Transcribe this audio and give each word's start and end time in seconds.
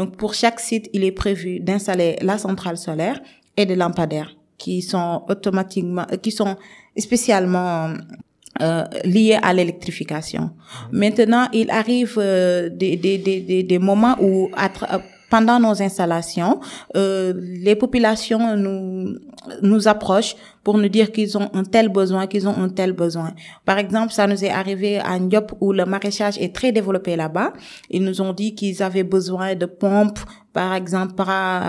Donc 0.00 0.16
pour 0.16 0.32
chaque 0.32 0.60
site, 0.60 0.88
il 0.94 1.04
est 1.04 1.12
prévu 1.12 1.60
d'installer 1.60 2.16
la 2.22 2.38
centrale 2.38 2.78
solaire 2.78 3.20
et 3.58 3.66
des 3.66 3.76
lampadaires 3.76 4.34
qui 4.56 4.80
sont 4.80 5.24
automatiquement, 5.28 6.06
euh, 6.10 6.16
qui 6.16 6.30
sont 6.30 6.56
spécialement 6.96 7.92
euh, 8.62 8.84
liés 9.04 9.38
à 9.42 9.52
l'électrification. 9.52 10.52
Maintenant, 10.90 11.48
il 11.52 11.70
arrive 11.70 12.14
euh, 12.16 12.70
des, 12.70 12.96
des, 12.96 13.18
des, 13.18 13.62
des, 13.62 13.78
moments 13.78 14.16
où 14.22 14.48
à 14.56 14.70
pendant 15.30 15.58
nos 15.60 15.80
installations, 15.80 16.60
euh, 16.96 17.32
les 17.38 17.76
populations 17.76 18.56
nous 18.56 19.14
nous 19.62 19.88
approchent 19.88 20.34
pour 20.64 20.76
nous 20.76 20.88
dire 20.88 21.10
qu'ils 21.12 21.38
ont 21.38 21.48
un 21.54 21.64
tel 21.64 21.88
besoin, 21.88 22.26
qu'ils 22.26 22.46
ont 22.46 22.56
un 22.56 22.68
tel 22.68 22.92
besoin. 22.92 23.32
Par 23.64 23.78
exemple, 23.78 24.12
ça 24.12 24.26
nous 24.26 24.44
est 24.44 24.50
arrivé 24.50 24.98
à 24.98 25.18
Ndiop 25.18 25.52
où 25.60 25.72
le 25.72 25.86
maraîchage 25.86 26.36
est 26.38 26.54
très 26.54 26.72
développé 26.72 27.16
là-bas. 27.16 27.52
Ils 27.90 28.04
nous 28.04 28.20
ont 28.20 28.32
dit 28.34 28.54
qu'ils 28.54 28.82
avaient 28.82 29.04
besoin 29.04 29.54
de 29.54 29.66
pompes. 29.66 30.18
Par 30.52 30.74
exemple, 30.74 31.14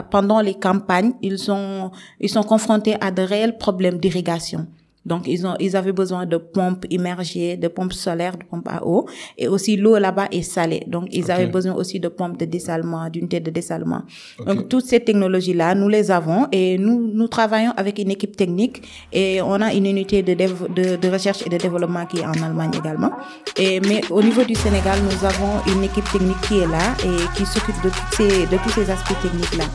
pendant 0.10 0.42
les 0.42 0.56
campagnes, 0.56 1.14
ils 1.22 1.38
sont 1.38 1.92
ils 2.20 2.30
sont 2.30 2.44
confrontés 2.44 2.96
à 3.00 3.12
de 3.12 3.22
réels 3.22 3.58
problèmes 3.58 4.00
d'irrigation. 4.00 4.68
Donc, 5.06 5.28
ils 5.28 5.46
ont, 5.48 5.56
ils 5.60 5.76
avaient 5.76 5.92
besoin 5.92 6.26
de 6.26 6.38
pompes 6.38 6.86
immergées, 6.90 7.58
de 7.58 7.68
pompes 7.68 7.94
solaires, 7.94 8.38
de 8.38 8.44
pompes 8.44 8.68
à 8.68 8.86
eau. 8.86 9.08
Et 9.38 9.48
aussi, 9.48 9.76
l'eau 9.78 9.98
là-bas 9.98 10.28
est 10.32 10.44
salée. 10.44 10.84
Donc, 10.88 11.08
ils 11.12 11.32
avaient 11.32 11.48
besoin 11.48 11.74
aussi 11.74 12.00
de 12.00 12.08
pompes 12.08 12.38
de 12.38 12.46
dessalement, 12.46 13.10
d'unités 13.10 13.40
de 13.40 13.50
dessalement. 13.50 14.04
Donc, 14.46 14.70
toutes 14.70 14.86
ces 14.86 15.00
technologies-là, 15.00 15.74
nous 15.76 15.90
les 15.90 16.12
avons 16.12 16.48
et 16.52 16.78
nous, 16.78 17.12
nous 17.14 17.28
travaillons 17.28 17.72
avec 17.78 17.98
une 18.00 18.12
équipe 18.12 18.36
technique 18.36 18.84
et 19.12 19.42
on 19.42 19.60
a 19.62 19.74
une 19.74 19.86
unité 19.86 20.22
de, 20.22 20.34
de, 20.34 20.96
de 20.96 21.08
recherche 21.10 21.46
et 21.46 21.50
de 21.50 21.58
développement 21.58 22.06
qui 22.06 22.20
est 22.20 22.26
en 22.26 22.34
Allemagne 22.44 22.72
également. 22.78 23.12
Et, 23.58 23.80
mais 23.80 24.02
au 24.10 24.22
niveau 24.22 24.44
du 24.44 24.56
Sénégal, 24.56 25.00
nous 25.04 25.26
avons 25.26 25.62
une 25.76 25.84
équipe 25.84 26.10
technique 26.12 26.40
qui 26.42 26.60
est 26.60 26.68
là 26.68 26.96
et 27.04 27.38
qui 27.38 27.46
s'occupe 27.46 27.76
de, 27.84 27.90
toutes 27.90 28.14
ces, 28.14 28.46
de 28.46 28.58
tous 28.64 28.70
ces 28.70 28.90
aspects 28.90 29.20
techniques-là. 29.22 29.66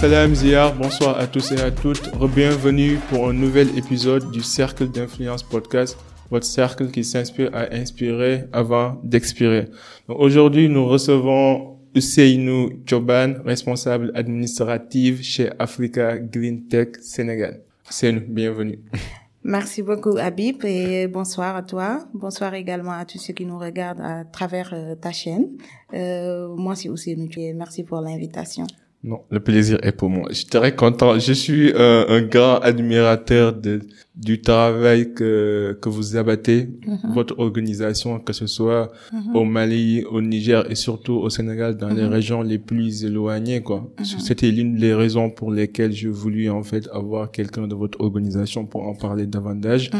Salam 0.00 0.32
Ziyar, 0.32 0.76
bonsoir 0.76 1.18
à 1.18 1.26
tous 1.26 1.50
et 1.50 1.60
à 1.60 1.72
toutes. 1.72 2.08
Bienvenue 2.32 3.00
pour 3.10 3.28
un 3.28 3.32
nouvel 3.32 3.76
épisode 3.76 4.30
du 4.30 4.42
Cercle 4.42 4.88
d'influence 4.88 5.42
podcast, 5.42 5.98
votre 6.30 6.46
cercle 6.46 6.92
qui 6.92 7.02
s'inspire 7.02 7.50
à 7.52 7.74
inspirer 7.74 8.44
avant 8.52 9.00
d'expirer. 9.02 9.64
Aujourd'hui, 10.06 10.68
nous 10.68 10.86
recevons 10.86 11.78
Ousseinou 11.96 12.80
Choban, 12.88 13.42
responsable 13.44 14.12
administratif 14.14 15.20
chez 15.20 15.50
Africa 15.58 16.16
Green 16.16 16.68
Tech 16.68 16.90
Sénégal. 17.00 17.62
Ousseinou, 17.90 18.20
bienvenue. 18.28 18.78
Merci 19.42 19.82
beaucoup 19.82 20.16
Habib 20.16 20.64
et 20.64 21.08
bonsoir 21.08 21.56
à 21.56 21.64
toi. 21.64 22.06
Bonsoir 22.14 22.54
également 22.54 22.92
à 22.92 23.04
tous 23.04 23.18
ceux 23.18 23.32
qui 23.32 23.44
nous 23.44 23.58
regardent 23.58 24.02
à 24.02 24.24
travers 24.24 24.70
euh, 24.74 24.94
ta 24.94 25.10
chaîne. 25.10 25.56
Euh, 25.92 26.54
moi 26.54 26.76
c'est 26.76 26.88
Ousseinou 26.88 27.26
et 27.36 27.52
merci 27.52 27.82
pour 27.82 28.00
l'invitation. 28.00 28.64
Non, 29.04 29.20
le 29.30 29.38
plaisir 29.38 29.78
est 29.82 29.92
pour 29.92 30.10
moi. 30.10 30.26
Je 30.30 30.34
suis 30.34 30.46
très 30.46 30.74
content. 30.74 31.18
Je 31.20 31.32
suis 31.32 31.72
un, 31.76 32.06
un 32.08 32.22
grand 32.22 32.58
admirateur 32.58 33.52
de, 33.52 33.80
du 34.18 34.40
travail 34.40 35.14
que, 35.14 35.78
que 35.80 35.88
vous 35.88 36.16
abattez, 36.16 36.68
mhm. 36.84 37.12
votre 37.14 37.38
organisation, 37.38 38.18
que 38.18 38.32
ce 38.32 38.48
soit 38.48 38.90
mhm. 39.12 39.36
au 39.36 39.44
Mali, 39.44 40.04
au 40.10 40.20
Niger 40.20 40.68
et 40.68 40.74
surtout 40.74 41.14
au 41.14 41.30
Sénégal, 41.30 41.76
dans 41.76 41.88
les 41.90 42.02
mhm. 42.02 42.08
régions 42.12 42.42
les 42.42 42.58
plus 42.58 43.04
éloignées, 43.04 43.62
quoi. 43.62 43.88
C'était 44.02 44.50
l'une 44.50 44.74
des 44.74 44.92
raisons 44.94 45.30
pour 45.30 45.52
lesquelles 45.52 45.92
j'ai 45.92 46.08
voulu, 46.08 46.50
en 46.50 46.64
fait, 46.64 46.88
avoir 46.92 47.30
quelqu'un 47.30 47.68
de 47.68 47.76
votre 47.76 48.00
organisation 48.00 48.66
pour 48.66 48.82
en 48.82 48.94
parler 48.96 49.26
davantage, 49.26 49.92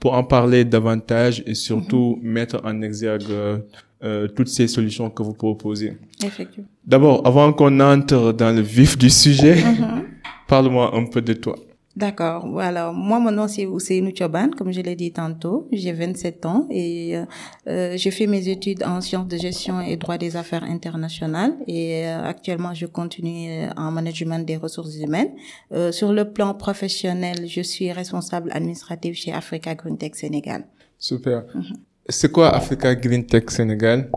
pour 0.00 0.14
en 0.14 0.24
parler 0.24 0.64
davantage 0.64 1.44
et 1.46 1.54
surtout 1.54 2.18
mettre 2.22 2.60
en 2.64 2.82
exergue 2.82 3.30
euh, 4.02 4.28
toutes 4.28 4.48
ces 4.48 4.68
solutions 4.68 5.10
que 5.10 5.22
vous 5.22 5.34
proposez. 5.34 5.96
Effectivement. 6.24 6.68
D'abord, 6.84 7.26
avant 7.26 7.52
qu'on 7.52 7.80
entre 7.80 8.32
dans 8.32 8.54
le 8.54 8.62
vif 8.62 8.96
du 8.96 9.10
sujet, 9.10 9.56
mm-hmm. 9.56 10.04
parle-moi 10.48 10.94
un 10.94 11.04
peu 11.06 11.20
de 11.20 11.34
toi. 11.34 11.56
D'accord. 11.96 12.46
Voilà. 12.48 12.92
Moi, 12.92 13.18
mon 13.18 13.32
nom, 13.32 13.48
c'est 13.48 13.66
Ousseinou 13.66 14.12
Choban, 14.16 14.50
comme 14.56 14.72
je 14.72 14.80
l'ai 14.80 14.94
dit 14.94 15.12
tantôt. 15.12 15.68
J'ai 15.72 15.92
27 15.92 16.46
ans 16.46 16.66
et 16.70 17.16
euh, 17.16 17.24
euh, 17.66 17.96
j'ai 17.96 18.12
fait 18.12 18.28
mes 18.28 18.48
études 18.48 18.84
en 18.84 19.00
sciences 19.00 19.26
de 19.26 19.36
gestion 19.36 19.80
et 19.80 19.96
droit 19.96 20.16
des 20.16 20.36
affaires 20.36 20.62
internationales. 20.62 21.54
Et 21.66 22.06
euh, 22.06 22.22
actuellement, 22.22 22.74
je 22.74 22.86
continue 22.86 23.50
euh, 23.50 23.68
en 23.76 23.90
management 23.90 24.46
des 24.46 24.56
ressources 24.56 24.96
humaines. 24.96 25.32
sur 25.90 26.12
le 26.12 26.32
plan 26.32 26.54
professionnel, 26.54 27.46
je 27.48 27.60
suis 27.60 27.90
responsable 27.92 28.50
administratif 28.52 29.16
chez 29.16 29.32
Africa 29.32 29.74
Green 29.74 29.98
Tech 29.98 30.12
Sénégal. 30.14 30.64
Super. 30.96 31.42
Mm-hmm. 31.54 31.89
C'est 32.10 32.32
quoi 32.32 32.50
Africa 32.50 32.94
Green 32.96 33.24
Tech 33.24 33.44
Sénégal? 33.50 34.10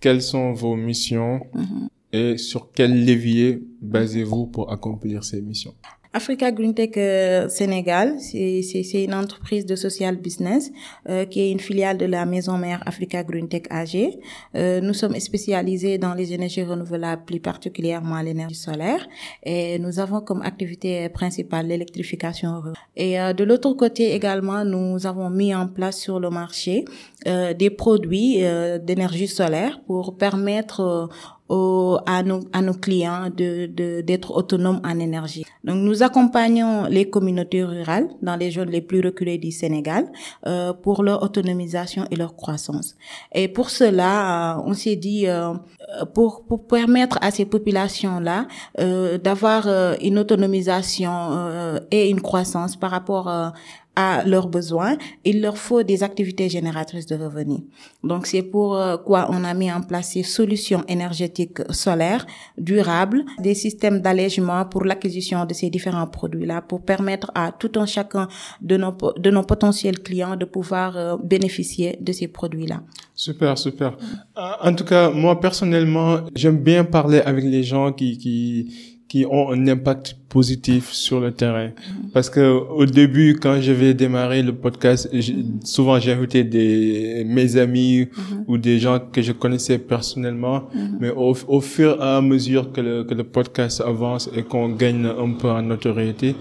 Quelles 0.00 0.22
sont 0.22 0.52
vos 0.52 0.76
missions? 0.76 1.40
Mm-hmm. 1.54 1.88
et 2.12 2.38
sur 2.38 2.70
quel 2.72 3.04
levier 3.06 3.62
basez-vous 3.80 4.46
pour 4.46 4.70
accomplir 4.70 5.24
ces 5.24 5.40
missions? 5.40 5.74
Africa 6.14 6.50
Green 6.50 6.72
Tech 6.72 6.90
euh, 6.96 7.48
Sénégal, 7.50 8.16
c'est 8.18 9.04
une 9.04 9.12
entreprise 9.12 9.66
de 9.66 9.76
social 9.76 10.16
business 10.16 10.70
euh, 11.08 11.26
qui 11.26 11.40
est 11.40 11.50
une 11.50 11.60
filiale 11.60 11.98
de 11.98 12.06
la 12.06 12.24
maison 12.24 12.56
mère 12.56 12.82
Africa 12.86 13.22
Green 13.22 13.46
Tech 13.46 13.64
AG. 13.68 14.18
Euh, 14.54 14.80
nous 14.80 14.94
sommes 14.94 15.18
spécialisés 15.20 15.98
dans 15.98 16.14
les 16.14 16.32
énergies 16.32 16.62
renouvelables, 16.62 17.24
plus 17.26 17.40
particulièrement 17.40 18.22
l'énergie 18.22 18.54
solaire, 18.54 19.06
et 19.42 19.78
nous 19.78 20.00
avons 20.00 20.22
comme 20.22 20.40
activité 20.40 21.10
principale 21.10 21.66
l'électrification. 21.66 22.62
Et 22.96 23.20
euh, 23.20 23.34
de 23.34 23.44
l'autre 23.44 23.74
côté 23.74 24.14
également, 24.14 24.64
nous 24.64 25.06
avons 25.06 25.28
mis 25.28 25.54
en 25.54 25.68
place 25.68 25.98
sur 25.98 26.20
le 26.20 26.30
marché 26.30 26.86
euh, 27.26 27.52
des 27.52 27.68
produits 27.68 28.38
d'énergie 28.82 29.28
solaire 29.28 29.80
pour 29.86 30.16
permettre 30.16 31.10
à, 31.50 32.22
nos, 32.22 32.74
clients 32.74 33.30
de 33.34 33.66
d'être 34.00 34.30
autonomes 34.36 34.80
en 34.84 34.98
énergie. 34.98 35.44
Donc 35.64 35.76
nous 35.76 36.02
accompagnons 36.02 36.84
les 36.88 37.08
communautés 37.08 37.64
rurales 37.64 38.08
dans 38.22 38.36
les 38.36 38.50
zones 38.50 38.70
les 38.70 38.80
plus 38.80 39.00
reculées 39.00 39.38
du 39.38 39.50
Sénégal 39.50 40.10
euh, 40.46 40.72
pour 40.72 41.02
leur 41.02 41.22
autonomisation 41.22 42.04
et 42.10 42.16
leur 42.16 42.36
croissance. 42.36 42.96
Et 43.32 43.48
pour 43.48 43.70
cela, 43.70 44.56
euh, 44.56 44.62
on 44.66 44.74
s'est 44.74 44.96
dit 44.96 45.26
euh, 45.26 46.04
pour 46.14 46.44
pour 46.44 46.66
permettre 46.66 47.18
à 47.22 47.30
ces 47.30 47.46
populations 47.46 48.20
là 48.20 48.46
euh, 48.78 49.16
d'avoir 49.16 49.66
euh, 49.66 49.94
une 50.02 50.18
autonomisation 50.18 51.78
et 51.90 52.10
une 52.10 52.20
croissance 52.20 52.76
par 52.76 52.90
rapport 52.90 53.52
à 53.98 54.22
leurs 54.24 54.46
besoins, 54.46 54.96
il 55.24 55.36
leur 55.42 55.58
faut 55.58 55.82
des 55.82 56.04
activités 56.04 56.48
génératrices 56.48 57.06
de 57.06 57.16
revenus. 57.16 57.62
Donc 58.04 58.28
c'est 58.30 58.46
pour 58.54 58.76
euh, 58.76 58.96
on 59.08 59.42
a 59.42 59.54
mis 59.54 59.72
en 59.72 59.80
place 59.80 60.12
ces 60.12 60.22
solutions 60.22 60.84
énergétiques 60.86 61.60
solaires 61.70 62.24
durables, 62.56 63.24
des 63.40 63.54
systèmes 63.54 63.98
d'allègement 64.00 64.64
pour 64.66 64.84
l'acquisition 64.84 65.44
de 65.44 65.52
ces 65.52 65.68
différents 65.68 66.06
produits-là, 66.06 66.62
pour 66.62 66.80
permettre 66.92 67.28
à 67.34 67.50
tout 67.50 67.72
un 67.82 67.86
chacun 67.86 68.28
de 68.60 68.76
nos, 68.76 68.94
de 69.24 69.30
nos 69.30 69.42
potentiels 69.42 69.98
clients 69.98 70.36
de 70.36 70.44
pouvoir 70.44 70.96
euh, 70.96 71.16
bénéficier 71.34 71.98
de 72.00 72.12
ces 72.12 72.28
produits-là. 72.28 72.82
Super, 73.16 73.58
super. 73.58 73.96
En 74.62 74.72
tout 74.76 74.84
cas, 74.84 75.10
moi 75.10 75.40
personnellement, 75.40 76.20
j'aime 76.36 76.58
bien 76.58 76.84
parler 76.84 77.20
avec 77.30 77.44
les 77.44 77.64
gens 77.64 77.92
qui, 77.92 78.16
qui 78.16 78.97
qui 79.08 79.24
ont 79.24 79.50
un 79.50 79.66
impact 79.68 80.16
positif 80.28 80.92
sur 80.92 81.20
le 81.20 81.32
terrain. 81.32 81.70
Parce 82.12 82.28
que 82.28 82.40
au 82.40 82.84
début, 82.84 83.38
quand 83.40 83.60
je 83.60 83.72
vais 83.72 83.94
démarrer 83.94 84.42
le 84.42 84.54
podcast, 84.54 85.10
souvent 85.64 85.98
j'ai 85.98 86.12
invité 86.12 86.44
des 86.44 87.24
mes 87.26 87.56
amis 87.56 88.08
ou 88.46 88.58
des 88.58 88.78
gens 88.78 88.98
que 89.00 89.22
je 89.22 89.32
connaissais 89.32 89.78
personnellement. 89.78 90.64
Mais 91.00 91.10
au, 91.10 91.34
au, 91.48 91.60
fur 91.60 91.96
et 91.98 92.02
à 92.02 92.20
mesure 92.20 92.70
que 92.72 92.80
le, 92.82 93.04
que 93.04 93.14
le 93.14 93.24
podcast 93.24 93.80
avance 93.80 94.28
et 94.36 94.42
qu'on 94.42 94.68
gagne 94.68 95.06
un 95.06 95.32
peu 95.32 95.48
en 95.48 95.62
notoriété, 95.62 96.34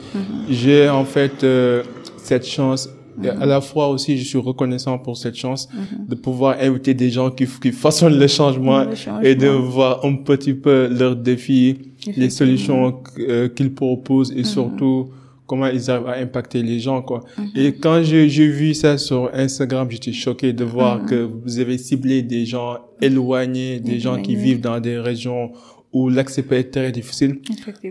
j'ai 0.49 0.89
en 0.89 1.05
fait 1.05 1.43
euh, 1.43 1.83
cette 2.17 2.45
chance 2.45 2.89
et 3.23 3.29
à 3.29 3.45
la 3.45 3.61
fois 3.61 3.87
aussi, 3.89 4.17
je 4.17 4.23
suis 4.23 4.37
reconnaissant 4.37 4.97
pour 4.99 5.17
cette 5.17 5.35
chance 5.35 5.69
de 6.07 6.15
pouvoir 6.15 6.57
inviter 6.59 6.93
des 6.93 7.09
gens 7.09 7.31
qui, 7.31 7.47
qui 7.47 7.71
façonnent 7.71 8.19
le 8.19 8.27
changement, 8.27 8.83
le 8.83 8.95
changement, 8.95 9.21
et 9.21 9.35
de 9.35 9.47
voir 9.47 10.05
un 10.05 10.15
petit 10.15 10.53
peu 10.53 10.87
leurs 10.87 11.15
défis, 11.15 11.77
les 12.15 12.29
solutions 12.29 13.01
euh, 13.19 13.49
qu'ils 13.49 13.73
proposent 13.73 14.31
et 14.31 14.39
mhm. 14.39 14.45
surtout 14.45 15.09
comment 15.45 15.67
ils 15.67 15.89
arrivent 15.89 16.07
à 16.07 16.17
impacter 16.17 16.61
les 16.61 16.79
gens 16.79 17.01
quoi. 17.01 17.21
Mhm. 17.37 17.47
Et 17.55 17.73
quand 17.73 18.03
j'ai 18.03 18.27
vu 18.27 18.73
ça 18.73 18.97
sur 18.97 19.29
Instagram, 19.33 19.87
j'étais 19.89 20.13
choqué 20.13 20.53
de 20.53 20.63
voir 20.63 21.01
mhm. 21.01 21.05
que 21.09 21.29
vous 21.43 21.59
avez 21.59 21.77
ciblé 21.77 22.21
des 22.21 22.45
gens 22.45 22.77
éloignés, 23.01 23.79
des 23.79 23.99
gens 23.99 24.21
qui 24.21 24.35
vivent 24.35 24.61
dans 24.61 24.79
des 24.79 24.97
régions 24.97 25.51
où 25.93 26.09
l'accès 26.09 26.43
peut 26.43 26.55
être 26.55 26.71
très 26.71 26.91
difficile. 26.91 27.39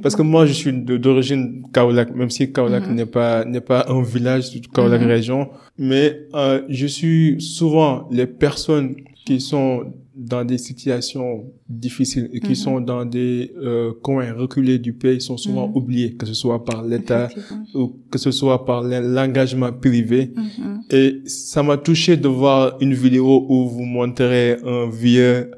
Parce 0.02 0.14
que 0.14 0.22
moi, 0.22 0.44
je 0.46 0.52
suis 0.52 0.72
d'origine 0.72 1.66
Kaolack, 1.72 2.14
même 2.14 2.30
si 2.30 2.52
Kaolack 2.52 2.88
n'est 2.88 3.06
pas 3.06 3.44
n'est 3.44 3.60
pas 3.60 3.86
un 3.88 4.02
village, 4.02 4.50
Kaolack 4.72 5.02
région, 5.02 5.48
mais 5.78 6.20
euh, 6.34 6.62
je 6.68 6.86
suis 6.86 7.40
souvent 7.40 8.08
les 8.10 8.26
personnes 8.26 8.94
qui 9.26 9.40
sont 9.40 9.92
dans 10.14 10.44
des 10.44 10.56
situations 10.56 11.44
difficiles 11.68 12.30
et 12.32 12.40
qui 12.40 12.52
mm-hmm. 12.52 12.54
sont 12.54 12.80
dans 12.80 13.04
des 13.04 13.52
euh, 13.58 13.92
coins 14.00 14.32
reculés 14.32 14.78
du 14.78 14.94
pays 14.94 15.20
sont 15.20 15.36
souvent 15.36 15.68
mm-hmm. 15.68 15.76
oubliés, 15.76 16.14
que 16.14 16.24
ce 16.24 16.32
soit 16.32 16.64
par 16.64 16.84
l'État 16.84 17.28
ou 17.74 17.92
que 18.10 18.18
ce 18.18 18.30
soit 18.30 18.64
par 18.64 18.82
l'engagement 18.82 19.72
privé. 19.72 20.32
Mm-hmm. 20.32 20.94
Et 20.96 21.22
ça 21.26 21.62
m'a 21.64 21.76
touché 21.76 22.16
de 22.16 22.28
voir 22.28 22.76
une 22.80 22.94
vidéo 22.94 23.44
où 23.48 23.68
vous 23.68 23.84
montrez 23.84 24.56
un 24.64 24.88
vieux 24.88 25.50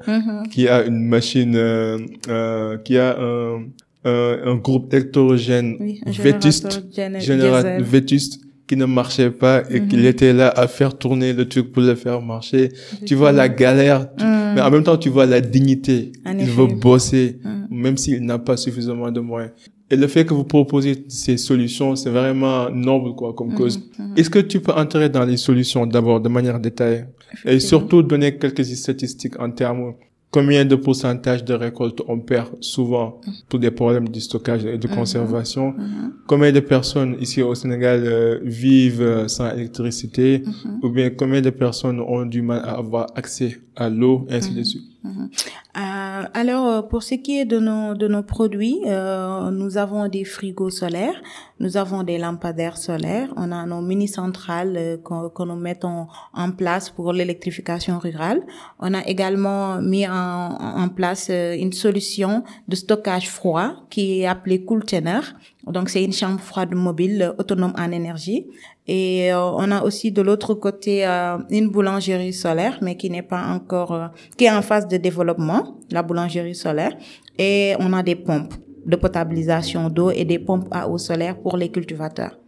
qui 0.51 0.67
a 0.67 0.83
une 0.83 1.05
machine, 1.05 1.55
euh, 1.55 1.99
euh, 2.27 2.77
qui 2.79 2.97
a 2.97 3.17
un, 3.17 3.65
un, 4.03 4.55
groupe 4.55 4.91
électrogène 4.91 5.77
vétuste, 6.07 6.83
général, 7.19 7.83
vétuste 7.83 8.41
qui 8.69 8.77
ne 8.77 8.85
marchait 8.85 9.31
pas 9.31 9.63
et 9.71 9.87
qu'il 9.87 10.05
était 10.05 10.31
là 10.31 10.49
à 10.55 10.67
faire 10.67 10.95
tourner 10.95 11.33
le 11.33 11.49
truc 11.49 11.71
pour 11.71 11.81
le 11.81 11.95
faire 11.95 12.21
marcher. 12.21 12.69
Tu 13.03 13.15
vois 13.15 13.31
la 13.31 13.49
galère, 13.49 14.09
mais 14.19 14.61
en 14.61 14.69
même 14.69 14.83
temps 14.83 14.95
tu 14.95 15.09
vois 15.09 15.25
la 15.25 15.41
dignité. 15.41 16.11
il 16.39 16.45
veut 16.45 16.67
bosser, 16.67 17.39
même 17.71 17.97
s'il 17.97 18.23
n'a 18.23 18.37
pas 18.37 18.57
suffisamment 18.57 19.11
de 19.11 19.21
moyens. 19.21 19.53
Et 19.91 19.95
le 19.95 20.05
fait 20.05 20.23
que 20.23 20.35
vous 20.35 20.43
proposez 20.43 21.03
ces 21.07 21.37
solutions, 21.37 21.95
c'est 21.95 22.11
vraiment 22.11 22.69
noble 22.69 23.15
quoi 23.15 23.33
comme 23.33 23.55
cause. 23.55 23.81
Est-ce 24.15 24.29
que 24.29 24.37
tu 24.37 24.59
peux 24.59 24.73
entrer 24.73 25.09
dans 25.09 25.25
les 25.25 25.37
solutions 25.37 25.87
d'abord 25.87 26.21
de 26.21 26.29
manière 26.29 26.59
détaillée? 26.59 27.05
Et 27.45 27.59
surtout 27.59 28.03
donner 28.03 28.37
quelques 28.37 28.63
statistiques 28.63 29.39
en 29.39 29.49
termes 29.49 29.95
combien 30.31 30.63
de 30.65 30.75
pourcentage 30.75 31.43
de 31.43 31.53
récolte 31.53 32.01
on 32.07 32.19
perd 32.19 32.49
souvent 32.61 33.19
pour 33.47 33.59
des 33.59 33.71
problèmes 33.71 34.09
de 34.09 34.19
stockage 34.19 34.65
et 34.65 34.77
de 34.77 34.87
mhm. 34.87 34.95
conservation, 34.95 35.71
mhm. 35.71 36.13
combien 36.27 36.51
de 36.51 36.59
personnes 36.59 37.15
ici 37.19 37.41
au 37.41 37.55
Sénégal 37.55 38.03
euh, 38.05 38.39
vivent 38.43 39.01
euh, 39.01 39.27
sans 39.27 39.51
électricité, 39.51 40.43
mhm. 40.45 40.79
ou 40.83 40.89
bien 40.89 41.09
combien 41.09 41.41
de 41.41 41.49
personnes 41.49 41.99
ont 41.99 42.25
du 42.25 42.41
mal 42.41 42.61
à 42.63 42.73
avoir 42.77 43.07
accès 43.15 43.59
à 43.75 43.89
l'eau, 43.89 44.27
ainsi 44.29 44.53
de 44.53 44.63
suite. 44.63 44.83
Euh, 45.05 46.23
alors, 46.33 46.67
euh, 46.67 46.81
pour 46.81 47.03
ce 47.03 47.15
qui 47.15 47.39
est 47.39 47.45
de 47.45 47.57
nos, 47.59 47.93
de 47.93 48.07
nos 48.07 48.23
produits, 48.23 48.81
euh, 48.85 49.49
nous 49.49 49.77
avons 49.77 50.07
des 50.09 50.25
frigos 50.25 50.71
solaires, 50.71 51.21
nous 51.59 51.77
avons 51.77 52.03
des 52.03 52.17
lampadaires 52.17 52.77
solaires, 52.77 53.29
on 53.37 53.51
a 53.51 53.65
nos 53.65 53.81
mini-centrales 53.81 54.75
euh, 54.77 54.97
que, 54.97 55.43
nous 55.43 55.55
mettons 55.55 56.07
en 56.33 56.51
place 56.51 56.89
pour 56.89 57.13
l'électrification 57.13 57.97
rurale. 57.97 58.41
On 58.79 58.93
a 58.93 59.05
également 59.05 59.81
mis 59.81 60.05
en, 60.05 60.13
en 60.13 60.89
place 60.89 61.29
une 61.29 61.71
solution 61.71 62.43
de 62.67 62.75
stockage 62.75 63.29
froid 63.29 63.75
qui 63.89 64.19
est 64.19 64.27
appelée 64.27 64.65
Cooltener. 64.65 65.21
Donc, 65.65 65.89
c'est 65.89 66.03
une 66.03 66.13
chambre 66.13 66.39
froide 66.39 66.73
mobile 66.73 67.33
autonome 67.37 67.73
en 67.77 67.91
énergie. 67.91 68.47
Et 68.91 69.31
on 69.35 69.69
a 69.69 69.83
aussi 69.83 70.11
de 70.11 70.23
l'autre 70.23 70.55
côté 70.55 71.05
une 71.51 71.69
boulangerie 71.69 72.33
solaire, 72.33 72.79
mais 72.81 72.97
qui 72.97 73.11
n'est 73.11 73.21
pas 73.21 73.43
encore, 73.45 74.09
qui 74.35 74.45
est 74.45 74.51
en 74.51 74.63
phase 74.63 74.87
de 74.87 74.97
développement 74.97 75.77
la 75.91 76.01
boulangerie 76.01 76.55
solaire, 76.55 76.97
et 77.37 77.75
on 77.79 77.93
a 77.93 78.01
des 78.01 78.15
pompes 78.15 78.55
de 78.87 78.95
potabilisation 78.95 79.89
d'eau 79.89 80.09
et 80.09 80.25
des 80.25 80.39
pompes 80.39 80.67
à 80.71 80.89
eau 80.89 80.97
solaire 80.97 81.37
pour 81.37 81.55
les 81.55 81.69
cultivateurs. 81.69 82.39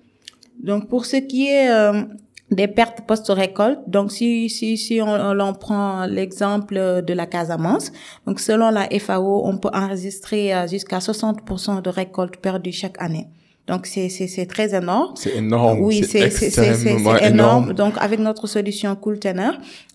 Donc 0.63 0.89
pour 0.89 1.05
ce 1.05 1.17
qui 1.17 1.47
est 1.47 1.69
euh, 1.69 2.01
des 2.49 2.67
pertes 2.67 3.01
post-récolte, 3.07 3.79
donc 3.87 4.11
si 4.11 4.49
si 4.49 4.77
si 4.77 4.99
on, 4.99 5.39
on 5.39 5.53
prend 5.53 6.07
l'exemple 6.07 7.03
de 7.05 7.13
la 7.13 7.27
Casamance, 7.27 7.91
donc 8.25 8.39
selon 8.39 8.71
la 8.71 8.87
FAO, 8.99 9.43
on 9.45 9.57
peut 9.57 9.69
enregistrer 9.73 10.55
euh, 10.55 10.67
jusqu'à 10.67 10.97
60% 10.97 11.83
de 11.83 11.89
récoltes 11.89 12.37
perdues 12.37 12.71
chaque 12.71 12.99
année. 12.99 13.27
Donc 13.67 13.85
c'est 13.85 14.09
c'est 14.09 14.27
c'est 14.27 14.47
très 14.47 14.73
énorme. 14.75 15.13
C'est 15.15 15.35
énorme. 15.37 15.79
Oui, 15.81 16.03
c'est 16.03 16.29
c'est 16.29 16.49
c'est 16.49 17.27
énorme. 17.27 17.73
Donc 17.73 17.93
avec 17.97 18.19
notre 18.19 18.47
solution 18.47 18.95
Cooltener, 18.95 19.51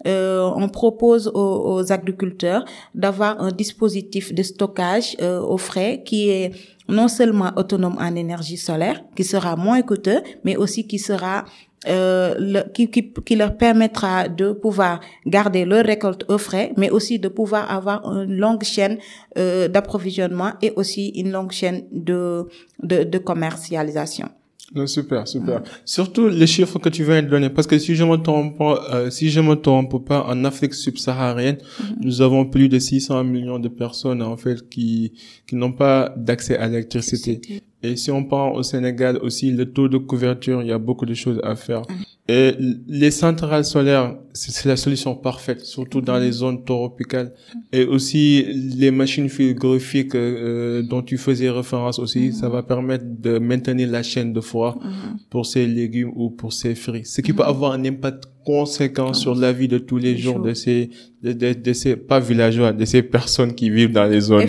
euh, 0.07 0.49
on 0.57 0.69
propose 0.69 1.29
aux, 1.29 1.75
aux 1.75 1.93
agriculteurs 1.93 2.65
d'avoir 2.95 3.41
un 3.41 3.51
dispositif 3.51 4.33
de 4.33 4.43
stockage 4.43 5.17
euh, 5.21 5.41
au 5.41 5.59
frais 5.59 6.03
qui 6.05 6.31
est 6.31 6.53
non 6.89 7.09
seulement 7.09 7.51
autonome 7.57 7.97
en 7.99 8.15
énergie 8.15 8.57
solaire, 8.57 9.03
qui 9.17 9.25
sera 9.25 9.57
moins 9.57 9.83
coûteux, 9.83 10.23
mais 10.45 10.57
aussi 10.57 10.87
qui 10.87 10.99
sera 10.99 11.45
euh, 11.89 12.63
qui, 12.75 12.91
qui, 12.91 13.13
qui, 13.13 13.37
leur 13.37 13.57
permettra 13.57 14.29
de 14.29 14.53
pouvoir 14.53 15.01
garder 15.27 15.65
leur 15.65 15.85
récolte 15.85 16.25
au 16.29 16.39
frais, 16.39 16.73
mais 16.77 16.91
aussi 16.91 17.19
de 17.19 17.29
pouvoir 17.29 17.71
avoir 17.71 18.05
une 18.23 18.37
longue 18.37 18.65
chaîne 18.65 18.99
euh, 19.39 19.69
d'approvisionnement 19.69 20.53
et 20.63 20.73
aussi 20.77 21.09
une 21.11 21.31
longue 21.31 21.53
chaîne 21.53 21.85
de, 21.93 22.49
de, 22.83 23.05
de 23.05 23.19
commercialisation. 23.19 24.29
Super, 24.87 25.27
super. 25.29 25.63
Surtout 25.85 26.29
les 26.29 26.47
chiffres 26.47 26.79
que 26.79 26.89
tu 26.89 27.05
viens 27.05 27.23
de 27.23 27.29
donner, 27.29 27.51
parce 27.51 27.67
que 27.67 27.79
si 27.79 27.95
je 27.95 28.05
me 28.05 28.17
trompe 28.17 28.59
pas, 28.59 28.85
euh, 28.93 29.11
si 29.11 29.31
je 29.31 29.41
me 29.41 29.55
trompe 29.55 30.05
pas, 30.05 30.25
en 30.27 30.45
Afrique 30.45 30.75
subsaharienne, 30.75 31.57
mm-hmm. 31.57 31.97
nous 32.01 32.21
avons 32.21 32.45
plus 32.47 32.69
de 32.69 32.79
600 32.79 33.25
millions 33.25 33.59
de 33.59 33.69
personnes 33.69 34.23
en 34.23 34.37
fait 34.37 34.69
qui 34.69 35.13
qui 35.47 35.57
n'ont 35.57 35.73
pas 35.73 36.13
d'accès 36.17 36.57
à 36.57 36.67
l'électricité. 36.67 37.41
Et 37.83 37.97
si 37.97 38.11
on 38.11 38.25
prend 38.25 38.53
au 38.53 38.63
Sénégal 38.63 39.19
aussi 39.19 39.51
le 39.51 39.73
taux 39.73 39.89
de 39.89 39.99
couverture, 39.99 40.63
il 40.63 40.69
y 40.69 40.73
a 40.73 40.79
beaucoup 40.79 41.07
de 41.07 41.15
choses 41.15 41.41
à 41.45 41.55
faire. 41.55 41.83
Et 42.29 42.55
les 42.89 43.13
centrales 43.13 43.65
solaires, 43.65 44.17
c'est 44.33 44.69
la 44.69 44.77
solution 44.77 45.15
parfaite, 45.15 45.61
surtout 45.65 46.01
dans 46.01 46.19
les 46.19 46.33
zones 46.33 46.65
tropicales. 46.65 47.33
Et 47.73 47.85
aussi 47.85 48.45
les 48.77 48.91
machines 48.91 49.29
frigorifiques 49.29 50.15
euh, 50.17 50.83
dont 50.83 51.03
tu 51.03 51.19
faisais 51.19 51.51
référence 51.51 52.01
aussi, 52.01 52.33
ça 52.33 52.49
va 52.49 52.65
permettre 52.65 53.05
de 53.07 53.39
maintenir 53.39 53.89
la 53.89 54.03
chaîne 54.03 54.33
de 54.33 54.41
froid 54.41 54.77
pour 55.31 55.47
ces 55.47 55.67
légumes 55.67 56.13
ou 56.17 56.31
pour 56.31 56.53
ces 56.53 56.75
fruits. 56.75 57.05
Ce 57.05 57.21
qui 57.21 57.33
peut 57.33 57.45
avoir 57.45 57.73
un 57.73 57.85
impact 57.85 58.25
conséquences 58.47 59.21
sur 59.21 59.35
la 59.35 59.53
vie 59.53 59.67
de 59.67 59.79
tous 59.79 59.99
les 59.99 60.17
jours 60.17 60.39
de 60.39 60.55
ces, 60.55 60.89
de, 61.21 61.33
de, 61.33 61.53
de, 61.53 61.73
ces, 61.73 61.97
pas 61.97 62.21
villageois, 62.21 62.73
de 62.73 62.85
ces 62.85 63.03
personnes 63.03 63.53
qui 63.53 63.69
vivent 63.71 63.91
dans 63.91 64.05
les 64.05 64.21
zones, 64.21 64.47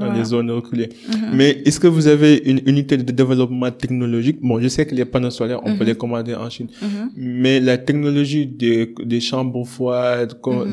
dans 0.00 0.12
les 0.12 0.24
zones 0.24 0.50
reculées. 0.50 0.88
Mm-hmm. 0.88 1.32
Mais 1.32 1.62
est-ce 1.64 1.78
que 1.78 1.86
vous 1.86 2.08
avez 2.08 2.42
une 2.44 2.60
unité 2.66 2.96
de 2.96 3.12
développement 3.12 3.70
technologique? 3.70 4.38
Bon, 4.42 4.60
je 4.60 4.66
sais 4.66 4.84
que 4.84 4.96
les 4.96 5.04
panneaux 5.04 5.30
solaires, 5.30 5.60
on 5.62 5.76
peut 5.76 5.84
mm-hmm. 5.84 5.86
les 5.86 5.94
commander 5.94 6.34
en 6.34 6.50
Chine. 6.50 6.66
Mm-hmm. 6.66 7.08
Mais 7.16 7.60
la 7.60 7.78
technologie 7.78 8.46
des, 8.46 8.92
des 9.04 9.20
chambres 9.20 9.64
froides, 9.64 10.34
comment, 10.40 10.64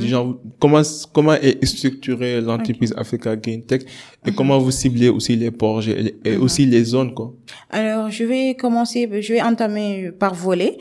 comment, 0.58 0.82
comment 1.14 1.34
est 1.34 1.64
structurée 1.66 2.42
l'entreprise 2.42 2.92
Africa 2.98 3.36
Green 3.36 3.62
Tech 3.64 3.84
et 4.26 4.32
comment 4.32 4.58
vous 4.58 4.72
ciblez 4.72 5.10
aussi 5.10 5.36
les 5.36 5.52
projets 5.52 6.16
et, 6.26 6.38
aussi 6.38 6.66
les 6.66 6.84
zones, 6.84 7.14
quoi? 7.14 7.36
Alors, 7.70 8.10
je 8.10 8.24
vais 8.24 8.56
commencer, 8.56 9.10
je 9.22 9.34
vais 9.34 9.42
entamer 9.42 10.12
par 10.12 10.34
volet. 10.34 10.78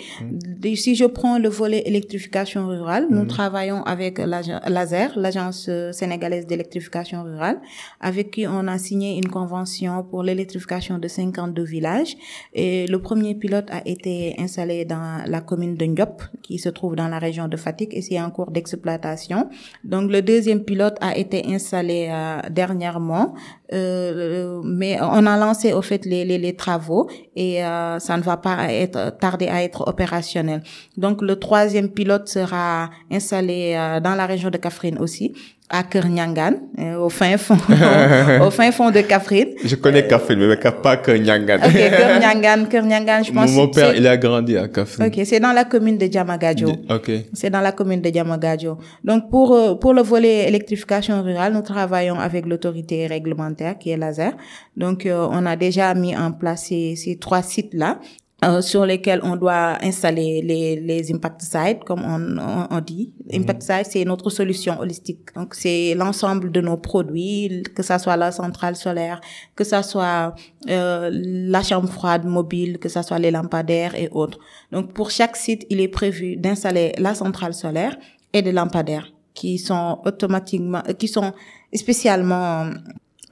Si 0.75 0.95
je 0.95 1.05
prends 1.05 1.39
le 1.39 1.49
volet 1.49 1.83
électrification 1.87 2.67
rurale. 2.67 3.07
Nous 3.11 3.23
mhm. 3.23 3.27
travaillons 3.29 3.83
avec 3.85 4.19
l'ASER, 4.19 5.09
l'Agence 5.17 5.71
sénégalaise 5.93 6.47
d'électrification 6.47 7.23
rurale, 7.23 7.61
avec 8.01 8.31
qui 8.31 8.47
on 8.47 8.67
a 8.69 8.79
signé 8.79 9.17
une 9.17 9.29
convention 9.29 10.03
pour 10.03 10.23
l'électrification 10.23 10.99
de 10.99 11.09
52 11.09 11.63
villages. 11.63 12.17
Et 12.55 12.87
le 12.87 13.01
premier 13.01 13.35
pilote 13.35 13.69
a 13.71 13.83
été 13.87 14.35
installé 14.39 14.85
dans 14.85 15.23
la 15.27 15.41
commune 15.41 15.77
de 15.77 15.85
Ndiop, 15.85 16.23
qui 16.43 16.59
se 16.59 16.69
trouve 16.69 16.97
dans 16.97 17.09
la 17.09 17.19
région 17.19 17.49
de 17.49 17.57
Fatik, 17.57 17.95
et 17.95 18.03
c'est 18.03 18.21
en 18.21 18.31
cours 18.31 18.51
d'exploitation. 18.51 19.49
Donc 19.85 20.11
le 20.11 20.23
deuxième 20.23 20.65
pilote 20.65 20.97
a 21.01 21.17
été 21.17 21.45
installé 21.49 22.09
euh, 22.11 22.41
dernièrement, 22.51 23.35
euh, 23.73 24.61
mais 24.65 24.99
on 25.01 25.27
a 25.27 25.37
lancé 25.37 25.73
au 25.73 25.83
fait 25.83 26.05
les, 26.05 26.25
les, 26.25 26.39
les 26.39 26.55
travaux 26.63 27.03
et 27.35 27.65
euh, 27.65 27.99
ça 27.99 28.17
ne 28.17 28.23
va 28.23 28.37
pas 28.37 28.73
être 28.73 29.01
tarder 29.25 29.49
à 29.49 29.59
être 29.63 29.81
opérationnel. 29.93 30.63
Donc 30.97 31.21
le 31.21 31.35
troisième 31.47 31.89
pilote 31.99 32.29
sera 32.29 32.91
installé 33.11 33.75
euh, 33.77 34.01
dans 34.01 34.15
la 34.15 34.27
région 34.33 34.51
de 34.51 34.59
Kafrine 34.59 34.99
aussi 34.99 35.27
à 35.73 35.85
Kernyangan, 35.85 36.53
euh, 36.79 36.99
au 36.99 37.09
fin 37.09 37.39
fond, 37.39 37.57
au, 38.47 38.51
fin 38.51 38.71
fond 38.73 38.91
de 38.91 39.01
Kafrine. 39.01 39.49
Je 39.65 39.75
connais 39.77 40.07
Kafrine, 40.07 40.47
mais 40.47 40.57
pas 40.57 40.99
Kernyangan. 40.99 41.57
Ok, 41.65 41.73
Kernyangan, 41.73 42.67
Kernyangan, 42.67 43.23
je 43.23 43.33
pense. 43.33 43.53
Mon, 43.53 43.69
père, 43.69 43.97
il 43.97 44.07
a 44.07 44.19
grandi 44.19 44.59
à 44.59 44.69
Kafrine. 44.69 45.07
Ok, 45.07 45.21
c'est 45.25 45.41
dans 45.41 45.53
la 45.53 45.65
commune 45.65 45.97
de 45.97 46.07
Diamagadjo. 46.07 46.69
Ok. 46.91 47.11
C'est 47.33 47.49
dans 47.49 47.63
la 47.63 47.73
commune 47.73 48.03
de 48.03 48.11
Diamagadjo. 48.11 48.77
Donc, 49.03 49.31
pour, 49.31 49.55
euh, 49.55 49.75
pour 49.75 49.95
le 49.95 50.03
volet 50.03 50.47
électrification 50.47 51.23
rurale, 51.23 51.55
nous 51.55 51.63
travaillons 51.63 52.21
avec 52.21 52.45
l'autorité 52.45 53.07
réglementaire 53.07 53.79
qui 53.79 53.89
est 53.91 53.97
laser. 53.97 54.33
Donc, 54.77 55.09
on 55.09 55.47
a 55.47 55.57
déjà 55.57 55.95
mis 55.95 56.15
en 56.15 56.33
place 56.33 56.67
ces, 56.69 56.97
ces 56.97 57.17
trois 57.17 57.43
sites-là. 57.43 57.99
Euh, 58.45 58.61
sur 58.61 58.85
lesquels 58.85 59.21
on 59.23 59.37
doit 59.37 59.79
installer 59.85 60.43
les, 60.43 60.81
les 60.81 61.13
impact 61.13 61.43
sites, 61.43 61.85
comme 61.85 62.03
on, 62.03 62.77
on, 62.77 62.81
dit. 62.81 63.13
Mhm. 63.31 63.43
Impact 63.43 63.63
site, 63.63 63.87
c'est 63.91 64.05
notre 64.05 64.31
solution 64.31 64.81
holistique. 64.81 65.33
Donc, 65.37 65.55
c'est 65.55 65.95
l'ensemble 65.95 66.51
de 66.51 66.61
nos 66.61 66.77
produits, 66.77 67.63
que 67.77 67.85
ça 67.85 68.01
soit 68.01 68.17
la 68.17 68.33
centrale 68.33 68.75
solaire, 68.75 69.21
que 69.55 69.63
ça 69.63 69.85
soit 69.85 70.35
euh, 70.69 71.09
la 71.13 71.63
chambre 71.63 71.89
froide 71.89 72.25
mobile, 72.25 72.79
que 72.79 72.89
ça 72.89 73.05
soit 73.05 73.21
les 73.21 73.31
lampadaires 73.31 73.95
et 73.95 74.09
autres. 74.11 74.41
Donc, 74.73 74.93
pour 74.93 75.13
chaque 75.13 75.37
site, 75.37 75.65
il 75.71 75.81
est 75.81 75.87
prévu 75.87 76.37
d'installer 76.37 76.95
la 76.99 77.15
centrale 77.15 77.55
solaire 77.55 77.97
et 78.33 78.43
des 78.43 78.53
lampadaires 78.53 79.13
qui 79.35 79.59
sont 79.59 80.01
automatiquement, 80.05 80.83
qui 80.99 81.07
sont 81.07 81.33
spécialement 81.73 82.71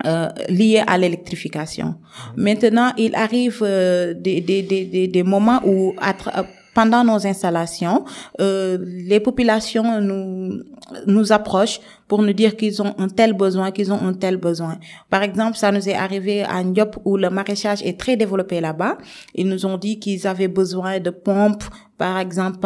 euh, 0.06 0.28
liées 0.48 0.82
à 0.86 0.96
l'électrification. 0.98 1.94
Maintenant, 2.36 2.92
il 2.96 3.14
arrive 3.14 3.60
euh, 3.62 4.14
des, 4.14 4.40
des, 4.40 4.62
des, 4.62 5.08
des 5.08 5.22
moments 5.22 5.60
où, 5.64 5.94
à 6.00 6.14
pendant 6.74 7.04
nos 7.04 7.26
installations, 7.26 8.04
euh, 8.40 8.78
les 8.82 9.20
populations 9.20 10.00
nous 10.00 10.62
nous 11.06 11.32
approchent 11.32 11.80
pour 12.08 12.22
nous 12.22 12.32
dire 12.32 12.56
qu'ils 12.56 12.82
ont 12.82 12.94
un 12.98 13.08
tel 13.08 13.32
besoin, 13.32 13.70
qu'ils 13.70 13.92
ont 13.92 14.00
un 14.02 14.12
tel 14.12 14.36
besoin. 14.36 14.78
Par 15.08 15.22
exemple, 15.22 15.56
ça 15.56 15.70
nous 15.72 15.88
est 15.88 15.94
arrivé 15.94 16.42
à 16.42 16.62
Ndiop 16.64 16.96
où 17.04 17.16
le 17.16 17.30
maraîchage 17.30 17.82
est 17.82 17.98
très 17.98 18.16
développé 18.16 18.60
là-bas. 18.60 18.98
Ils 19.34 19.48
nous 19.48 19.66
ont 19.66 19.78
dit 19.78 19.98
qu'ils 19.98 20.26
avaient 20.26 20.48
besoin 20.48 20.98
de 20.98 21.10
pompes. 21.10 21.64
Par 21.96 22.18
exemple, 22.18 22.58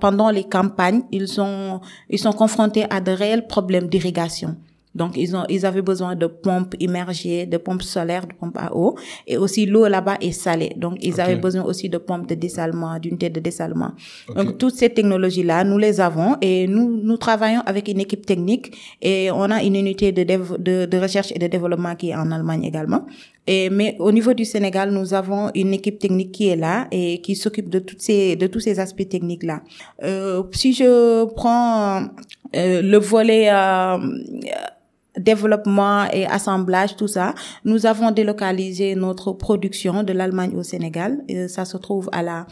pendant 0.00 0.30
les 0.30 0.44
campagnes, 0.44 1.02
ils 1.10 1.40
ont 1.40 1.80
ils 2.08 2.18
sont 2.18 2.32
confrontés 2.32 2.84
à 2.90 3.00
de 3.00 3.10
réels 3.10 3.46
problèmes 3.46 3.88
d'irrigation. 3.88 4.56
Donc, 4.96 5.16
ils 5.16 5.36
ont, 5.36 5.44
ils 5.48 5.64
avaient 5.66 5.82
besoin 5.82 6.16
de 6.16 6.26
pompes 6.26 6.74
immergées, 6.80 7.46
de 7.46 7.58
pompes 7.58 7.82
solaires, 7.82 8.26
de 8.26 8.34
pompes 8.34 8.58
à 8.58 8.74
eau. 8.74 8.96
Et 9.26 9.36
aussi, 9.36 9.66
l'eau 9.66 9.86
là-bas 9.86 10.16
est 10.20 10.32
salée. 10.32 10.72
Donc, 10.76 10.94
ils 11.02 11.20
avaient 11.20 11.36
besoin 11.36 11.62
aussi 11.64 11.88
de 11.88 11.98
pompes 11.98 12.26
de 12.26 12.34
dessalement, 12.34 12.98
d'unités 12.98 13.30
de 13.30 13.40
dessalement. 13.40 13.92
Donc, 14.34 14.58
toutes 14.58 14.74
ces 14.74 14.90
technologies-là, 14.90 15.64
nous 15.64 15.78
les 15.78 16.00
avons 16.00 16.36
et 16.40 16.66
nous, 16.66 17.00
nous 17.02 17.16
travaillons 17.16 17.62
avec 17.66 17.88
une 17.88 18.00
équipe 18.00 18.24
technique 18.26 18.74
et 19.02 19.30
on 19.30 19.50
a 19.50 19.62
une 19.62 19.76
unité 19.76 20.12
de, 20.12 20.24
de, 20.24 20.86
de 20.86 20.98
recherche 20.98 21.32
et 21.34 21.38
de 21.38 21.46
développement 21.46 21.94
qui 21.94 22.10
est 22.10 22.16
en 22.16 22.30
Allemagne 22.30 22.64
également. 22.64 23.06
Et, 23.46 23.70
mais 23.70 23.96
au 24.00 24.10
niveau 24.10 24.34
du 24.34 24.44
Sénégal, 24.44 24.90
nous 24.90 25.14
avons 25.14 25.50
une 25.54 25.72
équipe 25.72 25.98
technique 25.98 26.32
qui 26.32 26.48
est 26.48 26.56
là 26.56 26.88
et 26.90 27.20
qui 27.20 27.36
s'occupe 27.36 27.68
de 27.68 27.78
toutes 27.78 28.02
ces, 28.02 28.34
de 28.34 28.46
tous 28.48 28.60
ces 28.60 28.80
aspects 28.80 29.08
techniques 29.08 29.44
là. 29.44 29.62
Euh, 30.02 30.42
si 30.52 30.72
je 30.72 31.24
prends 31.34 32.02
euh, 32.56 32.82
le 32.82 32.98
volet 32.98 33.48
euh, 33.50 33.98
développement 35.16 36.06
et 36.12 36.26
assemblage, 36.26 36.96
tout 36.96 37.08
ça. 37.08 37.34
Nous 37.64 37.86
avons 37.86 38.10
délocalisé 38.10 38.94
notre 38.94 39.32
production 39.32 40.02
de 40.02 40.12
l'Allemagne 40.12 40.52
au 40.56 40.62
Sénégal. 40.62 41.22
Et 41.28 41.48
ça 41.48 41.64
se 41.64 41.76
trouve 41.76 42.08
à 42.12 42.22
la 42.22 42.46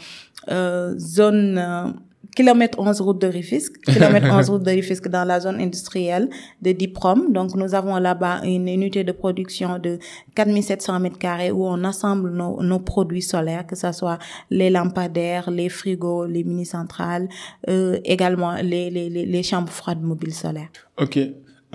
euh, 0.49 0.95
zone 0.97 1.57
euh, 1.57 1.91
kilomètre 2.35 2.79
11 2.79 3.01
route 3.01 3.21
de 3.21 3.27
Rifisque, 3.27 3.79
kilomètre 3.85 4.27
11 4.29 4.49
route 4.49 4.63
de 4.63 4.71
Rifisque 4.71 5.07
dans 5.07 5.23
la 5.23 5.39
zone 5.39 5.59
industrielle 5.59 6.29
de 6.61 6.71
Diprom. 6.71 7.31
Donc 7.31 7.55
nous 7.55 7.73
avons 7.73 7.97
là-bas 7.97 8.41
une 8.43 8.67
unité 8.67 9.03
de 9.03 9.11
production 9.11 9.79
de 9.79 9.97
4700 10.35 10.99
mètres 10.99 11.17
carrés 11.17 11.51
où 11.51 11.65
on 11.65 11.83
assemble 11.83 12.31
nos, 12.31 12.61
nos 12.61 12.79
produits 12.79 13.21
solaires, 13.21 13.65
que 13.65 13.75
ce 13.75 13.91
soit 13.91 14.19
les 14.49 14.69
lampadaires, 14.69 15.49
les 15.49 15.69
frigos, 15.69 16.25
les 16.25 16.43
mini-centrales, 16.43 17.29
euh, 17.69 17.99
également 18.03 18.55
les, 18.55 18.89
les, 18.89 19.09
les 19.09 19.43
chambres 19.43 19.71
froides 19.71 20.01
mobiles 20.01 20.33
solaires. 20.33 20.69
Ok. 20.97 21.19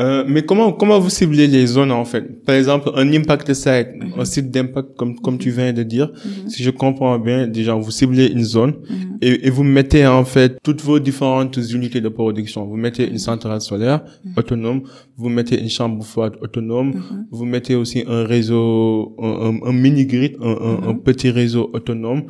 Euh, 0.00 0.24
mais 0.26 0.42
comment 0.42 0.72
comment 0.72 0.98
vous 0.98 1.10
ciblez 1.10 1.46
les 1.46 1.66
zones 1.66 1.92
en 1.92 2.04
fait? 2.06 2.42
Par 2.44 2.54
exemple, 2.54 2.90
un 2.94 3.12
impact 3.12 3.52
site, 3.52 3.88
un 4.16 4.24
site 4.24 4.50
d'impact 4.50 4.96
comme 4.96 5.18
comme 5.20 5.36
tu 5.36 5.50
viens 5.50 5.72
de 5.74 5.82
dire. 5.82 6.10
Mhm. 6.10 6.48
Si 6.48 6.62
je 6.62 6.70
comprends 6.70 7.18
bien, 7.18 7.46
déjà 7.46 7.74
vous 7.74 7.90
ciblez 7.90 8.28
une 8.28 8.44
zone 8.44 8.74
mhm. 8.88 9.18
et, 9.20 9.46
et, 9.46 9.50
vous 9.50 9.62
mettez 9.62 10.06
en 10.06 10.24
fait 10.24 10.58
toutes 10.62 10.80
vos 10.80 10.98
différentes 10.98 11.58
unités 11.70 12.00
de 12.00 12.08
production. 12.08 12.64
Vous 12.64 12.76
mettez 12.76 13.08
une 13.10 13.18
centrale 13.18 13.60
solaire 13.60 14.00
mhm. 14.24 14.32
autonome, 14.38 14.82
vous 15.18 15.28
mettez 15.28 15.60
une 15.60 15.68
chambre 15.68 16.02
froide 16.02 16.34
autonome, 16.40 17.02
vous 17.30 17.44
mettez 17.44 17.74
aussi 17.74 18.02
un 18.06 18.24
réseau, 18.24 19.14
un, 19.20 19.58
un, 19.62 19.72
mini 19.72 20.06
grid, 20.06 20.36
un, 20.40 20.88
un, 20.88 20.94
petit 20.94 21.30
réseau 21.30 21.68
autonome 21.74 22.22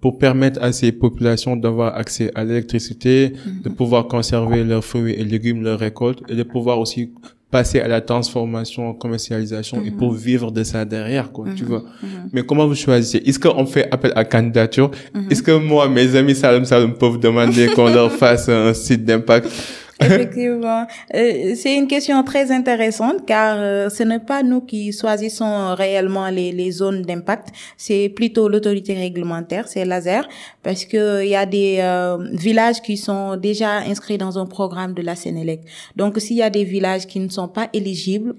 pour 0.00 0.18
permettre 0.18 0.62
à 0.62 0.72
ces 0.72 0.92
populations 0.92 1.56
d'avoir 1.56 1.96
accès 1.96 2.30
à 2.34 2.44
l'électricité, 2.44 3.30
de 3.62 3.68
mhm. 3.68 3.74
pouvoir 3.74 4.06
conserver 4.08 4.64
leurs 4.64 4.84
fruits 4.84 5.12
et 5.12 5.24
légumes, 5.24 5.62
leurs 5.62 5.78
récoltes, 5.78 6.22
et 6.28 6.34
de 6.34 6.42
pouvoir 6.42 6.78
aussi 6.78 7.10
passer 7.50 7.80
à 7.80 7.88
la 7.88 8.00
transformation, 8.00 8.94
commercialisation 8.94 9.82
et 9.84 9.90
pour 9.90 10.12
mhm. 10.12 10.18
vivre 10.18 10.52
de 10.52 10.62
ça 10.62 10.84
derrière, 10.84 11.32
quoi, 11.32 11.46
tu 11.54 11.64
mhm. 11.64 11.68
vois. 11.68 11.84
Mais 12.32 12.42
comment 12.44 12.66
vous 12.66 12.76
choisissez? 12.76 13.18
Est-ce 13.18 13.38
qu'on 13.38 13.66
fait 13.66 13.92
appel 13.92 14.12
à 14.14 14.24
candidature? 14.24 14.90
Est-ce 15.30 15.42
que 15.42 15.58
moi, 15.58 15.88
mes 15.88 16.16
amis 16.16 16.34
Salem 16.34 16.64
Salem 16.64 16.94
peuvent 16.94 17.18
demander 17.18 17.68
qu'on 17.68 17.92
leur 17.92 18.10
fasse 18.22 18.48
un 18.48 18.72
site 18.72 19.04
d'impact? 19.04 19.48
Effectivement. 20.00 20.86
Euh, 21.14 21.54
c'est 21.54 21.76
une 21.76 21.86
question 21.86 22.22
très 22.22 22.50
intéressante 22.50 23.26
car 23.26 23.56
euh, 23.58 23.88
ce 23.90 24.02
n'est 24.02 24.18
pas 24.20 24.42
nous 24.42 24.60
qui 24.60 24.92
choisissons 24.92 25.74
réellement 25.74 26.28
les, 26.28 26.52
les 26.52 26.70
zones 26.70 27.02
d'impact, 27.02 27.48
c'est 27.76 28.08
plutôt 28.08 28.48
l'autorité 28.48 28.94
réglementaire, 28.94 29.68
c'est 29.68 29.84
laser, 29.84 30.26
parce 30.62 30.84
que 30.84 31.22
il 31.22 31.28
y 31.30 31.36
a 31.36 31.46
des 31.46 31.78
euh, 31.80 32.16
villages 32.32 32.80
qui 32.80 32.96
sont 32.96 33.36
déjà 33.36 33.78
inscrits 33.78 34.18
dans 34.18 34.38
un 34.38 34.46
programme 34.46 34.94
de 34.94 35.02
la 35.02 35.16
Sénélec. 35.16 35.60
Donc 35.96 36.18
s'il 36.18 36.36
y 36.36 36.42
a 36.42 36.50
des 36.50 36.64
villages 36.64 37.06
qui 37.06 37.20
ne 37.20 37.28
sont 37.28 37.48
pas 37.48 37.68
éligibles, 37.72 38.34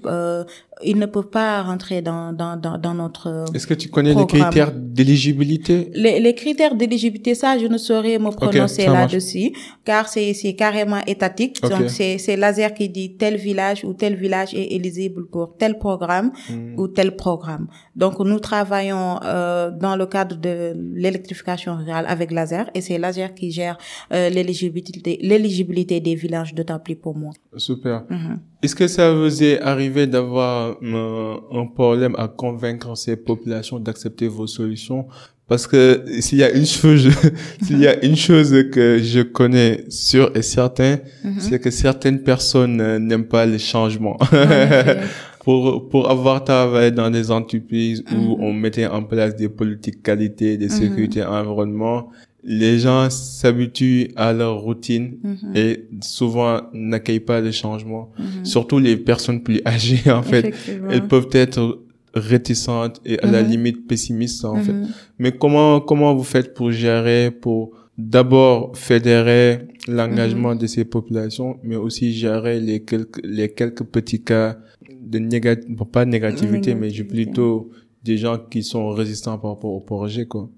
ils 0.84 0.98
ne 0.98 1.06
peuvent 1.06 1.30
pas 1.30 1.62
rentrer 1.62 2.02
dans, 2.02 2.34
dans, 2.34 2.58
dans, 2.58 2.78
dans 2.78 2.94
notre 2.94 3.46
Est-ce 3.54 3.68
que 3.68 3.74
tu 3.74 3.90
connais 3.90 4.14
les 4.14 4.26
critères 4.26 4.72
d'éligibilité? 4.72 5.90
Les, 5.94 6.20
les 6.20 6.36
critères 6.36 6.76
d'éligibilité, 6.76 7.36
ça, 7.36 7.58
je 7.58 7.68
ne 7.68 7.78
saurais 7.78 8.20
me 8.20 8.32
prononcer 8.32 8.86
là-dessus, 8.88 9.52
car 9.86 10.08
c'est 10.08 10.56
carrément 10.58 11.02
étatique. 11.06 11.62
Donc, 11.62 11.90
c'est 11.90 12.36
laser 12.36 12.74
qui 12.74 12.90
dit 12.90 13.16
tel 13.18 13.36
village 13.36 13.84
ou 13.84 13.94
tel 13.94 14.16
village 14.16 14.54
est 14.54 14.74
éligible 14.74 15.28
pour 15.28 15.56
tel 15.58 15.78
programme 15.78 16.32
hmm. 16.50 16.80
ou 16.80 16.88
tel 16.88 17.16
programme. 17.16 17.68
Donc, 17.96 18.20
nous 18.20 18.40
travaillons 18.40 19.20
euh, 19.24 19.72
dans 19.72 19.96
le 19.96 20.06
cadre 20.06 20.36
de 20.38 20.74
l'électrification 20.94 21.76
rurale 21.76 22.06
avec 22.08 22.32
laser 22.32 22.70
et 22.74 22.82
c'est 22.82 22.98
laser 22.98 23.34
qui 23.34 23.52
gère 23.52 23.78
euh, 24.14 24.30
l'éligibilité 24.30 26.00
des 26.00 26.16
villages 26.16 26.54
d'autant 26.54 26.80
plus 26.80 26.96
pour 26.96 27.16
moi. 27.16 27.32
Super. 27.58 28.04
Mhm. 28.10 28.40
Est-ce 28.64 28.76
que 28.76 28.88
ça 28.88 29.12
vous 29.12 29.44
est 29.44 29.60
arrivé 29.62 30.06
d'avoir 30.06 30.78
euh, 30.84 31.36
un 31.52 31.66
problème 31.66 32.16
à 32.18 32.28
convaincre 32.28 32.96
ces 32.96 33.16
populations 33.16 33.80
d'accepter 33.80 34.28
vos 34.28 34.46
solutions? 34.46 35.08
Parce 35.48 35.68
que 35.68 36.06
s'il 36.20 36.38
y 36.38 36.44
a 36.44 36.52
une 36.52 36.66
chose, 36.66 37.10
s'il 37.64 37.80
y 37.80 37.88
a 37.88 38.06
une 38.06 38.16
chose 38.16 38.56
que 38.72 39.00
je 39.00 39.22
connais 39.22 39.84
sûr 39.90 40.32
et 40.36 40.44
certain, 40.44 41.00
mhm. 41.24 41.40
c'est 41.40 41.60
que 41.60 41.72
certaines 41.72 42.24
personnes 42.24 42.80
euh, 42.80 43.00
n'aiment 43.00 43.28
pas 43.28 43.46
les 43.46 43.60
changements. 43.60 44.18
pour 45.44 45.90
pour 45.90 46.10
avoir 46.10 46.44
travaillé 46.44 46.92
dans 46.92 47.10
des 47.10 47.32
entreprises 47.32 48.04
où 48.12 48.38
mhm. 48.38 48.44
on 48.44 48.54
mettait 48.54 48.86
en 48.86 49.04
place 49.04 49.36
des 49.36 49.50
politiques 49.50 50.04
qualité, 50.04 50.56
de 50.58 50.68
sécurité, 50.68 51.24
environnement, 51.24 52.10
les 52.44 52.80
gens 52.80 53.10
s'habituent 53.10 54.12
à 54.16 54.34
leur 54.34 54.60
routine 54.62 55.18
mhm. 55.24 55.56
et 55.56 55.88
souvent 56.02 56.62
n'accueillent 56.74 57.20
pas 57.20 57.40
les 57.40 57.52
changements. 57.52 58.12
Mhm. 58.18 58.46
Surtout 58.46 58.80
les 58.80 58.98
personnes 58.98 59.44
plus 59.44 59.62
âgées, 59.66 60.10
en 60.12 60.24
fait. 60.24 60.54
Elles 60.90 61.08
peuvent 61.08 61.30
être 61.34 61.82
réticentes 62.14 63.00
et 63.06 63.20
à 63.20 63.28
la 63.28 63.44
mhm. 63.44 63.50
limite 63.50 63.88
pessimistes, 63.88 64.44
en 64.46 64.58
fait. 64.58 64.74
Mais 65.20 65.32
comment, 65.32 65.80
comment 65.80 66.16
vous 66.16 66.24
faites 66.24 66.54
pour 66.54 66.72
gérer, 66.72 67.32
pour 67.32 67.72
d'abord 67.98 68.76
fédérer 68.76 69.68
l'engagement 69.88 70.56
de 70.56 70.66
ces 70.66 70.86
populations, 70.86 71.58
mais 71.64 71.76
aussi 71.76 72.14
gérer 72.14 72.60
les 72.60 72.84
quelques, 72.84 73.22
les 73.24 73.50
quelques 73.50 73.84
petits 73.84 74.24
cas 74.24 74.58
de 75.02 75.20
négativité, 75.20 75.86
pas 75.92 76.06
négativité, 76.06 76.74
mais 76.74 76.92
plutôt 76.92 77.70
des 78.04 78.18
gens 78.18 78.40
qui 78.40 78.64
sont 78.64 78.90
résistants 78.90 79.38
par 79.38 79.52
rapport 79.52 79.74
au 79.74 79.80
projet, 79.80 80.26
quoi. 80.26 80.50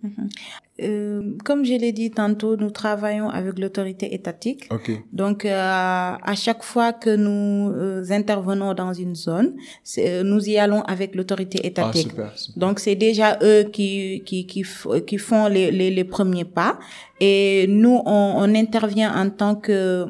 Euh, 0.81 1.37
comme 1.45 1.63
je 1.65 1.73
l'ai 1.73 1.91
dit 1.91 2.09
tantôt, 2.09 2.57
nous 2.57 2.71
travaillons 2.71 3.29
avec 3.29 3.59
l'autorité 3.59 4.15
étatique. 4.15 4.67
Okay. 4.71 5.01
Donc, 5.11 5.45
euh, 5.45 5.51
à 5.53 6.33
chaque 6.35 6.63
fois 6.63 6.93
que 6.93 7.15
nous 7.15 7.71
euh, 7.71 8.03
intervenons 8.09 8.73
dans 8.73 8.91
une 8.91 9.13
zone, 9.15 9.53
euh, 9.99 10.23
nous 10.23 10.49
y 10.49 10.57
allons 10.57 10.81
avec 10.81 11.13
l'autorité 11.13 11.59
ah, 11.63 11.67
étatique. 11.67 12.07
Ah, 12.07 12.11
super, 12.11 12.37
super. 12.39 12.59
Donc, 12.59 12.79
c'est 12.79 12.95
déjà 12.95 13.37
eux 13.43 13.65
qui 13.71 14.23
qui 14.25 14.47
qui, 14.47 14.63
qui 15.05 15.17
font 15.19 15.47
les, 15.47 15.69
les, 15.69 15.91
les 15.91 16.03
premiers 16.03 16.45
pas, 16.45 16.79
et 17.19 17.67
nous 17.69 18.01
on, 18.05 18.33
on 18.37 18.55
intervient 18.55 19.13
en 19.15 19.29
tant 19.29 19.53
que 19.53 20.07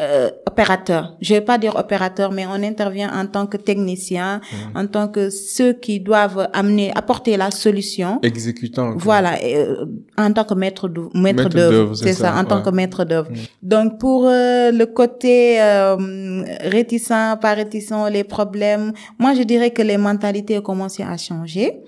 euh, 0.00 0.30
opérateur. 0.46 1.16
Je 1.20 1.34
vais 1.34 1.40
pas 1.40 1.56
dire 1.56 1.74
opérateur, 1.76 2.30
mais 2.32 2.46
on 2.46 2.62
intervient 2.62 3.10
en 3.18 3.26
tant 3.26 3.46
que 3.46 3.56
technicien, 3.56 4.40
mmh. 4.40 4.78
en 4.78 4.86
tant 4.86 5.08
que 5.08 5.30
ceux 5.30 5.72
qui 5.72 6.00
doivent 6.00 6.48
amener, 6.52 6.92
apporter 6.94 7.36
la 7.36 7.50
solution. 7.50 8.20
Exécutant. 8.22 8.94
Voilà, 8.96 9.38
euh, 9.42 9.86
en 10.18 10.32
tant 10.32 10.44
que 10.44 10.54
maître 10.54 10.88
d'œuvre, 10.88 11.10
maître, 11.14 11.48
d'œuvre, 11.48 11.94
c'est 11.94 12.12
ça, 12.12 12.34
en 12.36 12.44
tant 12.44 12.60
que 12.62 12.70
maître 12.70 13.04
d'œuvre. 13.04 13.30
Mmh. 13.30 13.36
Donc 13.62 13.98
pour 13.98 14.26
euh, 14.26 14.70
le 14.70 14.84
côté 14.84 15.60
euh, 15.62 15.96
réticent, 16.60 17.08
pas 17.40 17.54
réticent, 17.54 18.10
les 18.10 18.24
problèmes, 18.24 18.92
moi 19.18 19.34
je 19.34 19.42
dirais 19.42 19.70
que 19.70 19.82
les 19.82 19.96
mentalités 19.96 20.58
ont 20.58 20.62
commencé 20.62 21.02
à 21.02 21.16
changer. 21.16 21.80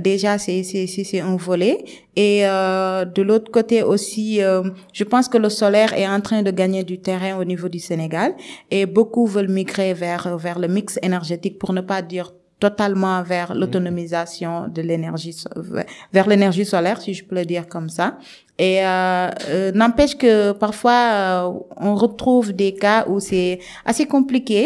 Déjà, 0.00 0.38
c'est 0.38 0.62
c'est 0.62 0.86
c'est 0.86 1.20
un 1.20 1.36
volet. 1.36 1.84
Et 2.16 2.46
euh, 2.46 3.04
de 3.04 3.22
l'autre 3.22 3.50
côté 3.50 3.82
aussi, 3.82 4.42
euh, 4.42 4.62
je 4.92 5.04
pense 5.04 5.28
que 5.28 5.38
le 5.38 5.48
solaire 5.48 5.92
est 5.94 6.06
en 6.06 6.20
train 6.20 6.42
de 6.42 6.50
gagner 6.50 6.84
du 6.84 7.00
terrain 7.00 7.36
au 7.38 7.44
niveau 7.44 7.68
du 7.68 7.78
Sénégal 7.78 8.34
et 8.70 8.86
beaucoup 8.86 9.26
veulent 9.26 9.48
migrer 9.50 9.94
vers 9.94 10.36
vers 10.38 10.58
le 10.58 10.68
mix 10.68 10.98
énergétique 11.02 11.58
pour 11.58 11.72
ne 11.72 11.80
pas 11.80 12.02
dire 12.02 12.32
totalement 12.64 13.22
vers 13.22 13.54
l'autonomisation 13.54 14.52
de 14.76 14.80
l'énergie 14.88 15.34
vers 16.16 16.26
l'énergie 16.32 16.64
solaire 16.64 16.98
si 17.04 17.12
je 17.18 17.22
peux 17.26 17.36
le 17.40 17.44
dire 17.44 17.66
comme 17.68 17.90
ça. 17.98 18.06
Et 18.58 18.76
euh, 18.80 19.28
euh, 19.50 19.72
n'empêche 19.72 20.14
que 20.16 20.52
parfois 20.52 21.00
euh, 21.12 21.50
on 21.76 21.94
retrouve 22.04 22.46
des 22.52 22.72
cas 22.84 23.00
où 23.10 23.20
c'est 23.20 23.58
assez 23.84 24.06
compliqué. 24.06 24.60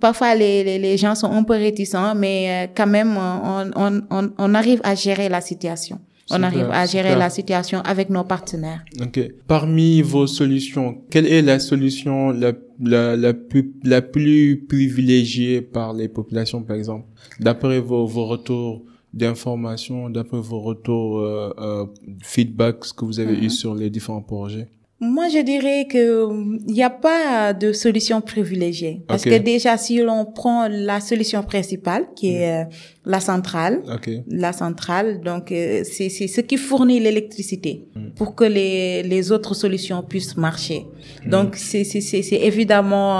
Parfois 0.00 0.34
les, 0.34 0.64
les, 0.64 0.78
les, 0.78 0.96
gens 0.96 1.14
sont 1.14 1.30
un 1.40 1.42
peu 1.42 1.56
réticents 1.68 2.14
mais 2.14 2.70
quand 2.76 2.90
même 2.98 3.12
on, 3.18 3.70
on, 3.84 3.92
on, 4.18 4.24
on 4.44 4.54
arrive 4.54 4.80
à 4.84 4.94
gérer 4.94 5.28
la 5.28 5.42
situation 5.50 5.98
on 6.30 6.42
arrive 6.42 6.70
à 6.70 6.86
gérer 6.86 7.14
la 7.16 7.30
situation 7.30 7.80
avec 7.80 8.10
nos 8.10 8.24
partenaires. 8.24 8.84
Ok. 9.00 9.20
Parmi 9.46 10.02
vos 10.02 10.26
solutions, 10.26 11.02
quelle 11.10 11.26
est 11.26 11.42
la 11.42 11.58
solution 11.58 12.30
la, 12.30 12.52
la, 12.80 13.16
la, 13.16 13.34
plus, 13.34 13.72
la 13.84 14.02
plus 14.02 14.64
privilégiée 14.68 15.60
par 15.60 15.92
les 15.92 16.08
populations, 16.08 16.62
par 16.62 16.76
exemple, 16.76 17.06
d'après 17.40 17.80
vos, 17.80 18.06
vos 18.06 18.26
retours 18.26 18.82
d'informations, 19.12 20.08
d'après 20.08 20.38
vos 20.38 20.60
retours, 20.60 21.18
euh, 21.18 21.52
euh, 21.58 21.86
feedbacks 22.22 22.92
que 22.96 23.04
vous 23.04 23.20
avez 23.20 23.34
eu 23.34 23.50
sur 23.50 23.74
les 23.74 23.90
différents 23.90 24.22
projets? 24.22 24.68
Moi, 25.00 25.28
je 25.28 25.40
dirais 25.42 25.88
que 25.90 26.28
il 26.68 26.72
n'y 26.72 26.82
a 26.82 26.88
pas 26.88 27.52
de 27.52 27.72
solution 27.72 28.20
privilégiée. 28.20 29.02
Parce 29.08 29.24
que 29.24 29.36
déjà, 29.36 29.76
si 29.76 29.98
l'on 29.98 30.24
prend 30.24 30.68
la 30.68 31.00
solution 31.00 31.42
principale, 31.42 32.06
qui 32.14 32.28
est 32.34 32.68
la 33.04 33.20
centrale, 33.20 33.82
la 34.28 34.52
centrale, 34.52 35.20
donc 35.22 35.44
c'est 35.48 36.08
c'est 36.08 36.28
ce 36.28 36.40
qui 36.40 36.56
fournit 36.56 37.00
l'électricité 37.00 37.84
pour 38.16 38.34
que 38.34 38.44
les 38.44 39.02
les 39.02 39.32
autres 39.32 39.54
solutions 39.54 40.02
puissent 40.02 40.36
marcher. 40.36 40.86
Donc 41.26 41.56
c'est 41.56 41.84
c'est 41.84 42.00
c'est 42.00 42.36
évidemment 42.50 43.18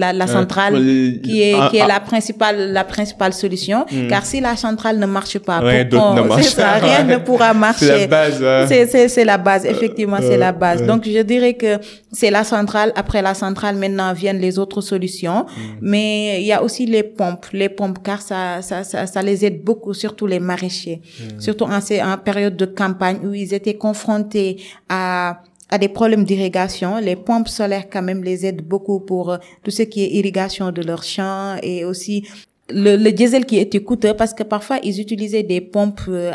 la 0.00 0.12
la 0.12 0.26
centrale 0.26 0.74
qui 1.22 1.42
est 1.42 1.56
qui 1.70 1.76
est 1.76 1.86
la 1.86 2.00
principale 2.00 2.72
la 2.72 2.84
principale 2.84 3.32
solution. 3.32 3.86
Car 4.08 4.26
si 4.26 4.40
la 4.40 4.56
centrale 4.56 4.98
ne 4.98 5.06
marche 5.06 5.38
pas, 5.38 5.60
rien, 5.60 5.84
ne 5.84 6.22
marche. 6.22 6.46
Ça, 6.46 6.72
rien 6.72 7.04
ne 7.04 7.16
pourra 7.18 7.54
marcher. 7.54 7.86
C'est 7.86 7.98
la 8.00 8.06
base. 8.06 8.68
C'est 8.68 8.86
c'est 8.86 9.08
c'est 9.08 9.24
la 9.24 9.38
base. 9.38 9.64
Effectivement, 9.66 10.18
c'est 10.20 10.36
la 10.36 10.52
base. 10.52 10.84
Donc, 10.84 11.04
je 11.06 11.22
dirais 11.22 11.54
que 11.54 11.78
c'est 12.12 12.30
la 12.30 12.44
centrale. 12.44 12.92
Après 12.96 13.22
la 13.22 13.34
centrale, 13.34 13.76
maintenant 13.76 14.12
viennent 14.12 14.40
les 14.40 14.58
autres 14.58 14.80
solutions. 14.80 15.46
Mais 15.80 16.40
il 16.40 16.46
y 16.46 16.52
a 16.52 16.62
aussi 16.62 16.86
les 16.86 17.02
pompes, 17.02 17.46
les 17.52 17.68
pompes, 17.68 17.98
car 18.02 18.20
ça, 18.20 18.62
ça, 18.62 18.79
ça, 18.84 19.06
ça 19.06 19.22
les 19.22 19.44
aide 19.44 19.62
beaucoup, 19.64 19.94
surtout 19.94 20.26
les 20.26 20.40
maraîchers. 20.40 21.00
Surtout 21.38 21.64
en, 21.64 21.78
en 21.78 22.18
période 22.18 22.56
de 22.56 22.66
campagne 22.66 23.18
où 23.24 23.34
ils 23.34 23.54
étaient 23.54 23.76
confrontés 23.76 24.58
à 24.88 25.42
à 25.70 25.78
des 25.78 25.88
problèmes 25.88 26.24
d'irrigation. 26.24 26.98
Les 26.98 27.16
pompes 27.16 27.48
solaires 27.48 27.88
quand 27.90 28.02
même 28.02 28.22
les 28.22 28.44
aident 28.44 28.66
beaucoup 28.66 29.00
pour 29.00 29.38
tout 29.62 29.70
ce 29.70 29.82
qui 29.82 30.02
est 30.02 30.10
irrigation 30.10 30.72
de 30.72 30.82
leurs 30.82 31.04
champs 31.04 31.56
et 31.62 31.84
aussi 31.84 32.26
le, 32.72 32.96
le, 32.96 33.12
diesel 33.12 33.44
qui 33.46 33.58
était 33.58 33.80
coûteux 33.80 34.14
parce 34.14 34.34
que 34.34 34.42
parfois 34.42 34.78
ils 34.82 35.00
utilisaient 35.00 35.42
des 35.42 35.60
pompes 35.60 36.00
euh, 36.08 36.32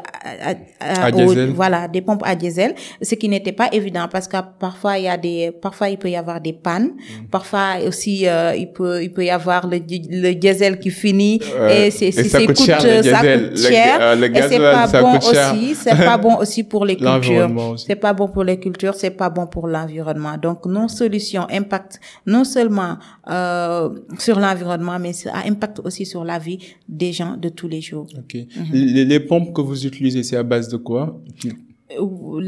à, 0.79 1.05
à, 1.05 1.11
diesel. 1.11 1.49
voilà 1.51 1.87
des 1.87 2.01
pompes 2.01 2.23
à 2.25 2.35
diesel 2.35 2.75
ce 3.01 3.15
qui 3.15 3.29
n'était 3.29 3.51
pas 3.51 3.69
évident 3.71 4.07
parce 4.11 4.27
que 4.27 4.37
parfois 4.59 4.97
il 4.97 5.05
y 5.05 5.07
a 5.07 5.17
des 5.17 5.51
parfois 5.51 5.89
il 5.89 5.97
peut 5.97 6.09
y 6.09 6.15
avoir 6.15 6.41
des 6.41 6.53
pannes. 6.53 6.91
Mm. 6.95 7.27
parfois 7.31 7.75
aussi 7.87 8.27
euh, 8.27 8.53
il 8.55 8.71
peut 8.71 9.01
il 9.03 9.11
peut 9.11 9.25
y 9.25 9.29
avoir 9.29 9.67
le, 9.67 9.77
le 9.77 10.33
diesel 10.33 10.79
qui 10.79 10.91
finit. 10.91 11.39
Et 11.69 11.91
c'est 11.91 12.11
c'est 12.11 12.23
ça 12.25 12.45
coûte 12.45 12.59
cher, 12.59 12.81
ça 12.81 12.91
coûte 12.91 13.57
cher. 13.57 13.97
euh, 14.01 14.15
le, 14.15 14.37
et 14.37 14.41
c'est 14.49 14.59
pas 14.59 14.87
bon 14.87 15.17
aussi 15.17 15.75
c'est 15.75 15.95
pas 15.95 16.17
bon 16.17 16.35
aussi 16.37 16.63
pour 16.63 16.85
les 16.85 16.95
cultures. 17.03 17.49
C'est 17.77 17.95
pas 17.95 18.13
bon 18.13 18.27
pour 18.27 18.43
les 18.43 18.59
cultures 18.59 18.95
c'est 18.95 19.11
pas 19.11 19.29
bon 19.29 19.47
pour 19.47 19.67
l'environnement. 19.67 20.35
Donc 20.41 20.65
nos 20.65 20.87
solutions 20.87 21.47
impactent 21.49 21.99
non 22.25 22.43
seulement 22.43 22.97
euh, 23.29 23.89
sur 24.19 24.39
l'environnement 24.39 24.97
mais 24.99 25.13
ça 25.13 25.31
impacte 25.47 25.79
aussi 25.83 26.05
sur 26.05 26.24
la 26.25 26.39
vie 26.39 26.59
des 26.89 27.13
gens 27.13 27.37
de 27.37 27.49
tous 27.49 27.67
les 27.67 27.81
jours. 27.81 28.07
Ok. 28.17 28.37
les, 28.73 29.05
les, 29.05 29.19
pompes 29.19 29.53
que 29.53 29.61
vous 29.61 29.85
utilisez, 29.85 30.23
c'est 30.23 30.37
à 30.37 30.43
base 30.43 30.67
de 30.67 30.77
quoi? 30.77 31.21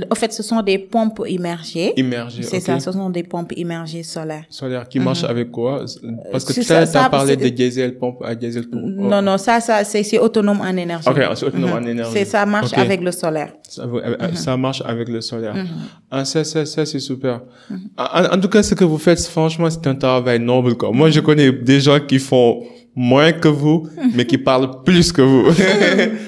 En 0.09 0.15
fait, 0.15 0.33
ce 0.33 0.41
sont 0.41 0.61
des 0.63 0.79
pompes 0.79 1.21
immergées. 1.27 1.93
Immergées, 1.95 2.41
C'est 2.41 2.59
ça, 2.59 2.79
ce 2.79 2.91
sont 2.91 3.09
des 3.11 3.21
pompes 3.21 3.53
immergées 3.55 4.01
solaires. 4.01 4.45
Solaires 4.49 4.89
qui 4.89 4.99
marchent 4.99 5.23
avec 5.23 5.51
quoi? 5.51 5.85
Parce 6.31 6.43
que 6.43 6.53
tu 6.59 6.71
as 6.73 7.09
parlé 7.09 7.35
de 7.35 7.47
diesel, 7.49 7.97
pompe 7.99 8.23
à 8.23 8.33
diesel. 8.33 8.67
Pour... 8.67 8.81
Non, 8.81 9.21
non, 9.21 9.37
ça, 9.37 9.59
ça 9.59 9.83
c'est 9.83 10.17
autonome 10.17 10.61
en 10.61 10.75
énergie. 10.75 11.07
Ok, 11.07 11.21
c'est 11.35 11.45
autonome 11.45 11.71
en 11.71 11.85
énergie. 11.85 12.11
C'est 12.13 12.25
ça 12.25 12.45
marche 12.47 12.73
avec 12.73 13.01
le 13.01 13.11
solaire. 13.11 13.53
Ça, 13.61 13.87
ça 14.33 14.57
marche 14.57 14.81
avec 14.83 15.07
le 15.07 15.21
solaire. 15.21 15.55
ah, 16.09 16.25
ça, 16.25 16.43
ça, 16.43 16.65
ça 16.65 16.85
c'est 16.85 16.99
super. 16.99 17.41
en, 17.97 18.35
en, 18.35 18.39
tout 18.39 18.49
cas, 18.49 18.63
ce 18.63 18.73
que 18.73 18.83
vous 18.83 18.97
faites, 18.97 19.21
franchement, 19.27 19.69
c'est 19.69 19.85
un 19.85 19.95
travail 19.95 20.39
noble. 20.39 20.75
Quoi. 20.75 20.91
Moi, 20.91 21.11
je 21.11 21.19
connais 21.19 21.51
des 21.51 21.79
gens 21.79 21.99
qui 21.99 22.17
font 22.17 22.63
moins 22.97 23.31
que 23.31 23.47
vous, 23.47 23.87
mais 24.15 24.25
qui 24.25 24.37
parlent 24.39 24.83
plus 24.83 25.11
que 25.13 25.21
vous. 25.21 25.45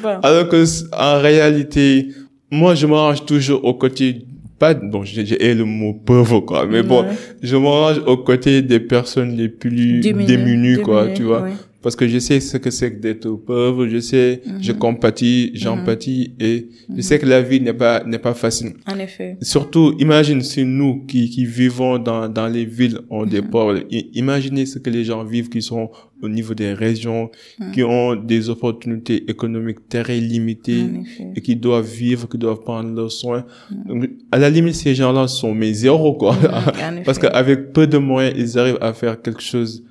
Alors 0.23 0.47
que 0.47 0.63
en 0.95 1.19
réalité, 1.19 2.09
moi, 2.51 2.75
je 2.75 2.85
me 2.85 2.93
range 2.93 3.25
toujours 3.25 3.65
au 3.65 3.73
côté 3.73 4.25
pas 4.59 4.73
bon 4.73 5.05
j'ai 5.05 5.53
le 5.53 5.63
mot 5.63 5.93
pauvre 5.93 6.41
quoi 6.41 6.65
mais 6.65 6.83
bon 6.83 7.05
je 7.41 7.55
me 7.55 7.65
range 7.65 8.01
aux 8.05 8.17
côtés 8.17 8.62
des 8.62 8.82
personnes 8.82 9.38
les 9.38 9.47
plus 9.47 10.01
démunies, 10.01 10.82
quoi 10.82 11.08
tu 11.15 11.23
vois 11.23 11.47
parce 11.81 11.95
que 11.95 12.07
je 12.07 12.19
sais 12.19 12.39
ce 12.39 12.57
que 12.57 12.69
c'est 12.71 12.91
que 12.91 12.99
d'être 12.99 13.29
pauvre, 13.31 13.87
je 13.87 13.99
sais, 13.99 14.41
je 14.59 14.71
mhm. 14.73 14.77
compatis, 14.79 15.51
j'empathie 15.53 16.33
mhm. 16.37 16.45
et 16.45 16.69
je 16.89 16.93
mhm. 16.95 17.01
sais 17.01 17.19
que 17.19 17.25
la 17.25 17.41
vie 17.41 17.61
n'est 17.61 17.73
pas 17.73 18.03
n'est 18.03 18.19
pas 18.19 18.33
facile. 18.33 18.73
En 18.85 18.99
effet. 18.99 19.37
Surtout, 19.41 19.95
imagine 19.99 20.41
si 20.41 20.65
nous 20.65 21.05
qui 21.05 21.29
qui 21.29 21.45
vivons 21.45 21.97
dans 21.97 22.27
dans 22.27 22.47
les 22.47 22.65
villes 22.65 22.99
ont 23.09 23.25
des 23.25 23.41
pauvres, 23.41 23.79
imaginez 23.89 24.65
ce 24.65 24.79
que 24.79 24.89
les 24.89 25.05
gens 25.05 25.23
vivent 25.23 25.49
qui 25.49 25.61
sont 25.61 25.89
au 26.21 26.27
niveau 26.27 26.53
des 26.53 26.73
régions, 26.73 27.31
qui 27.73 27.81
ont 27.81 28.13
des 28.13 28.49
opportunités 28.49 29.29
économiques 29.29 29.87
très 29.87 30.19
limitées 30.19 30.85
et 31.33 31.39
qui 31.39 31.55
doivent 31.55 31.89
vivre, 31.89 32.27
qui 32.27 32.37
doivent 32.37 32.59
prendre 32.59 32.93
leurs 32.93 33.11
soins. 33.11 33.45
Donc, 33.85 34.09
à 34.29 34.37
la 34.37 34.49
limite, 34.49 34.75
ces 34.75 34.95
gens-là 34.95 35.29
sont 35.29 35.53
mes 35.53 35.73
zéros 35.73 36.15
quoi, 36.15 36.35
parce 37.05 37.19
qu'avec 37.19 37.71
peu 37.71 37.87
de 37.87 37.97
moyens, 37.97 38.35
ils 38.37 38.59
arrivent 38.59 38.77
à 38.81 38.91
faire 38.91 39.21
quelque 39.21 39.41
chose 39.41 39.85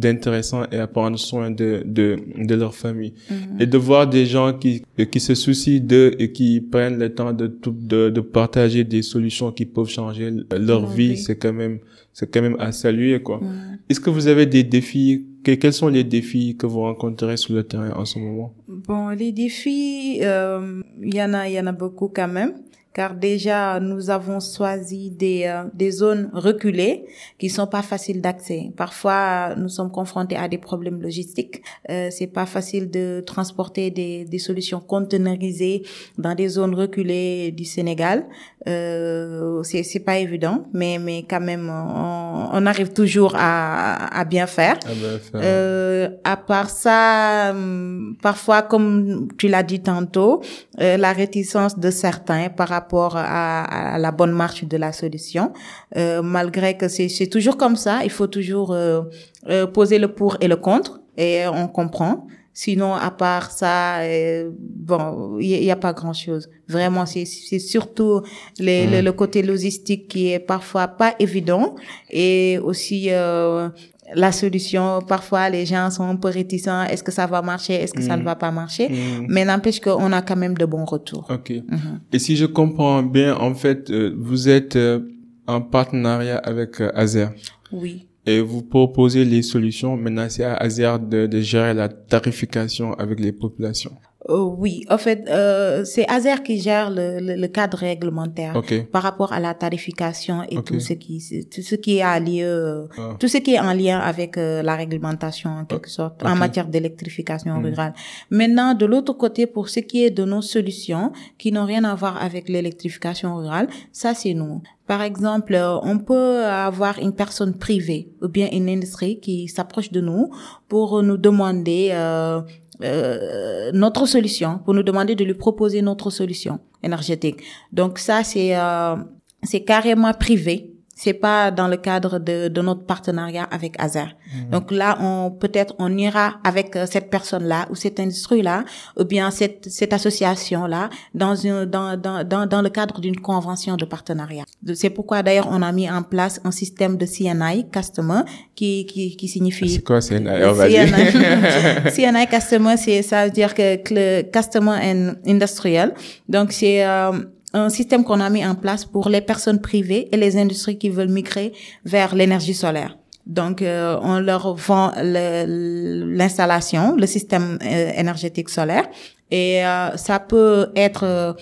d'intéressant 0.00 0.62
et 0.72 0.78
à 0.78 0.86
prendre 0.86 1.18
soin 1.18 1.50
de, 1.50 1.82
de, 1.84 2.18
de 2.36 2.54
leur 2.54 2.74
famille. 2.74 3.14
Mhm. 3.30 3.60
Et 3.60 3.66
de 3.66 3.78
voir 3.78 4.08
des 4.08 4.26
gens 4.26 4.52
qui, 4.52 4.82
qui 5.10 5.20
se 5.20 5.34
soucient 5.34 5.80
d'eux 5.80 6.12
et 6.18 6.32
qui 6.32 6.60
prennent 6.60 6.98
le 6.98 7.14
temps 7.14 7.32
de, 7.32 7.46
de, 7.66 8.10
de 8.10 8.20
partager 8.20 8.84
des 8.84 9.02
solutions 9.02 9.52
qui 9.52 9.66
peuvent 9.66 9.88
changer 9.88 10.30
leur 10.50 10.86
vie, 10.86 11.16
c'est 11.16 11.36
quand 11.36 11.52
même, 11.52 11.78
c'est 12.12 12.30
quand 12.32 12.42
même 12.42 12.56
à 12.58 12.72
saluer, 12.72 13.20
quoi. 13.22 13.40
Est-ce 13.88 14.00
que 14.00 14.10
vous 14.10 14.26
avez 14.26 14.46
des 14.46 14.64
défis? 14.64 15.26
Quels 15.42 15.72
sont 15.72 15.88
les 15.88 16.04
défis 16.04 16.56
que 16.56 16.66
vous 16.66 16.80
rencontrez 16.80 17.36
sur 17.36 17.54
le 17.54 17.62
terrain 17.62 17.92
en 17.92 18.04
ce 18.04 18.18
moment? 18.18 18.54
Bon, 18.68 19.08
les 19.08 19.32
défis, 19.32 20.20
euh, 20.22 20.82
il 21.02 21.14
y 21.14 21.22
en 21.22 21.32
a, 21.32 21.48
il 21.48 21.54
y 21.54 21.60
en 21.60 21.66
a 21.66 21.72
beaucoup 21.72 22.08
quand 22.08 22.28
même 22.28 22.52
car 22.92 23.14
déjà 23.14 23.78
nous 23.80 24.10
avons 24.10 24.40
choisi 24.40 25.10
des, 25.10 25.44
euh, 25.46 25.64
des 25.74 25.90
zones 25.90 26.30
reculées 26.32 27.04
qui 27.38 27.48
sont 27.48 27.66
pas 27.66 27.82
faciles 27.82 28.20
d'accès. 28.20 28.72
Parfois, 28.76 29.54
nous 29.56 29.68
sommes 29.68 29.92
confrontés 29.92 30.36
à 30.36 30.48
des 30.48 30.58
problèmes 30.58 31.00
logistiques. 31.00 31.62
Euh, 31.88 32.08
c'est 32.10 32.26
pas 32.26 32.46
facile 32.46 32.90
de 32.90 33.22
transporter 33.24 33.90
des, 33.90 34.24
des 34.24 34.38
solutions 34.38 34.80
conteneurisées 34.80 35.82
dans 36.18 36.34
des 36.34 36.48
zones 36.48 36.74
reculées 36.74 37.52
du 37.52 37.64
Sénégal. 37.64 38.26
Euh, 38.68 39.62
c'est 39.62 39.82
c'est 39.82 40.00
pas 40.00 40.18
évident, 40.18 40.64
mais 40.74 40.98
mais 40.98 41.24
quand 41.28 41.40
même 41.40 41.70
on, 41.70 42.48
on 42.52 42.66
arrive 42.66 42.92
toujours 42.92 43.34
à, 43.34 44.18
à 44.18 44.24
bien 44.26 44.46
faire. 44.46 44.78
À, 44.84 44.94
bien 44.94 45.18
faire. 45.18 45.40
Euh, 45.42 46.10
à 46.24 46.36
part 46.36 46.68
ça, 46.68 47.52
hum, 47.52 48.16
parfois 48.20 48.60
comme 48.60 49.28
tu 49.38 49.48
l'as 49.48 49.62
dit 49.62 49.80
tantôt, 49.80 50.42
euh, 50.80 50.98
la 50.98 51.12
réticence 51.12 51.78
de 51.78 51.90
certains 51.90 52.50
par 52.50 52.68
rapport 52.68 53.16
à, 53.16 53.94
à, 53.94 53.98
la 53.98 54.12
bonne 54.12 54.32
marche 54.32 54.64
de 54.64 54.76
la 54.76 54.92
solution. 54.92 55.52
Euh, 55.96 56.20
malgré 56.20 56.76
que 56.76 56.88
c'est 56.88 57.26
toujours 57.28 57.56
comme 57.56 57.76
ça, 57.76 58.00
il 58.04 58.10
faut 58.10 58.26
toujours 58.26 58.72
euh, 58.72 59.02
euh, 59.48 59.66
poser 59.66 59.98
le 59.98 60.08
pour 60.08 60.36
et 60.40 60.48
le 60.48 60.56
contre 60.56 61.00
et 61.16 61.46
on 61.48 61.66
comprend. 61.66 62.26
Sinon, 62.52 62.94
à 62.94 63.10
part 63.10 63.52
ça, 63.52 64.00
euh, 64.00 64.50
bon, 64.58 65.38
il 65.38 65.60
n'y 65.60 65.70
a, 65.70 65.76
pas 65.76 65.92
grand-chose. 65.92 66.50
Vraiment, 66.68 67.06
c'est 67.06 67.24
surtout 67.24 68.22
les, 68.58 68.86
le, 68.86 69.00
le, 69.02 69.12
côté 69.12 69.42
logistique 69.42 70.08
qui 70.08 70.32
est 70.32 70.40
parfois 70.40 70.88
pas 70.88 71.14
évident 71.20 71.76
et 72.10 72.58
aussi 72.62 73.06
euh, 73.10 73.68
la 74.14 74.32
solution. 74.32 75.00
Parfois, 75.00 75.48
les 75.48 75.64
gens 75.64 75.90
sont 75.90 76.04
un 76.04 76.16
peu 76.16 76.28
réticents. 76.28 76.82
Est-ce 76.84 77.02
que 77.02 77.12
ça 77.12 77.26
va 77.26 77.40
marcher? 77.40 77.74
Est-ce 77.74 77.92
que 77.94 78.02
ça 78.02 78.16
ne 78.16 78.22
mm. 78.22 78.24
va 78.24 78.34
pas 78.34 78.50
marcher? 78.50 78.88
Mm. 78.88 79.26
Mais 79.28 79.44
n'empêche 79.44 79.80
qu'on 79.80 80.12
a 80.12 80.22
quand 80.22 80.36
même 80.36 80.56
de 80.56 80.64
bons 80.64 80.84
retours. 80.84 81.26
OK. 81.30 81.50
Mhm. 81.50 82.00
Et 82.12 82.18
si 82.18 82.36
je 82.36 82.46
comprends 82.46 83.02
bien, 83.02 83.36
en 83.36 83.54
fait, 83.54 83.90
euh, 83.90 84.14
vous 84.18 84.48
êtes 84.48 84.76
euh, 84.76 85.00
en 85.46 85.60
partenariat 85.60 86.38
avec 86.38 86.80
Azer. 86.94 87.30
Oui. 87.72 88.06
Et 88.26 88.40
vous 88.40 88.62
proposez 88.62 89.24
les 89.24 89.42
solutions. 89.42 89.98
C'est 90.28 90.44
à 90.44 90.54
Azer 90.54 90.98
de 90.98 91.40
gérer 91.40 91.74
la 91.74 91.88
tarification 91.88 92.94
avec 92.94 93.18
les 93.20 93.32
populations. 93.32 93.96
Euh, 94.28 94.42
oui, 94.42 94.84
en 94.90 94.98
fait, 94.98 95.26
euh, 95.28 95.82
c'est 95.84 96.06
Azer 96.10 96.42
qui 96.42 96.60
gère 96.60 96.90
le, 96.90 97.20
le, 97.20 97.36
le 97.36 97.48
cadre 97.48 97.78
réglementaire 97.78 98.60
par 98.92 99.02
rapport 99.02 99.32
à 99.32 99.40
la 99.40 99.54
tarification 99.54 100.42
et 100.42 100.62
tout 100.62 100.78
ce 100.78 100.92
qui 100.92 101.46
tout 101.50 101.62
ce 101.62 101.74
qui 101.74 101.96
est 101.96 102.02
à 102.02 102.18
euh, 102.18 102.86
ah. 102.98 103.16
tout 103.18 103.28
ce 103.28 103.38
qui 103.38 103.54
est 103.54 103.60
en 103.60 103.72
lien 103.72 103.98
avec 103.98 104.36
euh, 104.36 104.62
la 104.62 104.76
réglementation 104.76 105.48
en 105.50 105.64
quelque 105.64 105.88
sorte 105.88 106.22
en 106.22 106.36
matière 106.36 106.66
d'électrification 106.66 107.58
hmm. 107.58 107.64
rurale. 107.64 107.94
Maintenant, 108.28 108.74
de 108.74 108.84
l'autre 108.84 109.14
côté, 109.14 109.46
pour 109.46 109.70
ce 109.70 109.80
qui 109.80 110.04
est 110.04 110.10
de 110.10 110.24
nos 110.24 110.42
solutions 110.42 111.12
qui 111.38 111.50
n'ont 111.50 111.64
rien 111.64 111.84
à 111.84 111.94
voir 111.94 112.22
avec 112.22 112.50
l'électrification 112.50 113.36
rurale, 113.36 113.68
ça 113.90 114.12
c'est 114.12 114.34
nous. 114.34 114.60
Par 114.86 115.00
exemple, 115.02 115.56
on 115.82 115.98
peut 115.98 116.44
avoir 116.44 116.98
une 116.98 117.14
personne 117.14 117.54
privée 117.54 118.08
ou 118.20 118.28
bien 118.28 118.48
une 118.52 118.68
industrie 118.68 119.18
qui 119.20 119.48
s'approche 119.48 119.92
de 119.92 120.00
nous 120.00 120.30
pour 120.68 121.02
nous 121.02 121.16
demander 121.16 121.90
euh, 121.92 122.42
euh, 122.82 123.70
notre 123.72 124.06
solution, 124.06 124.60
pour 124.64 124.74
nous 124.74 124.82
demander 124.82 125.14
de 125.14 125.24
lui 125.24 125.34
proposer 125.34 125.82
notre 125.82 126.10
solution 126.10 126.60
énergétique. 126.82 127.42
Donc 127.72 127.98
ça, 127.98 128.24
c'est 128.24 128.56
euh, 128.56 128.96
c'est 129.42 129.64
carrément 129.64 130.12
privé 130.12 130.69
c'est 131.02 131.14
pas 131.14 131.50
dans 131.50 131.66
le 131.66 131.78
cadre 131.78 132.18
de, 132.18 132.48
de 132.48 132.60
notre 132.60 132.84
partenariat 132.84 133.44
avec 133.50 133.72
Azer. 133.78 134.08
Mhm. 134.08 134.50
Donc 134.50 134.70
là, 134.70 134.98
on 135.00 135.30
peut-être 135.30 135.74
on 135.78 135.90
ira 135.96 136.34
avec 136.44 136.76
euh, 136.76 136.84
cette 136.84 137.08
personne-là 137.08 137.60
ou 137.70 137.74
cette 137.74 137.98
industrie-là 137.98 138.64
ou 138.98 139.04
bien 139.04 139.30
cette, 139.30 139.70
cette 139.70 139.94
association-là 139.94 140.90
dans, 141.14 141.34
une, 141.34 141.64
dans, 141.64 141.96
dans, 141.96 142.22
dans, 142.22 142.44
dans 142.46 142.60
le 142.60 142.68
cadre 142.68 143.00
d'une 143.00 143.18
convention 143.18 143.76
de 143.76 143.86
partenariat. 143.86 144.44
C'est 144.74 144.90
pourquoi 144.90 145.22
d'ailleurs 145.22 145.48
on 145.50 145.62
a 145.62 145.72
mis 145.72 145.88
en 145.90 146.02
place 146.02 146.38
un 146.44 146.50
système 146.50 146.98
de 146.98 147.06
CNI, 147.06 147.70
Customer, 147.70 148.20
qui, 148.54 148.84
qui, 148.84 149.16
qui 149.16 149.26
signifie... 149.26 149.70
C'est 149.70 149.82
quoi 149.82 150.00
CNI? 150.00 150.26
CNI, 150.68 151.90
CNI 151.96 152.26
Customer, 152.26 152.76
c'est, 152.76 153.00
ça 153.00 153.24
veut 153.24 153.30
dire 153.30 153.54
que, 153.54 153.76
que 153.76 153.94
le 153.94 154.22
Customer 154.30 154.76
and 154.84 155.14
Industrial. 155.26 155.94
Donc 156.28 156.52
c'est... 156.52 156.84
Euh, 156.84 157.12
un 157.52 157.68
système 157.68 158.04
qu'on 158.04 158.20
a 158.20 158.30
mis 158.30 158.44
en 158.44 158.54
place 158.54 158.84
pour 158.84 159.08
les 159.08 159.20
personnes 159.20 159.60
privées 159.60 160.08
et 160.12 160.16
les 160.16 160.36
industries 160.36 160.78
qui 160.78 160.88
veulent 160.88 161.08
migrer 161.08 161.52
vers 161.84 162.14
l'énergie 162.14 162.54
solaire. 162.54 162.96
Donc, 163.26 163.62
euh, 163.62 163.98
on 164.02 164.18
leur 164.18 164.54
vend 164.54 164.92
l'installation, 164.96 166.96
le, 166.96 167.06
système 167.06 167.58
euh, 167.62 167.92
énergétique 167.96 168.48
solaire, 168.48 168.88
et 169.30 169.64
euh, 169.64 169.96
ça 169.96 170.18
peut 170.18 170.72
être 170.74 171.36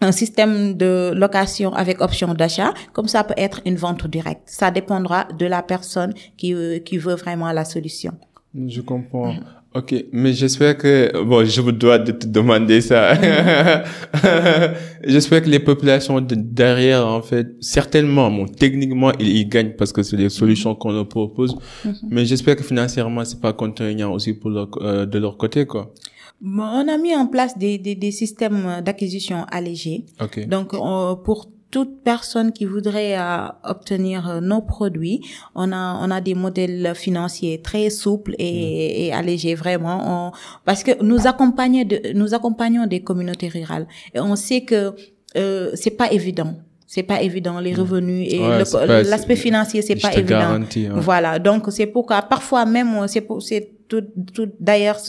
un 0.00 0.12
système 0.12 0.74
de 0.74 1.12
location 1.14 1.72
avec 1.72 2.00
option 2.00 2.34
d'achat, 2.34 2.74
comme 2.92 3.08
ça 3.08 3.24
peut 3.24 3.34
être 3.36 3.62
une 3.64 3.76
vente 3.76 4.06
directe. 4.06 4.42
Ça 4.46 4.70
dépendra 4.70 5.26
de 5.36 5.46
la 5.46 5.62
personne 5.62 6.12
qui, 6.36 6.54
qui 6.84 6.98
veut 6.98 7.14
vraiment 7.14 7.50
la 7.52 7.64
solution. 7.64 8.12
Je 8.54 8.82
comprends. 8.82 9.34
Ok, 9.76 9.92
mais 10.12 10.32
j'espère 10.32 10.78
que 10.78 11.20
bon, 11.24 11.44
je 11.44 11.60
vous 11.60 11.72
dois 11.72 11.98
de 11.98 12.12
te 12.12 12.28
demander 12.28 12.80
ça. 12.80 13.14
j'espère 15.04 15.42
que 15.42 15.48
les 15.48 15.58
populations 15.58 16.20
de 16.20 16.36
derrière, 16.36 17.04
en 17.04 17.20
fait, 17.20 17.48
certainement, 17.60 18.30
bon, 18.30 18.46
techniquement, 18.46 19.10
ils, 19.18 19.48
gagnent 19.48 19.72
parce 19.72 19.92
que 19.92 20.04
c'est 20.04 20.16
les 20.16 20.28
solutions 20.28 20.76
qu'on 20.76 20.92
leur 20.92 21.08
propose. 21.08 21.56
Mhm. 21.84 21.94
Mais 22.08 22.24
j'espère 22.24 22.54
que 22.54 22.62
financièrement, 22.62 23.24
c'est 23.24 23.40
pas 23.40 23.52
contraignant 23.52 24.12
aussi 24.12 24.32
pour 24.34 24.50
leur, 24.50 24.68
euh, 24.80 25.06
de 25.06 25.18
leur 25.18 25.36
côté, 25.36 25.66
quoi. 25.66 25.92
on 26.40 26.86
a 26.88 26.96
mis 26.96 27.16
en 27.16 27.26
place 27.26 27.58
des, 27.58 27.76
des, 27.76 27.96
des 27.96 28.12
systèmes 28.12 28.80
d'acquisition 28.84 29.44
allégés. 29.50 30.04
Okay. 30.20 30.46
Donc, 30.46 30.68
pour 31.24 31.48
toute 31.74 32.04
personne 32.04 32.52
qui 32.52 32.66
voudrait 32.66 33.18
euh, 33.18 33.48
obtenir 33.64 34.30
euh, 34.30 34.40
nos 34.40 34.62
produits, 34.62 35.20
on 35.56 35.72
a 35.72 35.98
on 36.00 36.08
a 36.12 36.20
des 36.20 36.36
modèles 36.36 36.92
financiers 36.94 37.60
très 37.68 37.90
souples 37.90 38.36
et, 38.38 38.52
mm. 38.52 39.00
et 39.02 39.12
allégés 39.12 39.56
vraiment. 39.56 39.98
On, 40.12 40.32
parce 40.64 40.84
que 40.84 40.92
nous 41.02 41.26
accompagnons 41.26 41.84
de, 41.84 41.98
nous 42.14 42.32
accompagnons 42.32 42.86
des 42.86 43.00
communautés 43.00 43.48
rurales 43.48 43.88
et 44.14 44.20
on 44.20 44.36
sait 44.36 44.60
que 44.60 44.92
euh, 45.36 45.72
c'est 45.74 45.96
pas 46.02 46.12
évident 46.12 46.54
c'est 46.86 47.02
pas 47.02 47.20
évident 47.22 47.58
les 47.58 47.74
mm. 47.74 47.80
revenus 47.80 48.32
et 48.32 48.38
l'aspect 49.12 49.34
financier 49.34 49.82
c'est 49.82 49.96
pas 49.96 50.14
évident 50.14 50.60
voilà 50.94 51.40
donc 51.40 51.64
c'est 51.70 51.86
pourquoi 51.86 52.22
parfois 52.22 52.64
même 52.66 53.08
c'est 53.08 53.26
c'est 53.40 53.64
tout, 53.88 54.04
tout 54.32 54.48
d'ailleurs 54.60 55.00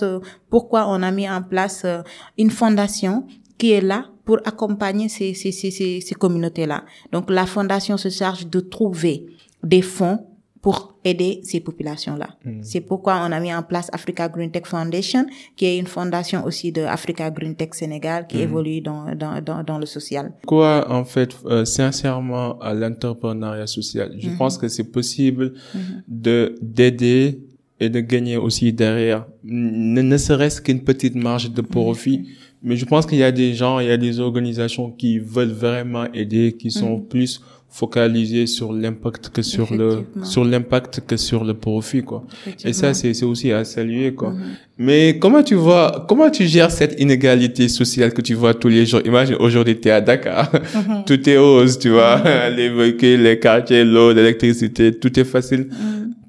pourquoi 0.49 0.87
on 0.87 1.03
a 1.03 1.11
mis 1.11 1.29
en 1.29 1.43
place 1.43 1.83
euh, 1.85 2.01
une 2.39 2.49
fondation 2.49 3.27
qui 3.59 3.71
est 3.73 3.81
là 3.81 4.05
pour 4.25 4.39
accompagner 4.43 5.07
ces, 5.07 5.33
ces, 5.33 5.51
ces, 5.51 5.71
ces 5.71 6.15
communautés-là. 6.15 6.83
Donc 7.11 7.29
la 7.29 7.45
fondation 7.45 7.97
se 7.97 8.09
charge 8.09 8.47
de 8.47 8.59
trouver 8.59 9.27
des 9.63 9.81
fonds 9.81 10.25
pour 10.65 10.95
aider 11.03 11.41
ces 11.43 11.59
populations-là. 11.59 12.29
Hmm. 12.43 12.63
C'est 12.63 12.81
pourquoi 12.81 13.23
on 13.23 13.31
a 13.31 13.39
mis 13.39 13.53
en 13.53 13.61
place 13.61 13.87
Africa 13.93 14.27
Green 14.27 14.49
Tech 14.49 14.63
Foundation, 14.65 15.27
qui 15.55 15.65
est 15.67 15.77
une 15.77 15.85
fondation 15.85 16.43
aussi 16.43 16.71
de 16.71 16.81
Africa 16.81 17.29
Green 17.29 17.55
Tech 17.55 17.69
Sénégal, 17.73 18.25
qui 18.25 18.37
hmm. 18.37 18.47
évolue 18.47 18.81
dans, 18.81 19.13
dans, 19.15 19.39
dans, 19.43 19.63
dans, 19.63 19.77
le 19.77 19.85
social. 19.85 20.33
Quoi, 20.47 20.87
en 20.89 21.05
fait, 21.05 21.37
euh, 21.45 21.65
sincèrement, 21.65 22.57
à 22.61 22.73
l'entrepreneuriat 22.73 23.67
social, 23.67 24.15
je 24.17 24.29
hmm. 24.29 24.37
pense 24.37 24.57
que 24.57 24.67
c'est 24.67 24.91
possible 24.91 25.53
de 26.07 26.55
d'aider 26.63 27.41
et 27.79 27.89
de 27.89 27.99
gagner 27.99 28.37
aussi 28.37 28.73
derrière, 28.73 29.27
ne, 29.43 30.01
ne 30.01 30.17
serait-ce 30.17 30.61
qu'une 30.61 30.83
petite 30.83 31.15
marge 31.15 31.51
de 31.51 31.61
profit 31.61 32.27
mais 32.65 32.75
je 32.75 32.85
pense 32.85 33.05
qu'il 33.05 33.19
y 33.19 33.23
a 33.23 33.31
des 33.31 33.53
gens, 33.53 33.79
il 33.79 33.87
y 33.87 33.91
a 33.91 33.97
des 33.97 34.19
organisations 34.19 34.89
qui 34.89 35.19
veulent 35.19 35.51
vraiment 35.51 36.05
aider, 36.13 36.55
qui 36.57 36.71
sont 36.71 36.97
mm. 36.97 37.05
plus 37.05 37.41
focalisées 37.69 38.47
sur 38.47 38.71
l'impact 38.71 39.29
que 39.29 39.41
sur 39.41 39.73
le 39.73 40.05
sur 40.23 40.45
l'impact 40.45 41.01
que 41.05 41.17
sur 41.17 41.43
le 41.43 41.53
profit 41.53 42.03
quoi. 42.03 42.25
Et 42.63 42.71
ça 42.73 42.93
c'est 42.93 43.13
c'est 43.13 43.25
aussi 43.25 43.51
à 43.51 43.65
saluer 43.65 44.13
quoi. 44.13 44.31
Mm-hmm. 44.31 44.77
Mais 44.79 45.19
comment 45.19 45.43
tu 45.43 45.55
vois 45.55 46.05
comment 46.07 46.29
tu 46.31 46.47
gères 46.47 46.71
cette 46.71 46.99
inégalité 46.99 47.67
sociale 47.67 48.13
que 48.13 48.21
tu 48.21 48.33
vois 48.33 48.53
tous 48.53 48.69
les 48.69 48.85
jours? 48.85 49.01
Imagine 49.05 49.35
aujourd'hui 49.35 49.79
tu 49.79 49.89
es 49.89 49.91
à 49.91 50.01
Dakar. 50.01 50.51
Mm-hmm. 50.51 51.03
tout 51.07 51.29
est 51.29 51.37
hausse, 51.37 51.77
tu 51.77 51.89
vois, 51.89 52.23
les 52.55 52.69
véhicules, 52.69 53.21
les 53.21 53.37
quartiers, 53.39 53.83
l'eau, 53.83 54.11
l'électricité, 54.13 54.91
tout 54.93 55.19
est 55.19 55.25
facile. 55.25 55.67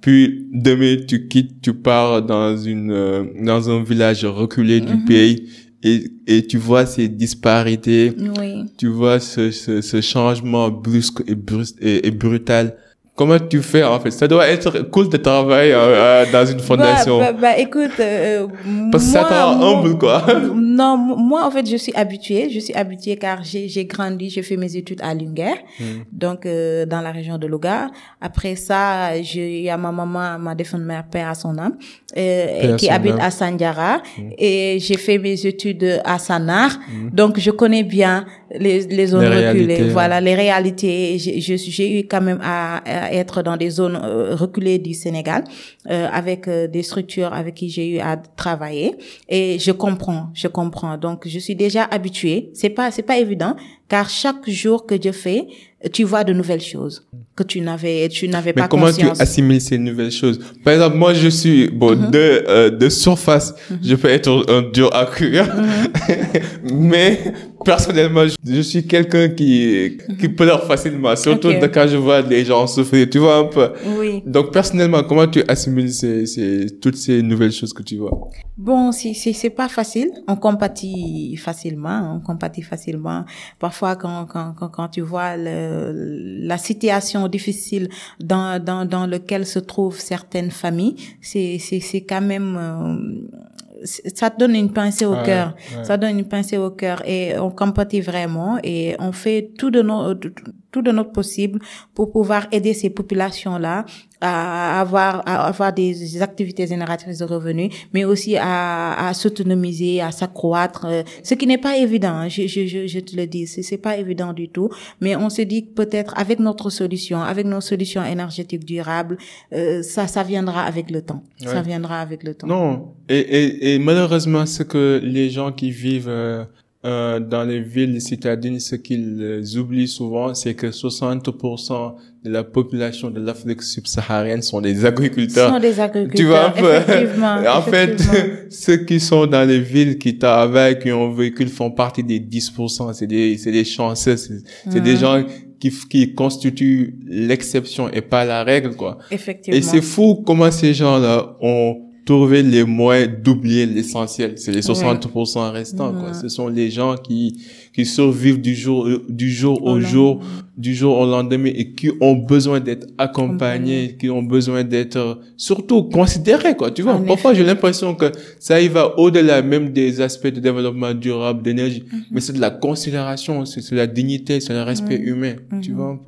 Puis 0.03 0.49
demain 0.53 0.97
tu 1.09 1.29
quittes, 1.29 1.63
tu 1.63 1.73
pars 1.73 2.23
dans 2.23 2.57
une 2.57 2.91
euh, 2.91 3.25
dans 3.41 3.71
un 3.71 3.83
village 3.83 4.25
reculé 4.25 4.81
du 4.81 4.97
pays 5.05 5.49
et, 5.87 6.11
et 6.27 6.47
tu 6.47 6.59
vois 6.59 6.85
ces 6.87 7.09
disparités, 7.09 8.13
oui. 8.39 8.65
tu 8.77 8.89
vois 8.89 9.21
ce, 9.21 9.51
ce, 9.51 9.81
ce 9.81 10.01
changement 10.01 10.69
brusque 10.71 11.23
et, 11.27 11.35
brusque 11.35 11.77
et, 11.81 12.07
et 12.07 12.11
brutal 12.11 12.77
Comment 13.17 13.39
tu 13.39 13.63
fais 13.63 13.83
en 13.83 13.99
fait? 13.99 14.11
Ça 14.11 14.29
doit 14.29 14.47
être 14.47 14.91
cool 14.91 15.09
de 15.09 15.17
travailler 15.17 15.73
euh, 15.73 15.79
euh 15.79 16.25
dans 16.31 16.45
une 16.45 16.61
fondation. 16.61 17.19
Bah, 17.19 17.33
bah, 17.33 17.39
bah 17.41 17.59
écoute, 17.59 17.99
euh, 17.99 18.47
parce 18.93 19.05
que 19.05 19.11
ça 19.11 19.25
te 19.25 19.33
rend 19.33 19.81
humble 19.81 19.97
quoi. 19.97 20.27
Non, 20.55 20.99
moi 20.99 21.47
en 21.47 21.51
fait 21.51 21.67
je 21.67 21.77
suis 21.77 21.95
habituée, 21.95 22.51
je 22.51 22.61
suis 22.61 22.75
habituée 22.75 23.17
car 23.17 23.43
j'ai 23.43 23.69
j'ai 23.69 23.87
grandi, 23.87 24.29
j'ai 24.29 24.43
fait 24.43 24.59
mes 24.59 24.77
études 24.77 25.01
à 25.03 25.15
Lunger, 25.15 25.55
hmm. 25.81 25.85
donc 26.13 26.45
euh, 26.45 26.85
dans 26.85 27.01
la 27.01 27.11
région 27.11 27.39
de 27.39 27.47
Louga. 27.47 27.87
Après 28.21 28.55
ça, 28.55 29.17
il 29.17 29.63
y 29.63 29.71
a 29.71 29.79
ma 29.79 29.93
maman, 29.93 30.39
ma 30.39 30.55
défunte 30.55 30.83
mère, 30.83 31.05
père 31.09 31.29
à 31.29 31.35
son 31.35 31.57
âme, 31.57 31.77
euh, 32.19 32.77
qui 32.77 32.91
habite 32.91 33.15
à 33.19 33.31
Sandiara, 33.31 34.03
hmm. 34.19 34.31
et 34.37 34.77
j'ai 34.79 34.99
fait 34.99 35.17
mes 35.17 35.47
études 35.47 36.03
à 36.05 36.19
Sanar, 36.19 36.73
hmm. 36.73 37.09
donc 37.15 37.39
je 37.39 37.51
connais 37.51 37.83
bien 37.83 38.27
les 38.55 38.87
les 38.87 39.07
zones 39.07 39.27
reculées, 39.27 39.89
voilà 39.91 40.21
les 40.21 40.35
réalités. 40.35 41.19
J'ai 41.19 41.99
eu 41.99 42.07
quand 42.07 42.21
même 42.21 42.41
à 42.43 42.83
être 43.13 43.43
dans 43.43 43.57
des 43.57 43.71
zones 43.71 43.99
euh, 44.03 44.35
reculées 44.35 44.79
du 44.79 44.95
Sénégal 44.95 45.45
euh, 45.91 46.09
avec 46.13 46.49
euh, 46.49 46.67
des 46.69 46.83
structures 46.83 47.33
avec 47.33 47.55
qui 47.55 47.69
j'ai 47.69 47.89
eu 47.89 47.99
à 47.99 48.17
travailler 48.17 48.97
et 49.29 49.59
je 49.59 49.73
comprends, 49.73 50.31
je 50.35 50.49
comprends. 50.49 50.97
Donc 50.97 51.27
je 51.27 51.39
suis 51.39 51.57
déjà 51.57 51.85
habituée. 51.85 52.51
C'est 52.55 52.71
pas 52.71 52.91
c'est 52.91 53.03
pas 53.03 53.19
évident 53.19 53.57
car 53.89 54.09
chaque 54.09 54.49
jour 54.49 54.87
que 54.87 54.97
je 55.03 55.13
fais, 55.13 55.47
tu 55.93 56.05
vois 56.05 56.25
de 56.25 56.33
nouvelles 56.33 56.61
choses 56.61 57.07
que 57.35 57.43
tu 57.43 57.61
n'avais 57.61 58.09
tu 58.09 58.29
n'avais 58.29 58.53
pas 58.53 58.69
comment 58.69 58.93
tu 58.93 59.07
assimiles 59.19 59.61
ces 59.61 59.79
nouvelles 59.79 60.11
choses? 60.11 60.39
Par 60.65 60.73
exemple 60.73 60.97
moi 60.97 61.13
je 61.15 61.29
suis 61.29 61.69
bon 61.69 61.95
mm-hmm. 61.95 62.11
de 62.11 62.45
euh, 62.49 62.71
de 62.71 62.89
surface 62.89 63.53
mm-hmm. 63.53 63.77
je 63.83 63.95
peux 63.95 64.09
être 64.09 64.45
un 64.49 64.63
dur 64.63 64.91
à 64.95 65.05
cuire. 65.07 65.47
Mm-hmm. 65.47 66.73
mais 66.73 67.21
personnellement 67.65 68.25
je, 68.27 68.61
suis 68.63 68.87
quelqu'un 68.87 69.29
qui 69.29 69.99
qui 70.19 70.29
pleure 70.29 70.65
facilement 70.67 71.15
surtout 71.17 71.51
quand 71.73 71.87
je 71.87 71.97
vois 71.97 72.23
les 72.23 72.45
gens 72.45 72.67
souffrir 72.67 73.09
tu 73.11 73.19
vois 73.19 73.37
un 73.37 73.45
peu. 73.45 73.69
Oui. 73.99 74.23
Donc 74.25 74.53
personnellement 74.53 75.03
comment 75.03 75.27
tu 75.27 75.43
assimiles 75.47 75.93
ces, 75.93 76.27
ces 76.27 76.67
toutes 76.81 76.97
ces 76.97 77.23
nouvelles 77.23 77.53
choses 77.53 77.73
que 77.73 77.83
tu 77.83 77.97
vois? 77.99 78.31
Bon 78.57 78.93
c'est 78.93 79.13
c'est 79.13 79.35
c'est 79.35 79.51
pas 79.51 79.69
facile. 79.69 80.11
On 80.27 80.37
compatit 80.37 81.37
facilement 81.37 82.17
on 82.17 82.21
compatit 82.21 82.63
facilement. 82.63 83.25
Parfois 83.59 83.97
quand 83.97 84.25
quand 84.25 84.55
quand, 84.59 84.69
quand 84.69 84.89
tu 84.89 85.03
vois 85.03 85.37
le, 85.37 85.76
la 85.95 86.59
situation 86.59 87.29
difficile 87.29 87.89
dans, 88.21 88.63
dans, 88.63 88.85
dans 88.85 89.07
lequel 89.07 89.47
se 89.47 89.59
trouvent 89.59 89.99
certaines 90.01 90.51
familles, 90.51 90.97
c'est, 91.21 91.59
c'est, 91.59 91.81
c'est 91.81 92.03
quand 92.03 92.21
même, 92.21 92.57
euh, 92.59 93.87
ça 94.15 94.31
donne 94.31 94.55
une 94.55 94.73
pincée 94.73 95.07
au 95.07 95.17
cœur. 95.23 95.55
Ça 95.83 95.97
donne 95.97 96.19
une 96.19 96.29
pincée 96.29 96.57
au 96.59 96.71
cœur 96.71 97.03
et 97.07 97.39
on 97.39 97.51
compatit 97.51 98.01
vraiment 98.01 98.59
et 98.63 98.97
on 98.99 99.13
fait 99.13 99.51
tout 99.59 99.71
de 99.71 99.83
notre, 99.83 100.29
tout 100.73 100.83
de 100.83 100.91
notre 100.91 101.13
possible 101.13 101.61
pour 101.95 102.11
pouvoir 102.13 102.47
aider 102.53 102.75
ces 102.75 102.91
populations-là 102.91 103.85
à 104.21 104.81
avoir, 104.81 105.23
à 105.27 105.47
avoir 105.47 105.73
des 105.73 106.23
activités 106.23 106.67
génératrices 106.67 107.19
de 107.19 107.25
revenus, 107.25 107.71
mais 107.93 108.05
aussi 108.05 108.37
à, 108.37 109.09
à 109.09 109.15
s'autonomiser, 109.15 110.01
à 110.01 110.11
s'accroître, 110.11 110.87
euh, 110.87 111.03
ce 111.23 111.35
qui 111.35 111.47
n'est 111.47 111.59
pas 111.59 111.77
évident, 111.77 112.15
hein, 112.15 112.29
je, 112.29 112.47
je, 112.47 112.67
je, 112.67 112.87
je 112.87 113.01
te 113.01 113.15
le 113.15 113.27
dis, 113.27 113.47
c'est, 113.47 113.63
c'est 113.63 113.77
pas 113.77 113.97
évident 113.99 114.33
du 114.33 114.49
tout, 114.49 114.71
mais 115.03 115.17
on 115.17 115.29
se 115.29 115.43
dit 115.43 115.67
que 115.67 115.73
peut-être 115.75 116.15
avec 116.17 116.39
notre 116.41 116.71
solution, 116.71 117.21
avec 117.21 117.45
nos 117.47 117.61
solutions 117.61 118.05
énergétiques 118.05 118.65
durables, 118.65 119.19
euh, 119.53 119.83
ça, 119.83 120.07
ça 120.07 120.23
viendra 120.23 120.63
avec 120.63 120.91
le 120.91 121.03
temps, 121.03 121.23
ça 121.37 121.61
viendra 121.61 122.01
avec 122.01 122.23
le 122.23 122.35
temps. 122.35 122.47
Non, 122.47 122.95
et, 123.09 123.19
et, 123.19 123.75
et 123.75 123.79
malheureusement, 123.79 124.47
ce 124.47 124.63
que 124.63 125.01
les 125.03 125.29
gens 125.29 125.53
qui 125.53 125.71
vivent 125.71 126.09
euh, 126.09 126.45
euh, 126.87 127.19
dans 127.19 127.43
les 127.43 127.61
villes 127.61 128.01
citadines, 128.01 128.61
ce 128.61 128.77
qu'ils 128.77 129.19
euh, 129.21 129.59
oublient 129.59 129.89
souvent, 129.89 130.35
c'est 130.35 130.55
que 130.55 130.69
60% 130.69 131.95
de 132.25 132.31
la 132.31 132.45
population 132.45 133.11
de 133.11 133.21
l'Afrique 133.21 133.63
subsaharienne 133.63 134.41
sont 134.41 134.61
des 134.61 134.85
agriculteurs. 134.85 135.53
sont 135.53 135.59
des 135.59 135.81
agriculteurs. 135.81 136.55
Tu 136.55 136.61
vois, 136.61 136.79
effectivement, 136.79 137.43
en 137.57 137.63
fait, 137.63 138.01
ceux 138.51 138.77
qui 138.77 139.01
sont 139.01 139.27
dans 139.27 139.49
les 139.49 139.59
villes, 139.59 139.99
qui 139.99 140.17
travaillent, 140.17 140.79
qui 140.79 140.93
ont 140.93 141.13
véhicule, 141.13 141.49
font 141.49 141.73
partie 141.73 142.05
des 142.05 142.21
10%. 142.21 142.93
C'est 142.93 143.09
des, 143.09 143.37
c'est 143.37 143.53
des 143.53 143.65
chanceux. 143.65 144.17
C'est 144.17 144.81
des 144.81 144.97
gens 144.97 145.25
qui, 145.59 145.73
qui 145.91 146.15
constituent 146.15 146.99
l'exception 147.05 147.91
et 147.91 148.01
pas 148.01 148.25
la 148.25 148.45
règle, 148.45 148.77
quoi. 148.77 148.99
Effectivement. 149.11 149.59
Et 149.59 149.63
c'est 149.63 149.83
fou 149.83 150.23
comment 150.25 150.53
ces 150.53 150.73
gens-là 150.73 151.37
ont 151.41 151.86
trouver 152.07 152.45
les 152.45 152.63
moyens 152.65 153.11
d'oublier 153.23 153.67
l'essentiel. 153.67 154.35
C'est 154.37 154.53
les 154.53 154.61
60% 154.61 155.51
restants, 155.51 155.93
quoi. 155.93 156.15
Ce 156.15 156.29
sont 156.29 156.47
les 156.47 156.71
gens 156.71 156.95
qui, 156.97 157.37
qui 157.75 157.85
survivent 157.85 158.41
du 158.41 158.55
jour, 158.55 158.89
du 159.09 159.29
jour 159.31 159.63
au, 159.65 159.81
jour, 159.81 160.23
du 160.57 160.73
jour 160.75 160.97
au 160.99 161.05
lendemain 161.05 161.51
et 161.53 161.73
qui 161.73 161.91
ont 162.01 162.15
besoin 162.15 162.61
d'être 162.61 162.87
accompagnés, 162.97 163.97
qui 163.99 164.09
ont 164.09 164.23
besoin 164.23 164.63
d'être 164.63 165.21
surtout 165.37 165.83
considérés, 165.83 166.57
quoi. 166.57 166.71
Tu 166.71 166.83
vois, 166.83 166.97
parfois 167.05 167.35
j'ai 167.35 167.45
l'impression 167.45 167.97
que 167.97 168.13
ça 168.39 168.61
y 168.61 168.69
va 168.69 168.97
au-delà 168.99 169.43
même 169.43 169.73
des 169.73 170.01
aspects 170.01 170.29
de 170.29 170.39
développement 170.41 170.95
durable, 170.95 171.43
d'énergie, 171.43 171.83
mhm. 171.93 172.03
mais 172.13 172.21
c'est 172.21 172.35
de 172.35 172.41
la 172.41 172.51
considération, 172.51 173.45
c'est 173.45 173.73
la 173.73 173.89
dignité, 173.89 174.39
c'est 174.39 174.55
le 174.55 174.63
respect 174.63 174.97
humain, 174.97 175.35
tu 175.61 175.73
mhm. 175.73 175.77
vois. 175.77 176.01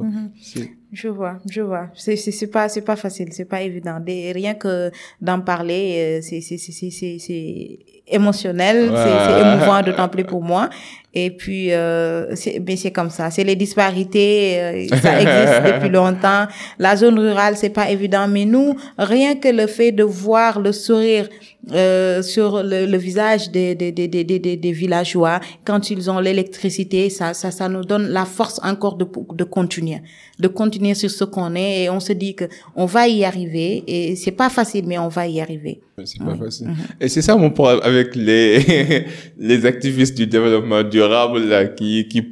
Je 0.92 1.08
vois, 1.08 1.36
je 1.48 1.60
vois. 1.60 1.88
C'est 1.94 2.16
c'est 2.16 2.30
c'est 2.30 2.46
pas 2.46 2.68
c'est 2.68 2.80
pas 2.80 2.96
facile, 2.96 3.28
c'est 3.32 3.44
pas 3.44 3.60
évident. 3.60 4.00
Des, 4.00 4.32
rien 4.32 4.54
que 4.54 4.90
d'en 5.20 5.40
parler, 5.40 6.18
euh, 6.20 6.20
c'est 6.22 6.40
c'est 6.40 6.56
c'est 6.56 6.72
c'est 6.72 7.18
c'est 7.18 7.78
émotionnel, 8.06 8.90
c'est 8.94 9.40
émouvant 9.40 9.82
d'autant 9.82 10.08
plus 10.08 10.24
pour 10.24 10.42
moi. 10.42 10.70
Et 11.14 11.30
puis, 11.30 11.68
euh, 11.72 12.34
mais 12.66 12.76
c'est 12.76 12.90
comme 12.90 13.08
ça. 13.08 13.30
C'est 13.30 13.44
les 13.44 13.56
disparités, 13.56 14.60
euh, 14.60 14.86
ça 15.00 15.20
existe 15.20 15.62
depuis 15.74 15.88
longtemps. 15.88 16.46
La 16.78 16.96
zone 16.96 17.18
rurale, 17.18 17.56
c'est 17.56 17.70
pas 17.70 17.90
évident, 17.90 18.28
mais 18.28 18.44
nous, 18.44 18.76
rien 18.98 19.34
que 19.36 19.48
le 19.48 19.66
fait 19.66 19.90
de 19.90 20.04
voir 20.04 20.60
le 20.60 20.72
sourire 20.72 21.28
euh, 21.72 22.22
sur 22.22 22.62
le, 22.62 22.86
le, 22.86 22.96
visage 22.96 23.50
des, 23.50 23.74
des, 23.74 23.92
des, 23.92 24.08
des, 24.08 24.24
des, 24.38 24.72
villageois 24.72 25.40
quand 25.64 25.90
ils 25.90 26.10
ont 26.10 26.18
l'électricité, 26.18 27.10
ça, 27.10 27.34
ça, 27.34 27.50
ça 27.50 27.68
nous 27.68 27.84
donne 27.84 28.08
la 28.08 28.24
force 28.24 28.58
encore 28.62 28.96
de, 28.96 29.06
de 29.34 29.44
continuer, 29.44 30.00
de 30.38 30.48
continuer 30.48 30.94
sur 30.94 31.10
ce 31.10 31.24
qu'on 31.24 31.54
est 31.56 31.82
et 31.82 31.90
on 31.90 32.00
se 32.00 32.12
dit 32.14 32.34
que 32.34 32.44
on 32.74 32.86
va 32.86 33.08
y 33.08 33.22
arriver 33.22 33.84
et 33.86 34.16
c'est 34.16 34.32
pas 34.32 34.48
facile, 34.48 34.84
mais 34.86 34.98
on 34.98 35.08
va 35.08 35.26
y 35.26 35.40
arriver. 35.40 35.80
C'est 36.04 36.24
pas 36.24 36.36
facile. 36.36 36.68
Mhm. 36.68 36.76
Et 37.00 37.08
c'est 37.08 37.22
ça 37.22 37.36
mon 37.36 37.50
problème 37.50 37.80
avec 37.82 38.14
les 38.14 39.04
les 39.38 39.66
activistes 39.66 40.16
du 40.16 40.26
développement 40.26 40.84
durable 40.98 41.40
là 41.48 41.66
qui 41.66 42.08
qui 42.08 42.22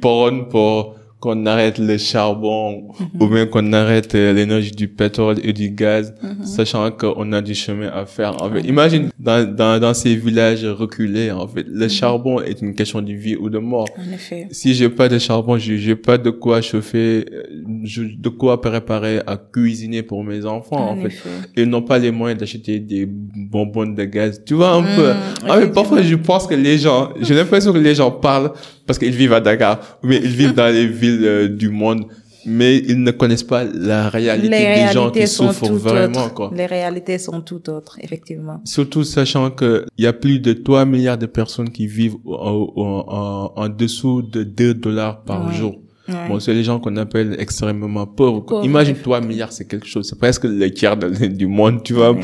pour 0.49 0.96
qu'on 1.19 1.47
arrête 1.47 1.79
le 1.79 1.97
charbon 1.97 2.89
mhm. 2.99 3.21
ou 3.21 3.27
bien 3.27 3.45
qu'on 3.47 3.73
arrête 3.73 4.13
euh, 4.13 4.33
l'énergie 4.33 4.71
du 4.71 4.87
pétrole 4.87 5.37
et 5.43 5.51
du 5.51 5.71
gaz, 5.71 6.13
mhm. 6.21 6.45
sachant 6.45 6.91
qu'on 6.91 7.31
a 7.33 7.41
du 7.41 7.55
chemin 7.55 7.87
à 7.87 8.05
faire. 8.05 8.41
En 8.41 8.51
fait, 8.51 8.61
imagine 8.61 9.09
dans, 9.19 9.43
dans, 9.51 9.79
dans 9.79 9.95
ces 9.95 10.15
villages 10.15 10.63
reculés, 10.63 11.31
en 11.31 11.47
fait, 11.47 11.65
le 11.67 11.85
mhm. 11.85 11.89
charbon 11.89 12.41
est 12.41 12.61
une 12.61 12.75
question 12.75 13.01
de 13.01 13.13
vie 13.13 13.35
ou 13.35 13.49
de 13.49 13.57
mort. 13.57 13.87
En 13.97 14.13
effet. 14.13 14.47
Si 14.51 14.75
j'ai 14.75 14.89
pas 14.89 15.09
de 15.09 15.17
charbon, 15.17 15.57
j'ai 15.57 15.95
pas 15.95 16.19
de 16.19 16.29
quoi 16.29 16.61
chauffer, 16.61 17.25
euh, 17.31 18.07
de 18.17 18.29
quoi 18.29 18.61
préparer 18.61 19.19
à 19.25 19.37
cuisiner 19.37 20.03
pour 20.03 20.23
mes 20.23 20.45
enfants, 20.45 20.91
en, 20.91 20.97
fait. 20.97 21.15
Ils 21.55 21.65
n'ont 21.65 21.81
pas 21.81 21.97
les 21.97 22.11
moyens 22.11 22.39
d'acheter 22.39 22.79
des 22.79 23.07
bonbons 23.07 23.87
de 23.87 24.03
gaz. 24.03 24.43
Tu 24.45 24.53
vois 24.53 24.73
un 24.73 24.83
peu. 24.83 25.13
Ah, 25.47 25.57
mais 25.59 25.67
parfois, 25.67 26.03
je 26.03 26.15
pense 26.15 26.45
que 26.45 26.53
les 26.53 26.77
gens, 26.77 27.09
j'ai 27.21 27.33
l'impression 27.33 27.73
que 27.73 27.79
les 27.79 27.95
gens 27.95 28.11
parlent 28.11 28.51
parce 28.87 28.97
qu'ils 28.97 29.15
vivent 29.15 29.33
à 29.33 29.41
Dakar, 29.41 29.99
mais 30.01 30.17
ils 30.17 30.35
vivent 30.35 30.53
dans 30.55 30.73
les 30.73 30.87
villes 30.87 31.25
euh, 31.25 31.47
du 31.49 31.69
monde, 31.69 32.05
mais 32.45 32.77
ils 32.77 33.03
ne 33.03 33.11
connaissent 33.11 33.43
pas 33.43 33.65
la 33.65 34.09
réalité 34.09 34.49
des 34.49 34.93
gens 34.93 35.11
qui 35.11 35.27
souffrent 35.27 35.73
vraiment. 35.73 36.29
Quoi. 36.29 36.49
Les 36.55 36.65
réalités 36.65 37.17
sont 37.17 37.41
tout 37.41 37.69
autres, 37.69 37.99
effectivement. 38.01 38.61
Surtout 38.63 39.03
sachant 39.03 39.51
que 39.51 39.85
il 39.97 40.05
y 40.05 40.07
a 40.07 40.13
plus 40.13 40.39
de 40.39 40.53
3 40.53 40.85
milliards 40.85 41.17
de 41.17 41.25
personnes 41.25 41.69
qui 41.69 41.85
vivent 41.85 42.15
en, 42.25 43.51
en, 43.55 43.69
dessous 43.69 44.21
de 44.21 44.43
2 44.43 44.73
dollars 44.73 45.23
par 45.23 45.51
jour. 45.51 45.75
Bon, 46.07 46.39
c'est 46.39 46.53
les 46.53 46.63
gens 46.63 46.79
qu'on 46.79 46.95
appelle 46.97 47.35
extrêmement 47.39 48.05
pauvres. 48.05 48.63
Imagine 48.63 48.95
3 48.95 49.21
milliards, 49.21 49.51
c'est 49.51 49.65
quelque 49.65 49.87
chose. 49.87 50.07
C'est 50.07 50.17
presque 50.17 50.45
le 50.45 50.69
tiers 50.69 50.97
du 51.29 51.47
monde, 51.47 51.83
tu 51.83 51.93
vois. 51.93 52.15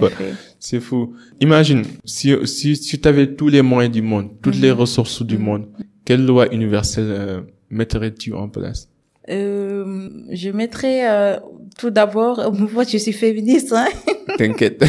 C'est 0.60 0.80
fou. 0.80 1.14
Imagine, 1.42 1.84
si, 2.06 2.34
si, 2.46 2.76
si 2.76 3.00
tu 3.00 3.08
avais 3.08 3.36
tous 3.36 3.50
les 3.50 3.62
moyens 3.62 3.94
du 3.94 4.02
monde, 4.02 4.30
toutes 4.42 4.60
les 4.60 4.72
mhm. 4.72 4.80
ressources 4.80 5.22
du 5.22 5.38
monde, 5.38 5.68
quelle 6.06 6.26
loi 6.26 6.54
universelle 6.54 7.08
euh, 7.10 7.42
mettrais-tu 7.70 8.34
en 8.34 8.48
place? 8.48 8.90
Euh, 9.30 10.10
Je 10.32 10.50
mettrais 10.50 11.10
euh, 11.10 11.40
tout 11.78 11.90
d'abord, 11.90 12.54
moi 12.74 12.84
je 12.84 12.98
suis 12.98 13.14
féministe, 13.14 13.74
hein 13.74 13.88
T'inquiète. 14.38 14.84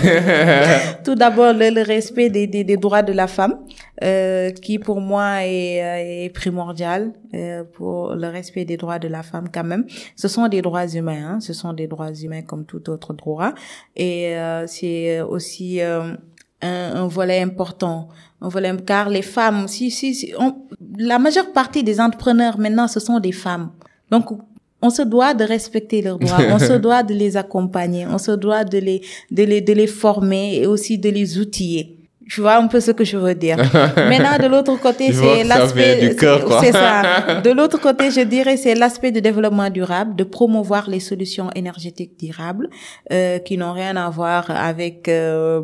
tout 1.05 1.15
d'abord 1.15 1.53
le, 1.53 1.83
respect 1.83 2.31
des, 2.31 2.47
des, 2.47 2.65
des, 2.65 2.77
droits 2.77 3.03
de 3.03 3.13
la 3.13 3.27
femme, 3.27 3.59
euh, 4.03 4.51
qui 4.51 4.79
pour 4.79 5.01
moi 5.01 5.45
est, 5.45 5.83
euh, 5.83 6.25
est 6.25 6.31
primordial 6.31 7.13
euh, 7.35 7.65
pour 7.65 8.15
le 8.15 8.29
respect 8.29 8.65
des 8.65 8.77
droits 8.77 8.99
de 8.99 9.09
la 9.09 9.23
femme 9.23 9.49
quand 9.53 9.65
même. 9.65 9.87
Ce 10.17 10.29
sont 10.29 10.49
des 10.49 10.63
droits 10.63 10.87
humains, 10.87 11.35
hein, 11.35 11.41
ce 11.41 11.53
sont 11.53 11.73
des 11.73 11.87
droits 11.87 12.13
humains 12.13 12.43
comme 12.43 12.65
tout 12.65 12.89
autre 12.91 13.13
droit, 13.15 13.55
et 13.97 14.37
euh, 14.37 14.67
c'est 14.67 15.21
aussi 15.21 15.81
un, 15.81 16.17
un, 16.63 17.07
volet 17.07 17.41
important 17.41 18.09
car 18.87 19.09
les 19.09 19.23
femmes 19.23 19.69
si 19.69 19.91
si, 19.91 20.15
si 20.15 20.35
on, 20.39 20.55
la 20.99 21.19
majeure 21.19 21.53
partie 21.53 21.83
des 21.83 21.99
entrepreneurs 21.99 22.59
maintenant 22.59 22.89
ce 22.89 23.01
sont 23.01 23.19
des 23.19 23.33
femmes 23.33 23.71
donc 24.11 24.27
on 24.85 24.91
se 24.91 25.03
doit 25.03 25.33
de 25.33 25.45
respecter 25.45 26.03
leurs 26.03 26.19
droits, 26.19 26.41
on 26.51 26.59
se 26.59 26.73
doit 26.85 27.03
de 27.03 27.15
les 27.15 27.39
accompagner, 27.39 28.07
on 28.07 28.19
se 28.19 28.33
doit 28.33 28.65
de 28.65 28.79
les, 28.79 29.01
de 29.31 29.43
les, 29.43 29.63
de 29.63 29.73
les 29.73 29.87
former 29.87 30.57
et 30.57 30.67
aussi 30.67 30.99
de 30.99 31.09
les 31.09 31.39
outiller. 31.39 32.04
Tu 32.29 32.41
vois 32.41 32.57
un 32.57 32.67
peu 32.67 32.81
ce 32.81 32.91
que 32.91 33.05
je 33.05 33.17
veux 33.17 33.35
dire. 33.35 33.57
Maintenant, 33.97 34.39
de 34.41 34.47
l'autre 34.49 34.77
côté, 34.81 35.13
c'est 35.13 35.45
l'aspect, 35.45 36.17
c'est 36.61 36.73
ça. 36.73 37.41
De 37.45 37.51
l'autre 37.51 37.81
côté, 37.81 38.11
je 38.11 38.21
dirais, 38.21 38.57
c'est 38.57 38.75
l'aspect 38.75 39.13
de 39.13 39.21
développement 39.21 39.69
durable, 39.71 40.17
de 40.17 40.25
promouvoir 40.25 40.89
les 40.89 41.01
solutions 41.01 41.51
énergétiques 41.55 42.19
durables, 42.19 42.69
euh, 43.13 43.39
qui 43.39 43.59
n'ont 43.59 43.73
rien 43.73 43.97
à 43.97 44.09
voir 44.09 44.51
avec 44.51 45.09
euh, 45.09 45.63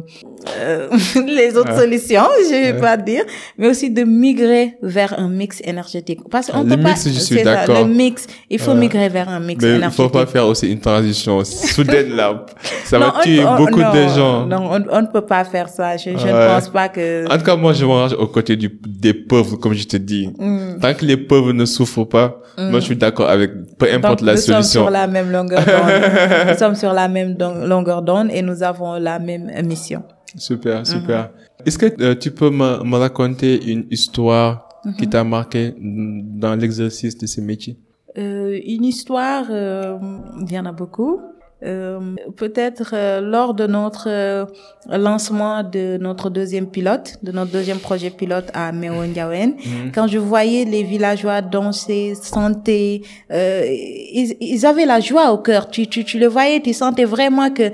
euh, 0.58 0.88
les 1.26 1.56
autres 1.56 1.76
solutions, 1.78 2.28
je 2.44 2.72
vais 2.72 2.80
pas 2.80 2.96
dire, 2.96 3.24
mais 3.56 3.68
aussi 3.68 3.90
de 3.90 4.02
migrer 4.04 4.76
vers 4.82 5.18
un 5.18 5.28
mix 5.28 5.60
énergétique. 5.64 6.20
Parce 6.30 6.50
qu'on 6.50 6.64
peut 6.64 6.76
pas, 6.76 6.94
je 6.94 7.10
suis 7.10 7.42
d'accord. 7.42 7.78
Le 7.78 7.84
mix, 7.86 8.26
il 8.50 8.58
faut 8.58 8.74
migrer 8.74 9.08
vers 9.08 9.28
un 9.28 9.40
mix 9.40 9.62
mais 9.62 9.76
énergétique. 9.76 9.98
Il 9.98 10.02
faut 10.02 10.10
pas 10.10 10.26
faire 10.26 10.46
aussi 10.46 10.70
une 10.70 10.80
transition 10.80 11.42
soudaine 11.44 12.14
là. 12.14 12.44
Ça 12.84 12.98
va 12.98 13.14
tuer 13.22 13.42
beaucoup 13.56 13.80
de 13.80 14.08
gens. 14.14 14.46
Non, 14.46 14.70
on, 14.70 14.84
on, 14.90 15.02
ne 15.02 15.06
peut 15.06 15.26
pas 15.26 15.44
faire 15.44 15.68
ça. 15.68 15.96
Je, 15.96 16.10
je 16.10 16.49
pense 16.54 16.68
pas 16.68 16.88
que... 16.88 17.26
En 17.32 17.38
tout 17.38 17.44
cas, 17.44 17.56
moi, 17.56 17.72
je 17.72 17.84
me 17.84 17.90
range 17.90 18.14
aux 18.14 18.26
côtés 18.26 18.56
du, 18.56 18.70
des 18.86 19.14
pauvres, 19.14 19.56
comme 19.56 19.72
je 19.74 19.86
te 19.86 19.96
dis. 19.96 20.28
Mm. 20.38 20.78
Tant 20.80 20.94
que 20.94 21.04
les 21.04 21.16
pauvres 21.16 21.52
ne 21.52 21.64
souffrent 21.64 22.08
pas, 22.08 22.40
mm. 22.58 22.70
moi, 22.70 22.80
je 22.80 22.84
suis 22.86 22.96
d'accord 22.96 23.28
avec 23.28 23.52
peu 23.78 23.92
importe 23.92 24.22
la 24.22 24.36
solution. 24.36 24.56
Nous 24.58 24.62
sommes 24.62 24.82
sur 24.84 24.90
la 24.90 25.06
même 25.06 25.30
longueur 25.30 25.60
d'onde. 25.64 26.48
nous 26.48 26.58
sommes 26.58 26.74
sur 26.74 26.92
la 26.92 27.08
même 27.08 27.36
longueur 27.66 28.02
d'onde 28.02 28.28
et 28.32 28.42
nous 28.42 28.62
avons 28.62 28.94
la 28.94 29.18
même 29.18 29.50
mission. 29.64 30.02
Super, 30.36 30.86
super. 30.86 31.24
Mm-hmm. 31.24 31.66
Est-ce 31.66 31.78
que 31.78 32.02
euh, 32.02 32.14
tu 32.14 32.30
peux 32.30 32.50
me, 32.50 32.84
me, 32.84 32.96
raconter 32.96 33.70
une 33.70 33.86
histoire 33.90 34.68
mm-hmm. 34.84 34.96
qui 34.96 35.08
t'a 35.08 35.24
marqué 35.24 35.74
dans 35.78 36.54
l'exercice 36.54 37.18
de 37.18 37.26
ce 37.26 37.40
métier? 37.40 37.76
Euh, 38.18 38.58
une 38.66 38.84
histoire, 38.84 39.46
euh, 39.50 39.96
il 40.40 40.52
y 40.52 40.58
en 40.58 40.66
a 40.66 40.72
beaucoup. 40.72 41.20
Euh, 41.62 42.16
peut-être 42.38 42.92
euh, 42.94 43.20
lors 43.20 43.52
de 43.52 43.66
notre 43.66 44.08
euh, 44.08 44.46
lancement 44.88 45.62
de 45.62 45.98
notre 46.00 46.30
deuxième 46.30 46.66
pilote, 46.66 47.18
de 47.22 47.32
notre 47.32 47.52
deuxième 47.52 47.78
projet 47.78 48.08
pilote 48.08 48.46
à 48.54 48.72
Meondiawen, 48.72 49.56
mhm. 49.56 49.92
quand 49.94 50.06
je 50.06 50.16
voyais 50.16 50.64
les 50.64 50.82
villageois 50.82 51.42
danser, 51.42 52.14
chanter, 52.22 53.02
ils, 53.30 54.36
ils, 54.40 54.64
avaient 54.64 54.86
la 54.86 55.00
joie 55.00 55.32
au 55.32 55.38
cœur. 55.38 55.68
Tu, 55.68 55.86
tu, 55.86 56.02
tu 56.02 56.18
le 56.18 56.28
voyais, 56.28 56.60
tu 56.60 56.72
sentais 56.72 57.04
vraiment 57.04 57.50
que 57.50 57.70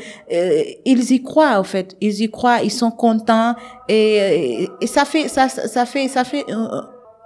ils 0.85 1.13
y 1.13 1.23
croient 1.23 1.57
en 1.57 1.65
fait. 1.65 1.97
Ils 2.01 2.23
y 2.23 2.29
croient, 2.29 2.63
ils 2.65 2.73
sont 2.73 2.91
contents 2.91 3.55
et, 3.89 4.69
et 4.81 4.87
ça 4.89 5.05
fait 5.05 5.29
ça 5.29 5.49
ça 5.49 5.87
fait 5.87 6.09
ça 6.09 6.25
fait 6.25 6.45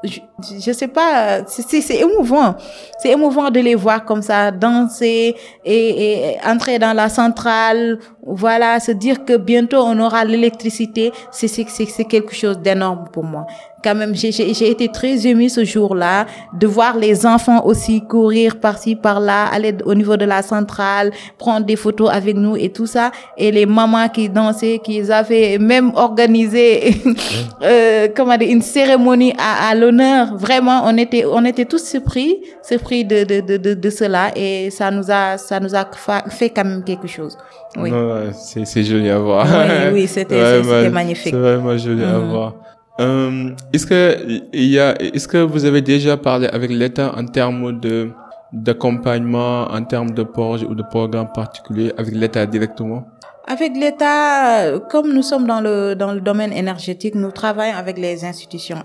je, 0.02 0.20
je 0.58 0.72
sais 0.72 0.88
pas, 0.88 1.44
c'est 1.46 1.96
émouvant. 1.96 2.54
C'est 2.98 3.10
émouvant 3.10 3.50
de 3.50 3.60
les 3.60 3.74
voir 3.74 4.04
comme 4.04 4.22
ça, 4.22 4.50
danser 4.50 5.36
et, 5.64 6.32
et, 6.32 6.38
entrer 6.44 6.78
dans 6.78 6.94
la 6.94 7.08
centrale. 7.08 7.98
Voilà, 8.22 8.80
se 8.80 8.92
dire 8.92 9.24
que 9.24 9.36
bientôt 9.36 9.78
on 9.78 9.98
aura 10.00 10.24
l'électricité, 10.24 11.12
c'est 11.30 12.04
quelque 12.04 12.34
chose 12.34 12.58
d'énorme 12.58 13.04
pour 13.12 13.24
moi. 13.24 13.46
Quand 13.82 13.94
même, 13.94 14.14
j'ai 14.14 14.70
été 14.70 14.88
très 14.88 15.26
émue 15.26 15.48
ce 15.48 15.64
jour-là 15.64 16.26
de 16.52 16.66
voir 16.66 16.96
les 16.96 17.26
enfants 17.26 17.64
aussi 17.64 18.02
courir 18.02 18.56
par-ci, 18.56 18.96
par-là, 18.96 19.46
aller 19.46 19.74
au 19.84 19.94
niveau 19.94 20.16
de 20.16 20.24
la 20.24 20.42
centrale, 20.42 21.10
prendre 21.38 21.66
des 21.66 21.76
photos 21.76 22.10
avec 22.10 22.36
nous 22.36 22.56
et 22.56 22.70
tout 22.70 22.86
ça. 22.86 23.10
Et 23.36 23.50
les 23.50 23.66
mamans 23.66 24.08
qui 24.08 24.28
dansaient, 24.28 24.80
qui 24.82 25.00
avaient 25.10 25.58
même 25.58 25.92
organisé, 25.94 26.94
euh, 27.62 28.08
comment 28.14 28.36
dire, 28.36 28.50
une 28.50 28.62
cérémonie 28.62 29.32
à, 29.38 29.70
à 29.70 29.74
l'honneur. 29.74 30.36
Vraiment, 30.36 30.82
on 30.84 30.96
était, 30.96 31.24
on 31.24 31.44
était 31.44 31.64
tous 31.64 31.82
surpris, 31.84 32.36
surpris 32.62 33.04
de, 33.04 33.24
de, 33.24 33.40
de, 33.40 33.56
de, 33.56 33.74
de 33.74 33.90
cela 33.90 34.30
et 34.36 34.70
ça 34.70 34.90
nous 34.90 35.10
a, 35.10 35.38
ça 35.38 35.60
nous 35.60 35.74
a 35.74 35.88
fait 36.28 36.50
quand 36.50 36.64
même 36.64 36.84
quelque 36.84 37.08
chose. 37.08 37.36
Oui. 37.76 37.90
c'est 38.34 38.82
joli 38.82 39.08
à 39.10 39.18
voir. 39.18 39.46
Oui, 39.46 39.92
oui, 39.92 40.06
c'était 40.06 40.62
magnifique. 40.90 41.32
C'est 41.32 41.40
vraiment 41.40 41.76
joli 41.76 42.02
à 42.02 42.18
mhm. 42.18 42.30
voir. 42.30 42.54
Euh, 42.98 43.55
est-ce 43.72 43.87
que 43.87 44.42
il 44.53 44.66
y 44.66 44.79
a, 44.79 45.00
est-ce 45.00 45.29
que 45.29 45.38
vous 45.38 45.64
avez 45.64 45.81
déjà 45.81 46.16
parlé 46.16 46.48
avec 46.48 46.70
l'État 46.70 47.14
en 47.16 47.24
termes 47.24 47.81
de 47.81 48.11
d'accompagnement, 48.53 49.70
en 49.70 49.85
termes 49.85 50.11
de 50.11 50.24
projet 50.24 50.66
ou 50.66 50.74
de 50.74 50.83
programme 50.83 51.29
particulier 51.33 51.92
avec 51.96 52.14
l'État 52.14 52.44
directement? 52.46 53.07
Avec 53.46 53.76
l'État, 53.76 54.79
comme 54.90 55.12
nous 55.12 55.22
sommes 55.22 55.46
dans 55.46 55.61
le 55.61 55.94
dans 55.94 56.12
le 56.12 56.20
domaine 56.20 56.53
énergétique, 56.53 57.14
nous 57.14 57.31
travaillons 57.31 57.76
avec 57.76 57.98
les 57.98 58.24
institutions, 58.24 58.76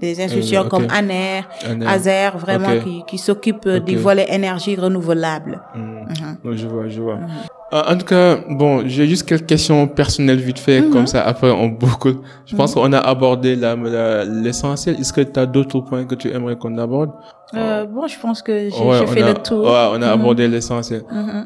des 0.00 0.20
institutions 0.20 0.62
euh, 0.64 0.68
comme 0.68 0.86
ANER, 0.90 1.42
AZER, 1.86 2.30
vraiment 2.36 2.80
qui 2.82 3.02
qui 3.06 3.18
s'occupent 3.18 3.68
du 3.68 3.96
volet 3.96 4.26
énergie 4.30 4.76
renouvelable. 4.76 5.60
Hmm. 5.74 5.98
Mhm. 6.44 6.56
Je 6.56 6.66
vois, 6.66 6.88
je 6.88 7.00
vois. 7.00 7.16
Mhm. 7.16 7.28
Euh, 7.70 7.82
en 7.86 7.98
tout 7.98 8.06
cas, 8.06 8.38
bon, 8.48 8.88
j'ai 8.88 9.06
juste 9.06 9.28
quelques 9.28 9.44
questions 9.44 9.86
personnelles 9.86 10.38
vite 10.38 10.58
fait, 10.58 10.80
comme 10.90 11.02
mhm. 11.02 11.06
ça, 11.06 11.22
après 11.22 11.50
on 11.50 11.68
boucle. 11.68 12.14
Je 12.46 12.56
pense 12.56 12.74
qu'on 12.74 12.92
a 12.94 12.98
abordé 12.98 13.56
l'essentiel. 13.56 14.96
Est-ce 14.98 15.12
que 15.12 15.20
tu 15.20 15.38
as 15.38 15.44
d'autres 15.44 15.80
points 15.80 16.04
que 16.06 16.14
tu 16.14 16.30
aimerais 16.30 16.56
qu'on 16.56 16.76
aborde? 16.78 17.10
Euh, 17.54 17.84
Bon, 17.84 18.06
je 18.06 18.18
pense 18.18 18.42
que 18.42 18.70
j'ai 18.70 19.06
fait 19.06 19.22
le 19.22 19.34
tour. 19.34 19.64
Ouais, 19.64 19.88
on 19.92 20.00
a 20.00 20.08
abordé 20.08 20.48
l'essentiel. 20.48 21.02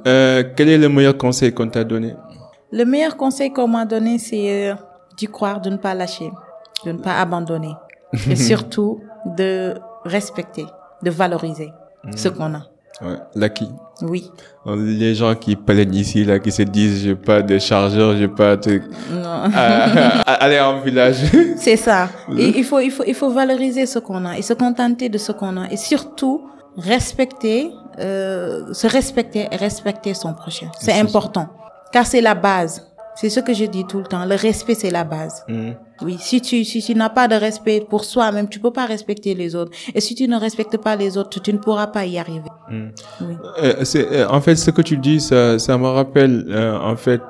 Euh, 0.07 0.45
quel 0.57 0.69
est 0.69 0.79
le 0.79 0.89
meilleur 0.89 1.17
conseil 1.17 1.53
qu'on 1.53 1.69
t'a 1.69 1.83
donné? 1.83 2.15
Le 2.73 2.85
meilleur 2.85 3.17
conseil 3.17 3.53
qu'on 3.53 3.69
m'a 3.69 3.85
donné, 3.85 4.19
c'est 4.19 4.71
euh, 4.71 4.75
d'y 5.17 5.27
croire, 5.27 5.61
de 5.61 5.71
ne 5.71 5.77
pas 5.77 5.95
lâcher, 5.95 6.31
de 6.85 6.93
ne 6.93 6.99
pas 6.99 7.21
abandonner. 7.21 7.75
et 8.31 8.37
surtout, 8.37 9.01
de 9.37 9.75
respecter, 10.05 10.67
de 11.03 11.11
valoriser 11.11 11.71
ce 12.17 12.29
mhm. 12.29 12.35
qu'on 12.35 12.55
a. 12.55 12.63
Ouais, 13.01 13.17
l'acquis. 13.35 13.71
Oui. 14.03 14.31
Les 14.67 15.15
gens 15.15 15.35
qui 15.35 15.57
plaignent 15.57 15.95
ici, 15.95 16.25
là, 16.25 16.39
qui 16.39 16.53
se 16.53 16.63
disent, 16.63 17.03
j'ai 17.03 17.15
pas 17.15 17.43
de 17.43 17.59
chargeur, 17.59 18.17
j'ai 18.17 18.29
pas 18.29 18.57
de... 18.57 18.81
Non. 19.11 19.51
aller 20.27 20.61
en 20.61 20.81
village. 20.81 21.17
C'est 21.57 21.77
ça. 21.77 22.09
Et 22.37 22.59
il 22.59 22.65
faut, 22.65 22.81
il 22.81 22.91
faut, 22.91 23.05
il 23.07 23.15
faut 23.15 23.31
valoriser 23.31 23.87
ce 23.87 23.99
qu'on 23.99 24.25
a 24.25 24.39
et 24.39 24.43
se 24.43 24.53
contenter 24.53 25.09
de 25.09 25.19
ce 25.19 25.33
qu'on 25.33 25.57
a 25.57 25.69
et 25.71 25.77
surtout 25.77 26.43
respecter, 26.77 27.71
euh, 27.99 28.73
se 28.73 28.87
respecter 28.87 29.49
et 29.51 29.57
respecter 29.57 30.15
son 30.15 30.35
prochain. 30.35 30.69
C'est 30.79 30.99
important. 30.99 31.49
Car 31.93 32.07
c'est 32.07 32.21
la 32.21 32.35
base. 32.35 32.89
C'est 33.15 33.29
ce 33.29 33.41
que 33.41 33.53
je 33.53 33.67
dis 33.67 33.85
tout 33.85 33.99
le 33.99 34.05
temps. 34.05 34.25
Le 34.25 34.37
respect, 34.37 34.75
c'est 34.75 34.91
la 34.91 35.05
base. 35.05 35.45
Mm. 35.47 35.73
Oui, 36.01 36.17
si 36.19 36.41
tu, 36.41 36.65
si 36.65 36.83
tu 36.83 36.95
n'as 36.95 37.11
pas 37.11 37.29
de 37.29 37.35
respect 37.35 37.85
pour 37.89 38.05
soi-même, 38.05 38.49
tu 38.49 38.59
peux 38.59 38.71
pas 38.71 38.87
respecter 38.87 39.35
les 39.35 39.55
autres. 39.55 39.71
Et 39.95 40.01
si 40.01 40.15
tu 40.15 40.27
ne 40.27 40.37
respectes 40.37 40.79
pas 40.79 40.97
les 40.97 41.19
autres, 41.19 41.41
tu 41.41 41.53
ne 41.53 41.59
pourras 41.59 41.89
pas 41.89 42.07
y 42.07 42.19
arriver. 42.19 42.49
Mm. 42.71 42.89
Oui. 43.21 43.37
Euh, 43.63 43.85
euh, 43.97 44.27
en 44.29 44.41
fait, 44.41 44.57
ce 44.57 44.71
que 44.71 44.81
tu 44.81 44.97
dis, 44.97 45.21
ça, 45.21 45.59
ça 45.59 45.77
me 45.77 45.89
rappelle, 45.89 46.47
euh, 46.49 46.79
en 46.79 46.97
fait, 46.97 47.21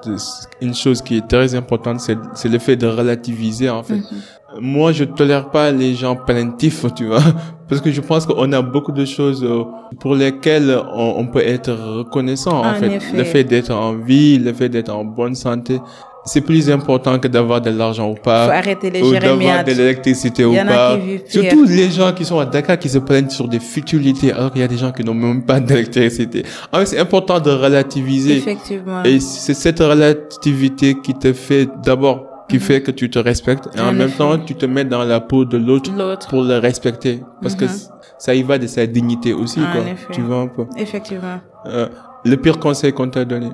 une 0.61 0.75
chose 0.75 1.03
qui 1.03 1.17
est 1.17 1.29
très 1.29 1.55
importante, 1.57 2.01
c'est, 2.01 2.17
c'est 2.35 2.49
le 2.49 2.61
fait 2.61 2.77
de 2.77 2.87
relativiser, 2.87 3.69
en 3.69 3.83
fait. 3.83 3.97
Mm-hmm 3.97 4.42
moi, 4.61 4.93
je 4.93 5.05
tolère 5.05 5.51
pas 5.51 5.71
les 5.71 5.95
gens 5.95 6.17
plaintifs, 6.17 6.85
tu 6.97 7.07
vois, 7.07 7.23
parce 7.69 7.81
que 7.81 7.91
je 7.91 8.01
pense 8.01 8.27
qu'on 8.27 8.53
a 8.53 8.63
beaucoup 8.63 8.93
de 8.93 9.05
choses 9.05 9.45
euh, 9.45 9.65
pour 10.01 10.15
lesquelles 10.15 10.79
on, 10.95 11.27
peut 11.27 11.43
être 11.47 11.73
reconnaissant, 11.73 12.65
en, 12.65 12.75
fait. 12.75 13.01
Le 13.15 13.25
fait 13.25 13.45
d'être 13.45 13.71
en 13.71 13.95
vie, 13.95 14.39
le 14.39 14.53
fait 14.53 14.69
d'être 14.69 14.91
en 14.91 15.05
bonne 15.05 15.35
santé, 15.35 15.81
c'est 16.25 16.41
plus 16.41 16.71
important 16.71 17.19
que 17.19 17.27
d'avoir 17.27 17.61
de 17.61 17.71
l'argent 17.71 18.11
ou 18.11 18.15
pas. 18.15 18.47
Faut 18.47 18.53
arrêter 18.53 18.91
les 18.91 19.03
ou 19.03 19.13
d'avoir 19.13 19.65
de 19.65 19.73
l'électricité 19.73 20.45
ou 20.45 20.55
pas. 20.55 20.99
Surtout 21.27 21.65
les 21.65 21.91
gens 21.91 22.13
qui 22.13 22.25
sont 22.25 22.39
à 22.39 22.47
Dakar 22.47 22.79
qui 22.79 22.89
se 22.89 22.99
plaignent 22.99 23.29
sur 23.29 23.49
des 23.49 23.59
futilités 23.59 24.33
alors 24.33 24.53
qu'il 24.53 24.61
y 24.61 24.65
a 24.65 24.69
des 24.69 24.77
gens 24.77 24.93
qui 24.93 25.03
n'ont 25.03 25.15
même 25.15 25.45
pas 25.45 25.59
d'électricité. 25.61 26.45
En 26.73 26.85
c'est 26.87 26.99
important 26.99 27.41
de 27.41 27.51
relativiser. 27.51 28.37
Effectivement. 28.37 29.03
Et 29.03 29.19
c'est 29.19 29.55
cette 29.55 29.81
relativité 29.81 30.97
qui 31.03 31.15
te 31.15 31.33
fait 31.33 31.69
d'abord 31.85 32.32
qui 32.53 32.61
fait 32.61 32.83
que 32.83 32.91
tu 32.91 33.09
te 33.09 33.19
respectes 33.19 33.71
et 33.75 33.81
en, 33.81 33.93
même 33.93 34.11
temps 34.11 34.39
tu 34.39 34.55
te 34.55 34.67
mets 34.67 34.85
dans 34.85 35.05
la 35.05 35.21
peau 35.21 35.47
de 35.47 35.57
l'autre 35.57 35.91
pour 36.29 36.43
le 36.43 36.59
respecter. 36.59 37.23
Parce 37.41 37.55
que 37.55 37.65
mhm. 37.65 37.79
ça 38.19 38.35
y 38.35 38.43
va 38.43 38.59
de 38.59 38.67
sa 38.67 38.87
dignité 38.87 39.33
aussi 39.33 39.61
quoi. 39.61 39.83
tu 40.11 40.21
vois 40.21 40.41
un 40.41 40.49
peu. 40.49 40.67
Effectivement. 40.77 41.41
Euh, 41.65 41.89
le 42.25 42.37
pire 42.37 42.59
conseil 42.59 42.93
qu'on 42.93 43.09
t'a 43.09 43.25
donné? 43.25 43.49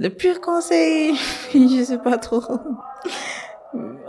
Le 0.00 0.08
pire 0.08 0.40
conseil 0.40 1.14
je 1.54 1.84
sais 1.84 1.98
pas 1.98 2.18
trop 2.18 2.42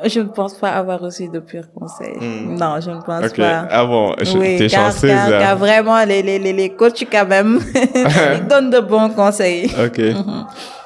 je 0.06 0.20
ne 0.20 0.30
pense 0.30 0.54
pas 0.56 0.70
avoir 0.70 1.00
reçu 1.00 1.28
de 1.28 1.40
pire 1.40 1.72
conseil. 1.74 2.16
Hmm. 2.20 2.56
Non, 2.56 2.80
je 2.80 2.92
ne 2.92 3.02
pense 3.02 3.32
pas. 3.34 3.68
Ah 3.70 3.86
bon, 3.86 4.16
oui, 4.36 4.58
t'es 4.58 4.70
chanceuse. 4.70 5.10
Car, 5.10 5.30
car, 5.30 5.58
vraiment, 5.58 6.04
les, 6.04 6.22
les, 6.22 6.40
les, 6.40 6.54
les 6.54 6.70
coachs, 6.70 7.06
quand 7.12 7.28
même, 7.28 7.60
ils 7.76 8.48
donnent 8.48 8.70
de 8.70 8.80
bons 8.80 9.10
conseils. 9.10 9.72
Ok. 9.84 10.02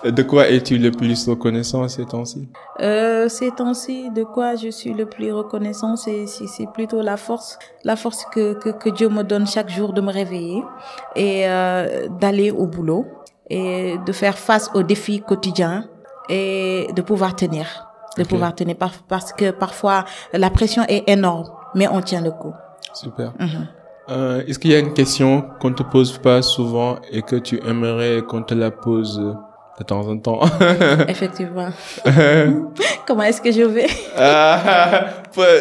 De 0.06 0.22
quoi 0.22 0.48
es-tu 0.50 0.78
le 0.78 0.92
plus 0.92 1.28
reconnaissant 1.28 1.88
ces 1.88 2.06
temps-ci? 2.06 2.48
Euh, 2.80 3.28
Ces 3.28 3.50
temps-ci, 3.50 4.12
de 4.12 4.24
quoi 4.24 4.56
je 4.56 4.70
suis 4.70 4.94
le 4.94 5.08
plus 5.08 5.32
reconnaissant, 5.32 5.96
c'est 5.96 6.28
plutôt 6.76 7.02
la 7.02 7.18
force, 7.18 7.58
la 7.84 7.96
force 7.96 8.26
que, 8.32 8.54
que, 8.54 8.70
que, 8.70 8.90
Dieu 8.90 9.10
me 9.10 9.24
donne 9.24 9.48
chaque 9.48 9.70
jour 9.70 9.94
de 9.94 10.02
me 10.02 10.12
réveiller 10.12 10.62
et 11.16 11.48
euh, 11.48 12.08
d'aller 12.20 12.52
au 12.52 12.68
boulot 12.68 13.08
et 13.50 13.96
de 14.06 14.12
faire 14.12 14.38
face 14.38 14.70
aux 14.76 14.84
défis 14.84 15.22
quotidiens 15.22 15.90
et 16.30 16.88
de 16.96 17.02
pouvoir 17.02 17.36
tenir 17.36 17.88
de 18.18 18.24
pouvoir 18.24 18.56
tenir 18.56 18.76
parce 19.08 19.34
que 19.34 19.52
parfois 19.52 20.06
la 20.34 20.50
pression 20.50 20.84
est 20.88 21.04
énorme, 21.08 21.46
mais 21.74 21.88
on 21.88 22.02
tient 22.02 22.22
le 22.22 22.32
coup. 22.32 22.54
Super. 22.94 23.34
Mhm. 23.40 23.68
euh, 24.10 24.44
Est-ce 24.48 24.60
qu'il 24.60 24.72
y 24.72 24.76
a 24.76 24.80
une 24.80 24.94
question 24.94 25.44
qu'on 25.60 25.74
te 25.74 25.84
pose 25.84 26.18
pas 26.18 26.42
souvent 26.42 26.98
et 27.12 27.22
que 27.22 27.36
tu 27.36 27.60
aimerais 27.68 28.22
qu'on 28.28 28.44
te 28.44 28.54
la 28.54 28.72
pose? 28.72 29.36
De 29.78 29.84
temps 29.84 30.08
en 30.08 30.18
temps. 30.18 30.40
Effectivement. 31.08 31.70
Comment 33.08 33.24
est-ce 33.24 33.42
que 33.42 33.52
je 33.52 33.62
vais? 33.62 33.88
Ah, 34.18 35.06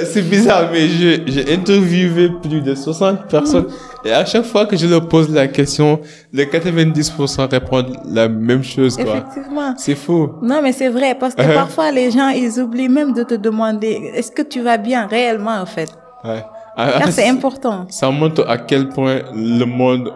C'est 0.05 0.23
bizarre, 0.23 0.69
mais 0.73 0.87
j'ai 0.89 1.53
interviewé 1.53 2.31
plus 2.43 2.61
de 2.61 2.75
60 2.75 3.27
personnes 3.29 3.67
et 4.05 4.13
à 4.13 4.25
chaque 4.25 4.45
fois 4.45 4.67
que 4.67 4.77
je 4.77 4.87
leur 4.87 5.09
pose 5.09 5.31
la 5.31 5.49
question, 5.49 6.01
les 6.33 6.47
90% 6.47 7.51
répondent 7.51 7.97
la 8.05 8.29
même 8.29 8.63
chose. 8.63 8.97
Quoi. 8.97 9.17
Effectivement. 9.17 9.75
C'est 9.79 9.95
fou. 9.95 10.31
Non, 10.43 10.61
mais 10.63 10.73
c'est 10.73 10.91
vrai 10.91 11.17
parce 11.19 11.35
que 11.35 11.43
uh-huh. 11.43 11.55
parfois 11.55 11.91
les 11.91 12.11
gens 12.11 12.29
ils 12.29 12.61
oublient 12.61 12.89
même 12.89 13.15
de 13.15 13.23
te 13.23 13.35
demander 13.35 14.13
est-ce 14.15 14.31
que 14.31 14.43
tu 14.43 14.61
vas 14.61 14.77
bien 14.77 15.07
réellement 15.07 15.59
en 15.59 15.67
fait? 15.67 15.91
Ouais. 16.23 16.45
Car 16.77 17.03
ah, 17.03 17.11
c'est 17.11 17.29
important. 17.29 17.87
Ça 17.89 18.11
montre 18.11 18.47
à 18.49 18.59
quel 18.59 18.89
point 18.89 19.21
le 19.35 19.65
monde 19.65 20.13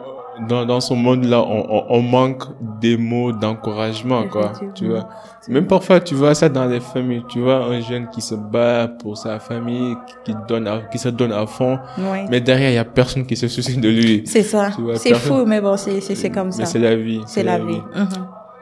dans, 0.48 0.64
dans 0.66 0.80
ce 0.80 0.94
monde-là, 0.94 1.42
on, 1.42 1.84
on, 1.88 2.02
manque 2.02 2.44
des 2.80 2.96
mots 2.96 3.32
d'encouragement, 3.32 4.24
quoi. 4.28 4.52
Tu 4.74 4.88
vois. 4.88 5.08
Même 5.48 5.66
parfois, 5.66 6.00
tu 6.00 6.14
vois 6.14 6.34
ça 6.34 6.48
dans 6.48 6.66
les 6.66 6.80
familles. 6.80 7.24
Tu 7.28 7.40
vois 7.40 7.64
un 7.64 7.80
jeune 7.80 8.08
qui 8.10 8.20
se 8.20 8.34
bat 8.34 8.88
pour 8.88 9.16
sa 9.16 9.38
famille, 9.38 9.96
qui, 10.24 10.34
donne, 10.46 10.68
qui 10.92 10.98
se 10.98 11.08
donne 11.08 11.32
à 11.32 11.46
fond. 11.46 11.78
Mais 12.30 12.40
derrière, 12.40 12.70
il 12.70 12.74
y 12.74 12.78
a 12.78 12.84
personne 12.84 13.24
qui 13.26 13.36
se 13.36 13.48
soucie 13.48 13.78
de 13.78 13.88
lui. 13.88 14.22
C'est 14.26 14.42
ça. 14.42 14.70
C'est 14.96 15.14
fou, 15.14 15.44
mais 15.46 15.60
bon, 15.60 15.76
c'est, 15.76 16.00
c'est, 16.00 16.30
comme 16.30 16.52
ça. 16.52 16.60
Mais 16.60 16.66
c'est 16.66 16.78
la 16.78 16.96
vie. 16.96 17.20
C'est 17.26 17.42
la, 17.42 17.58
vie. 17.58 17.80
Mhm. 17.94 18.06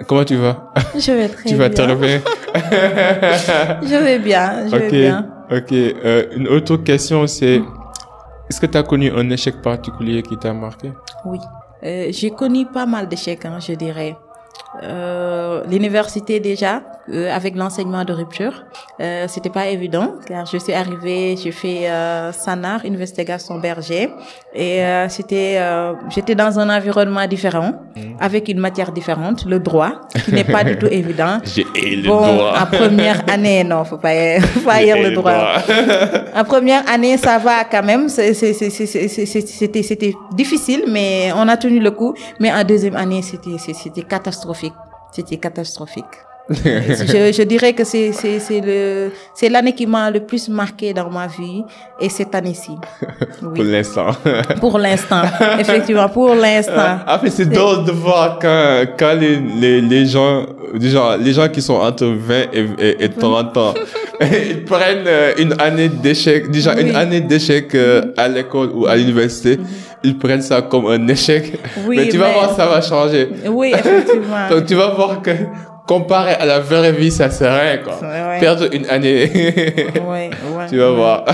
Comment 0.07 0.25
tu 0.25 0.37
vas? 0.37 0.73
Je 0.95 1.13
vais 1.13 1.29
très 1.29 1.45
bien. 1.45 1.53
Tu 1.53 1.57
vas 1.57 1.71
très 1.71 1.95
bien. 1.95 2.21
je 3.83 4.05
vais 4.05 4.19
bien. 4.19 4.69
Je 4.69 4.77
vais 4.77 4.91
bien. 4.91 5.27
Ok. 5.51 5.73
Euh, 5.73 6.27
une 6.37 6.49
autre 6.49 6.77
question, 6.77 7.27
c'est, 7.27 7.63
est-ce 8.49 8.61
que 8.61 8.67
tu 8.67 8.77
as 8.77 8.83
connu 8.83 9.11
un 9.11 9.29
échec 9.31 9.61
particulier 9.63 10.23
qui 10.23 10.37
t'a 10.37 10.53
marqué? 10.53 10.93
Oui. 11.25 11.39
Euh, 11.83 12.09
j'ai 12.11 12.31
connu 12.31 12.67
pas 12.67 12.87
mal 12.87 13.09
d'échecs, 13.09 13.45
hein, 13.45 13.59
je 13.61 13.73
dirais. 13.73 14.17
Euh, 14.83 15.63
l'université 15.69 16.41
déjà 16.41 16.83
euh, 17.09 17.35
avec 17.35 17.57
l'enseignement 17.57 18.05
de 18.05 18.13
rupture. 18.13 18.65
Euh, 19.01 19.27
c'était 19.29 19.51
pas 19.51 19.69
évident 19.69 20.15
car 20.27 20.45
je 20.47 20.59
suis 20.59 20.73
arrivée 20.73 21.37
j'ai 21.43 21.53
fait 21.53 21.89
euh, 21.89 22.33
Sanar 22.33 22.85
Université 22.85 23.25
Gaston 23.25 23.59
Berger. 23.59 24.11
Et 24.55 24.83
euh, 24.83 25.09
c'était 25.09 25.57
euh, 25.59 25.95
j'étais 26.11 26.35
dans 26.35 26.59
un 26.59 26.69
environnement 26.69 27.27
différent 27.27 27.73
mmh. 27.95 28.01
avec 28.21 28.49
une 28.49 28.59
matière 28.59 28.93
différente 28.93 29.45
le 29.47 29.61
droit 29.61 29.93
qui 30.25 30.33
n'est 30.33 30.45
pas 30.45 30.65
du 30.65 30.77
tout 30.77 30.87
évident. 30.91 31.39
J'ai 31.45 31.65
le 31.97 32.09
bon, 32.09 32.17
droit. 32.17 32.55
en 32.61 32.67
première 32.67 33.23
année 33.31 33.65
non 33.65 33.85
faut 33.85 33.99
pas 33.99 34.41
faut 34.41 34.61
pas 34.61 34.81
lire 34.83 34.97
le 35.01 35.13
droit. 35.15 35.55
en 36.35 36.45
première 36.45 36.89
année 36.91 37.17
ça 37.17 37.39
va 37.39 37.65
quand 37.71 37.83
même. 37.85 38.09
C'était 38.09 39.83
c'était 39.83 40.15
difficile 40.33 40.85
mais 40.89 41.31
on 41.35 41.49
a 41.49 41.57
tenu 41.57 41.79
le 41.79 41.93
coup. 41.93 42.15
Mais 42.41 42.53
en 42.53 42.65
deuxième 42.65 42.97
année 42.97 43.23
c'était 43.23 43.59
c'était 43.59 44.03
catastrophique 44.03 44.66
c'était 45.17 45.39
catastrophique. 45.39 46.05
je, 46.49 47.33
je 47.37 47.43
dirais 47.43 47.73
que 47.73 47.83
c'est 47.83 48.13
le 48.65 49.11
l'année 49.51 49.73
qui 49.75 49.85
m'a 49.85 50.13
le 50.13 50.21
plus 50.21 50.49
marqué 50.49 50.93
dans 50.95 51.11
ma 51.11 51.27
vie 51.27 51.65
et 52.01 52.09
cette 52.09 52.33
année-ci. 52.37 52.71
Pour 53.41 53.65
l'instant. 53.65 54.11
Pour 54.61 54.79
l'instant, 54.79 55.23
effectivement, 55.59 56.09
pour 56.09 56.35
l'instant. 56.37 56.99
En 57.09 57.19
fait, 57.19 57.31
c'est 57.31 57.47
drôle 57.51 57.85
de 57.85 57.91
voir 57.91 58.39
quand 58.41 58.85
quand 58.97 59.15
les 59.23 59.37
les, 59.63 59.81
les 59.81 60.07
gens 60.07 60.47
les 61.25 61.33
gens 61.33 61.49
qui 61.49 61.63
sont 61.63 61.81
entre 61.91 62.07
20 62.07 62.35
et, 62.53 62.67
et, 62.79 63.05
et 63.05 63.09
30 63.09 63.57
ans 63.57 63.75
ils 64.21 64.65
prennent 64.65 65.07
euh, 65.07 65.33
une 65.39 65.55
année 65.61 65.89
d'échec 65.89 66.51
déjà 66.51 66.75
Oui. 66.75 66.83
une 66.91 66.97
année 66.97 67.21
d'échec 67.21 67.75
euh, 67.75 68.03
à 68.17 68.29
l'école 68.29 68.71
ou 68.75 68.87
à 68.87 68.97
l'université 68.97 69.59
ils 70.07 70.19
prennent 70.19 70.43
ça 70.43 70.63
comme 70.63 70.87
un 70.87 71.07
échec. 71.09 71.59
Oui, 71.87 71.97
mais 71.99 72.09
tu 72.09 72.19
vas 72.19 72.29
mais- 72.29 72.35
voir 72.35 72.55
ça 72.57 72.67
va 72.67 72.81
changer. 72.81 73.29
Oui, 73.49 73.73
effectivement. 73.75 74.49
donc 74.51 74.67
tu 74.67 74.75
vas 74.75 74.89
voir 74.91 75.21
que 75.23 75.31
comparé 75.87 76.33
à 76.33 76.45
la 76.45 76.59
vraie 76.61 76.93
vie 76.93 77.11
ça 77.13 77.31
sert 77.31 77.53
à 77.53 77.59
rien 77.61 77.79
quoi. 77.79 77.95
Ouais, 78.03 78.41
perdre 78.41 78.67
une 78.73 78.87
année. 78.87 79.31
Ouais, 80.09 80.31
ouais, 80.57 80.67
tu 80.69 80.79
vas 80.79 80.91
voir. 80.91 81.25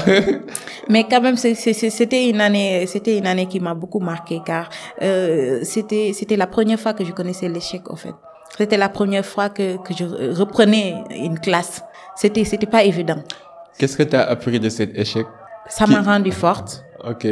Mais 0.88 1.04
quand 1.08 1.20
même, 1.20 1.36
c'était 1.36 2.28
une 2.28 2.40
année, 2.40 2.86
c'était 2.86 3.16
une 3.16 3.26
année 3.26 3.46
qui 3.46 3.60
m'a 3.60 3.74
beaucoup 3.74 4.00
marqué 4.00 4.40
car 4.44 4.68
euh, 5.00 5.60
c'était 5.62 6.12
c'était 6.18 6.36
la 6.36 6.46
première 6.46 6.78
fois 6.80 6.92
que 6.92 7.04
je 7.04 7.12
connaissais 7.12 7.48
l'échec 7.48 7.82
en 7.90 7.96
fait. 7.96 8.14
C'était 8.58 8.76
la 8.76 8.88
première 8.88 9.24
fois 9.24 9.48
que 9.48 9.76
que 9.84 9.94
je 9.98 10.04
reprenais 10.40 10.96
une 11.10 11.38
classe. 11.38 11.82
C'était 12.16 12.44
c'était 12.44 12.66
pas 12.76 12.82
évident. 12.82 13.20
qu'est-ce 13.78 13.96
que 13.96 14.02
tu 14.02 14.16
as 14.16 14.24
appris 14.34 14.58
de 14.60 14.68
cet 14.68 14.90
échec? 14.98 15.26
Ça 15.68 15.84
Qui- 15.86 15.92
m'a 15.92 16.02
rendu 16.02 16.32
forte. 16.32 16.84
Ok 17.08 17.24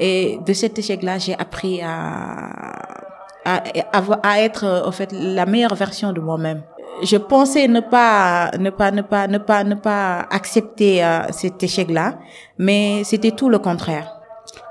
et 0.00 0.38
de 0.46 0.52
cet 0.52 0.78
échec-là, 0.78 1.18
j'ai 1.18 1.34
appris 1.34 1.80
à 1.82 2.50
à, 3.44 3.62
à 4.22 4.40
être 4.40 4.82
en 4.86 4.92
fait 4.92 5.10
la 5.12 5.46
meilleure 5.46 5.74
version 5.74 6.12
de 6.12 6.20
moi-même. 6.20 6.62
Je 7.02 7.16
pensais 7.16 7.68
ne 7.68 7.80
pas 7.80 8.50
ne 8.58 8.70
pas 8.70 8.90
ne 8.90 9.02
pas 9.02 9.26
ne 9.28 9.38
pas 9.38 9.64
ne 9.64 9.74
pas 9.74 10.26
accepter 10.30 11.04
euh, 11.04 11.20
cet 11.30 11.62
échec-là, 11.62 12.18
mais 12.58 13.02
c'était 13.04 13.30
tout 13.30 13.48
le 13.48 13.58
contraire. 13.58 14.06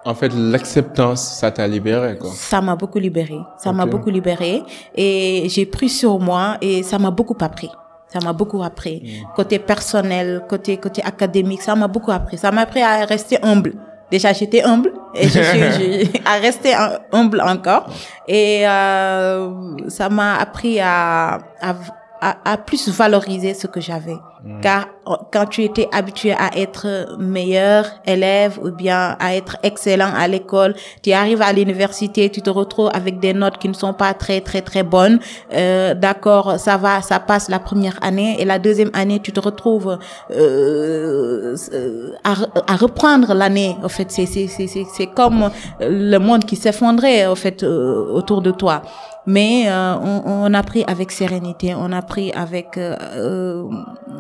en 0.06 0.14
fait 0.20 0.32
l'acceptance 0.34 1.22
ça 1.40 1.52
t'a 1.52 1.66
libéré 1.68 2.18
quoi 2.18 2.30
Ça 2.34 2.60
m'a 2.62 2.76
beaucoup 2.76 3.00
libéré. 3.00 3.40
Ça 3.58 3.72
m'a 3.72 3.86
beaucoup 3.86 4.10
libéré 4.10 4.64
et 4.96 5.48
j'ai 5.54 5.66
pris 5.66 5.90
sur 5.90 6.20
moi 6.20 6.58
et 6.62 6.84
ça 6.84 6.98
m'a 7.00 7.12
beaucoup 7.12 7.38
appris. 7.42 7.72
Ça 8.14 8.20
m'a 8.26 8.34
beaucoup 8.34 8.62
appris. 8.64 8.98
Mm. 9.04 9.36
Côté 9.36 9.60
personnel, 9.60 10.28
côté 10.52 10.78
côté 10.78 11.02
académique, 11.04 11.62
ça 11.62 11.76
m'a 11.76 11.88
beaucoup 11.88 12.12
appris. 12.20 12.38
Ça 12.38 12.52
m'a 12.52 12.62
appris 12.62 12.82
à 12.82 13.06
rester 13.06 13.38
humble. 13.44 13.74
Déjà, 14.12 14.32
j'étais 14.32 14.64
humble 14.64 14.92
et 15.20 15.28
je 15.28 15.42
suis 15.42 15.60
je- 16.14 16.22
à 16.26 16.34
rester 16.40 16.74
hum- 16.76 17.00
humble 17.12 17.42
encore. 17.42 17.88
Et 18.28 18.68
euh, 18.68 19.50
ça 19.90 20.10
m'a 20.10 20.36
appris 20.38 20.80
à, 20.80 21.40
à 21.62 21.76
à, 22.20 22.36
à 22.46 22.58
plus 22.58 22.90
valoriser 22.90 23.54
ce 23.54 23.68
que 23.68 23.80
j'avais. 23.80 24.18
Car 24.62 24.86
euh, 25.08 25.16
quand 25.34 25.46
tu 25.48 25.64
étais 25.64 25.88
habitué 25.92 26.32
à 26.32 26.50
être 26.58 27.18
meilleur 27.20 27.86
élève 28.06 28.60
ou 28.64 28.70
bien 28.72 29.16
à 29.20 29.36
être 29.36 29.58
excellent 29.64 30.12
à 30.16 30.28
l'école, 30.28 30.76
tu 31.04 31.12
arrives 31.12 31.42
à 31.42 31.52
l'université, 31.54 32.30
tu 32.30 32.42
te 32.42 32.50
retrouves 32.50 32.90
avec 32.94 33.20
des 33.20 33.34
notes 33.34 33.58
qui 33.58 33.68
ne 33.68 33.74
sont 33.74 33.94
pas 33.94 34.14
très 34.14 34.42
très 34.42 34.62
très 34.62 34.84
bonnes. 34.84 35.20
Euh, 35.54 35.94
D'accord, 35.96 36.60
ça 36.60 36.78
va, 36.78 37.02
ça 37.02 37.20
passe 37.20 37.50
la 37.50 37.60
première 37.60 37.98
année 38.02 38.38
et 38.40 38.46
la 38.46 38.60
deuxième 38.60 38.92
année, 38.94 39.20
tu 39.20 39.32
te 39.32 39.40
retrouves 39.40 39.98
euh, 40.32 41.56
euh, 41.74 42.12
à, 42.24 42.34
re- 42.34 42.64
à 42.68 42.76
reprendre 42.76 43.34
l'année. 43.34 43.76
En 43.84 43.90
fait, 43.90 44.12
c'est 44.12 44.26
c'est 44.26 44.48
c'est 44.48 45.08
comme 45.08 45.50
le 45.80 46.18
monde 46.20 46.46
qui 46.46 46.56
s'effondrait 46.56 47.26
en 47.26 47.36
fait 47.36 47.64
euh, 47.64 48.06
autour 48.14 48.42
de 48.42 48.52
toi. 48.52 48.82
Mais 49.28 49.66
euh, 49.68 49.96
on, 50.02 50.22
on 50.26 50.54
a 50.54 50.64
pris 50.64 50.84
avec 50.88 51.12
sérénité, 51.12 51.76
on 51.76 51.92
a 51.92 52.02
pris 52.02 52.32
avec 52.32 52.78
euh, 52.78 52.96
euh, 53.16 53.64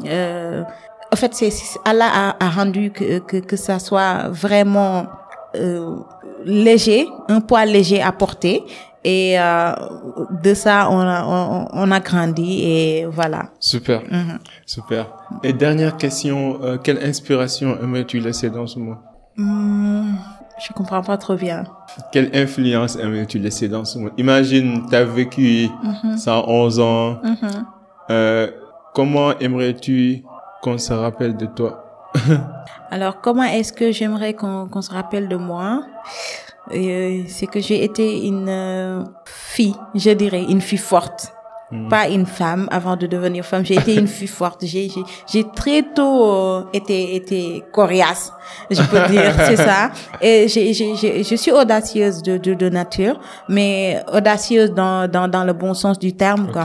euh, 0.05 0.64
en 1.12 1.16
fait, 1.16 1.34
c'est 1.34 1.49
Allah 1.86 2.10
a, 2.39 2.45
a 2.45 2.49
rendu 2.49 2.91
que, 2.91 3.20
que 3.20 3.38
que 3.38 3.55
ça 3.55 3.80
soit 3.80 4.28
vraiment 4.30 5.05
euh, 5.55 5.95
léger, 6.43 7.08
un 7.30 7.39
poids 7.39 7.64
léger 7.66 8.01
à 8.01 8.12
porter. 8.12 8.64
Et 9.05 9.39
euh, 9.39 9.72
de 10.43 10.53
ça, 10.53 10.89
on 10.91 10.99
a, 10.99 11.24
on, 11.26 11.68
on 11.72 11.91
a 11.91 11.99
grandi 12.01 12.64
et 12.66 13.05
voilà. 13.05 13.43
Super, 13.62 14.01
Mhm. 14.12 14.39
super. 14.66 15.08
Et 15.43 15.53
dernière 15.53 15.95
question, 15.95 16.60
euh, 16.62 16.78
quelle 16.78 17.01
inspiration 17.01 17.78
aimerais-tu 17.82 18.20
laisser 18.20 18.49
dans 18.49 18.68
ce 18.68 18.80
Hmm, 19.38 20.07
je 20.60 20.74
comprends 20.74 21.01
pas 21.01 21.18
trop 21.18 21.36
bien. 21.36 21.64
Quelle 22.12 22.30
influence 22.34 22.95
aimerais-tu 22.95 23.39
laisser 23.39 23.68
dans 23.68 23.86
ce 23.86 23.99
monde? 23.99 24.12
Imagine, 24.18 24.88
tu 24.89 24.95
as 24.95 25.03
vécu 25.03 25.70
111 26.18 26.80
ans. 26.80 27.20
Mhm. 27.24 27.66
Euh, 28.10 28.51
comment 28.93 29.38
aimerais-tu 29.39 30.24
qu'on 30.62 30.78
se 30.78 30.93
rappelle 30.93 31.36
de 31.38 31.45
toi? 31.45 31.84
Alors, 32.91 33.22
comment 33.22 33.43
est-ce 33.43 33.74
que 33.74 33.91
j'aimerais 33.91 34.34
qu'on 34.34 34.68
qu'on 34.68 34.82
se 34.82 34.91
rappelle 34.91 35.28
de 35.28 35.36
moi? 35.36 35.84
Euh, 36.74 37.24
C'est 37.28 37.47
que 37.47 37.60
j'ai 37.60 37.84
été 37.84 38.26
une 38.26 38.49
euh, 38.49 39.03
fille, 39.26 39.76
je 39.95 40.12
dirais, 40.12 40.43
une 40.49 40.62
fille 40.62 40.78
forte. 40.78 41.34
Pas 41.89 42.07
une 42.07 42.26
femme 42.26 42.70
avant 42.72 42.95
de 42.95 43.07
devenir 43.07 43.43
femme. 43.43 43.65
J'ai 43.65 43.76
été 43.76 43.93
une 43.95 44.07
fille 44.07 44.28
forte. 44.30 44.65
J'ai 44.65 44.89
j'ai 45.32 45.43
très 45.53 45.84
tôt 45.84 46.26
euh, 46.26 46.63
été 46.72 47.15
été 47.15 47.61
coriace, 47.74 48.32
je 48.72 48.82
peux 48.84 49.05
dire, 49.11 49.34
c'est 49.45 49.57
ça. 49.57 49.91
Et 50.22 50.47
j'ai 50.47 50.72
j'ai 50.74 50.95
j'ai- 50.95 51.24
je 51.26 51.36
suis 51.36 51.51
audacieuse 51.51 52.24
de, 52.24 52.38
de 52.38 52.53
de 52.53 52.70
nature, 52.70 53.20
mais 53.49 54.01
audacieuse 54.13 54.72
dans 54.72 55.11
dans 55.11 55.28
dans 55.28 55.43
le 55.43 55.51
bon 55.51 55.74
sens 55.74 55.99
du 55.99 56.13
terme 56.13 56.49
quoi. 56.53 56.63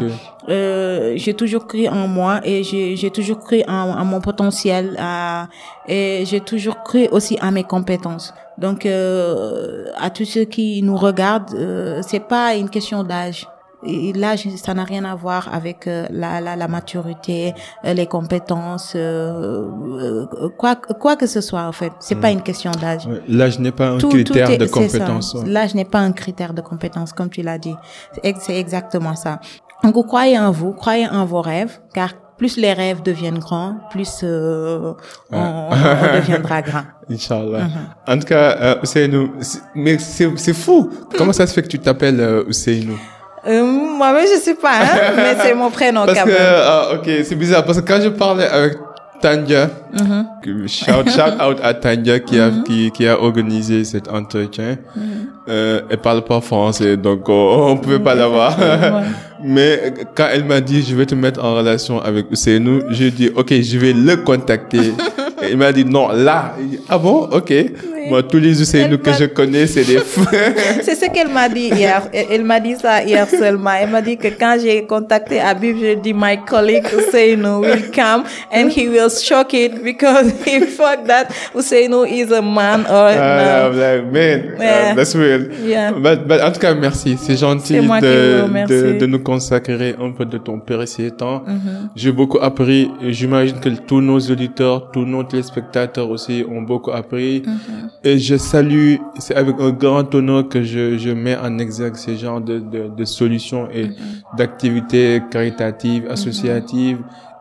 Euh, 0.49 1.15
j'ai 1.17 1.35
toujours 1.35 1.67
cru 1.67 1.89
en 1.89 2.07
moi 2.07 2.41
et 2.45 2.63
j'ai 2.63 2.95
j'ai 2.95 3.11
toujours 3.11 3.41
cru 3.41 3.63
en, 3.67 3.73
en 4.01 4.05
mon 4.05 4.21
potentiel 4.21 4.97
à, 5.01 5.49
et 5.89 6.23
j'ai 6.27 6.41
toujours 6.41 6.83
cru 6.85 7.09
aussi 7.11 7.37
à 7.41 7.51
mes 7.51 7.65
compétences. 7.65 8.33
Donc 8.57 8.87
euh, 8.87 9.87
à 10.01 10.11
tous 10.11 10.27
ceux 10.27 10.45
qui 10.45 10.81
nous 10.83 10.97
regardent, 10.97 11.55
euh, 11.55 12.01
c'est 12.07 12.21
pas 12.21 12.55
une 12.55 12.71
question 12.71 13.03
d'âge. 13.03 13.49
Et 13.85 14.13
L'âge, 14.13 14.47
ça 14.57 14.75
n'a 14.75 14.85
rien 14.85 15.05
à 15.05 15.15
voir 15.15 15.49
avec 15.53 15.87
euh, 15.87 16.07
la, 16.11 16.41
la, 16.41 16.55
la 16.57 16.69
maturité, 16.69 17.53
euh, 17.85 17.95
les 17.95 18.07
compétences, 18.07 18.93
euh, 18.95 20.27
quoi, 20.59 20.77
quoi 20.77 21.17
que 21.17 21.27
ce 21.27 21.41
soit 21.41 21.63
en 21.65 21.73
fait. 21.73 21.93
C'est 22.01 22.15
pas 22.15 22.31
une 22.31 22.43
question 22.43 22.71
d'âge. 22.71 23.09
L'âge 23.29 23.59
n'est 23.59 23.73
pas 23.73 23.89
un 23.91 23.99
Tout- 23.99 24.09
critère 24.11 24.47
tout 24.47 24.53
est- 24.53 24.59
de 24.59 24.67
compétence. 24.67 25.37
L'âge 25.47 25.75
n'est 25.75 25.85
pas 25.85 25.99
un 26.01 26.13
critère 26.13 26.55
de 26.55 26.61
compétence, 26.61 27.13
comme 27.13 27.29
tu 27.31 27.43
l'as 27.43 27.59
dit. 27.59 27.75
C'est 28.15 28.25
ex- 28.25 28.41
C'est 28.47 28.59
exactement 28.59 29.15
ça. 29.15 29.41
Donc, 29.83 29.95
vous 29.95 30.05
croyez 30.05 30.39
en 30.39 30.51
vous, 30.53 30.73
croyez 30.73 31.09
en 31.09 31.25
vos 31.25 31.41
rêves, 31.43 31.81
car 31.93 32.11
plus 32.39 32.57
les 32.57 32.73
rêves 32.73 33.03
deviennent 33.03 33.39
grands, 33.39 33.77
plus 33.91 34.21
euh, 34.23 34.95
on, 35.33 35.39
on 35.39 35.71
deviendra 36.19 36.63
grand. 36.63 36.83
Inch'Allah. 37.11 37.65
Mhm. 37.65 37.71
En 38.09 38.19
tout 38.19 38.27
cas, 38.27 38.57
euh, 38.61 38.81
Ousseynou, 38.83 39.33
c'est- 39.41 39.61
mais 39.75 39.99
c'est 39.99 40.29
c'est 40.37 40.55
fou. 40.55 40.89
Comment 41.19 41.33
ça 41.33 41.47
se 41.47 41.53
fait 41.53 41.63
que 41.63 41.69
tu 41.69 41.79
t'appelles 41.81 42.21
euh, 42.21 42.45
Ousseynou? 42.49 42.97
Euh, 43.47 43.65
Moi-même, 43.65 44.25
je 44.33 44.41
sais 44.41 44.55
pas, 44.55 44.73
hein, 44.83 44.87
mais 45.17 45.37
c'est 45.43 45.55
mon 45.55 45.71
prénom 45.71 46.07
Parce 46.07 46.19
quand 46.19 46.25
que, 46.27 46.31
même. 46.31 46.39
ah, 46.41 46.89
ok, 46.95 47.11
c'est 47.25 47.35
bizarre. 47.35 47.65
Parce 47.65 47.81
que 47.81 47.87
quand 47.87 48.01
je 48.01 48.09
parlais 48.09 48.47
avec 48.47 48.75
Tanja, 49.21 49.69
Mhm. 49.93 50.27
que- 50.43 50.67
shout, 50.67 51.09
shout 51.09 51.43
out 51.45 51.59
à 51.63 51.75
Tanja 51.75 52.19
qui 52.21 52.39
a, 52.41 52.51
qui, 52.65 52.91
qui 52.93 53.07
a 53.07 53.21
organisé 53.21 53.85
cet 53.85 54.09
entretien, 54.09 54.77
Mhm. 54.97 55.03
euh, 55.49 55.81
elle 55.91 55.99
parle 55.99 56.23
pas 56.23 56.41
français, 56.41 56.97
donc 56.97 57.29
on, 57.29 57.71
on 57.71 57.77
pouvait 57.77 57.99
pas 58.01 58.15
l'avoir. 58.15 58.57
Ouais. 58.59 59.03
Mais 59.45 59.93
quand 60.15 60.27
elle 60.33 60.45
m'a 60.45 60.61
dit, 60.61 60.83
je 60.83 60.95
vais 60.95 61.07
te 61.07 61.17
mettre 61.17 61.45
en 61.45 61.55
relation 61.57 62.01
avec 62.01 62.31
Ousseynou, 62.31 62.83
j'ai 62.91 63.11
dit, 63.11 63.31
ok, 63.35 63.53
je 63.61 63.77
vais 63.79 63.93
le 63.93 64.17
contacter. 64.19 64.93
Il 65.51 65.57
m'a 65.57 65.73
dit, 65.73 65.85
non, 65.85 66.09
là. 66.09 66.55
Dit, 66.61 66.79
ah 66.89 66.99
bon, 66.99 67.29
ok. 67.31 67.53
Moi, 68.09 68.23
tous 68.25 68.39
les 68.39 68.61
Ousseynou 68.61 68.95
Elle 68.95 68.99
que 69.01 69.13
je 69.13 69.25
connais, 69.27 69.67
c'est 69.69 69.85
des. 69.85 69.99
C'est 70.83 70.97
ce 70.97 71.09
qu'elle 71.13 71.29
m'a 71.29 71.49
dit 71.49 71.69
hier. 71.69 72.03
Elle 72.13 72.43
m'a 72.45 72.59
dit 72.59 72.75
ça 72.75 73.03
hier 73.05 73.29
seulement. 73.29 73.71
Elle 73.81 73.91
m'a 73.91 74.03
dit 74.03 74.17
que 74.17 74.27
quand 74.27 74.57
j'ai 74.61 74.85
contacté 74.85 75.41
Abib, 75.41 75.77
j'ai 75.79 75.95
dit 75.95 76.13
my 76.13 76.37
colleague 76.45 76.85
Ousseynou 76.97 77.61
will 77.61 77.91
come 77.95 78.25
and 78.53 78.69
he 78.77 78.89
will 78.89 79.09
shock 79.09 79.55
it 79.55 79.83
because 79.85 80.33
he 80.45 80.61
thought 80.67 81.07
that 81.07 81.29
Ousseynou 81.55 82.05
is 82.05 82.33
a 82.33 82.43
man 82.43 82.81
or 82.91 83.09
Ah, 83.17 83.71
no. 83.73 83.79
like, 83.79 84.13
man, 84.13 84.43
Yeah. 84.59 84.93
uh, 84.93 84.95
that's 84.97 85.15
weird. 85.15 85.53
Yeah. 85.65 85.93
But, 85.93 86.27
but 86.27 86.41
en 86.41 86.51
tout 86.51 86.61
cas, 86.61 86.75
merci. 86.75 87.17
C'est 87.23 87.37
gentil 87.37 87.75
de, 87.75 88.67
de, 88.67 88.99
de 88.99 89.07
nous 89.07 89.21
consacrer 89.21 89.95
un 90.01 90.11
peu 90.11 90.25
de 90.25 90.39
ton 90.39 90.59
précieux 90.59 91.13
temps. 91.13 91.45
Mhm. 91.47 91.91
J'ai 91.95 92.11
beaucoup 92.11 92.39
appris. 92.41 92.91
J'imagine 93.11 93.61
que 93.61 93.69
tous 93.69 94.01
nos 94.01 94.19
auditeurs, 94.19 94.91
tous 94.93 95.05
nos 95.05 95.23
téléspectateurs 95.33 96.09
aussi 96.15 96.45
ont 96.49 96.63
beaucoup 96.63 96.93
appris. 96.93 97.43
Mhm. 97.47 97.89
Et 98.05 98.19
je 98.19 98.37
salue, 98.37 98.97
c'est 99.19 99.35
avec 99.43 99.57
un 99.61 99.71
grand 99.85 100.09
honneur 100.15 100.49
que 100.53 100.63
je, 100.63 100.97
je 100.99 101.11
mets 101.25 101.37
en 101.37 101.59
exergue 101.59 101.97
ces 101.97 102.17
genres 102.23 102.41
de, 102.41 102.57
de, 102.75 102.83
de 102.99 103.05
solutions 103.05 103.65
et 103.79 103.85
Mhm. 103.89 103.95
d'activités 104.39 105.23
caritatives, 105.31 106.05
associatives 106.17 106.99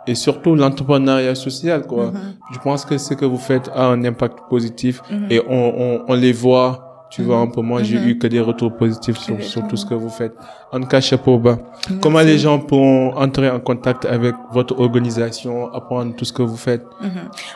et 0.07 0.15
surtout 0.15 0.55
l'entrepreneuriat 0.55 1.35
social, 1.35 1.85
quoi. 1.85 2.11
Je 2.53 2.59
pense 2.59 2.85
que 2.85 2.97
ce 2.97 3.13
que 3.13 3.25
vous 3.25 3.37
faites 3.37 3.69
a 3.75 3.85
un 3.87 4.03
impact 4.03 4.39
positif 4.49 5.01
et 5.29 5.39
on, 5.47 5.73
on, 5.85 6.01
on 6.07 6.13
les 6.15 6.33
voit 6.33 6.90
Tu 7.11 7.23
vois, 7.23 7.39
un 7.39 7.47
peu, 7.47 7.61
moi, 7.61 7.83
j'ai 7.83 7.97
eu 7.97 8.17
que 8.17 8.25
des 8.25 8.39
retours 8.39 8.73
positifs 8.77 9.17
sur, 9.17 9.43
sur 9.43 9.67
tout 9.67 9.75
ce 9.75 9.85
que 9.85 9.93
vous 9.93 10.09
faites. 10.09 10.33
En 10.71 10.79
tout 10.79 10.87
cas, 10.87 11.01
chapeau 11.01 11.37
bas. 11.37 11.57
Comment 12.01 12.21
les 12.21 12.37
gens 12.37 12.57
pourront 12.57 13.13
entrer 13.17 13.49
en 13.49 13.59
contact 13.59 14.05
avec 14.05 14.33
votre 14.53 14.79
organisation, 14.79 15.73
apprendre 15.73 16.15
tout 16.15 16.23
ce 16.23 16.31
que 16.31 16.41
vous 16.41 16.55
faites? 16.55 16.85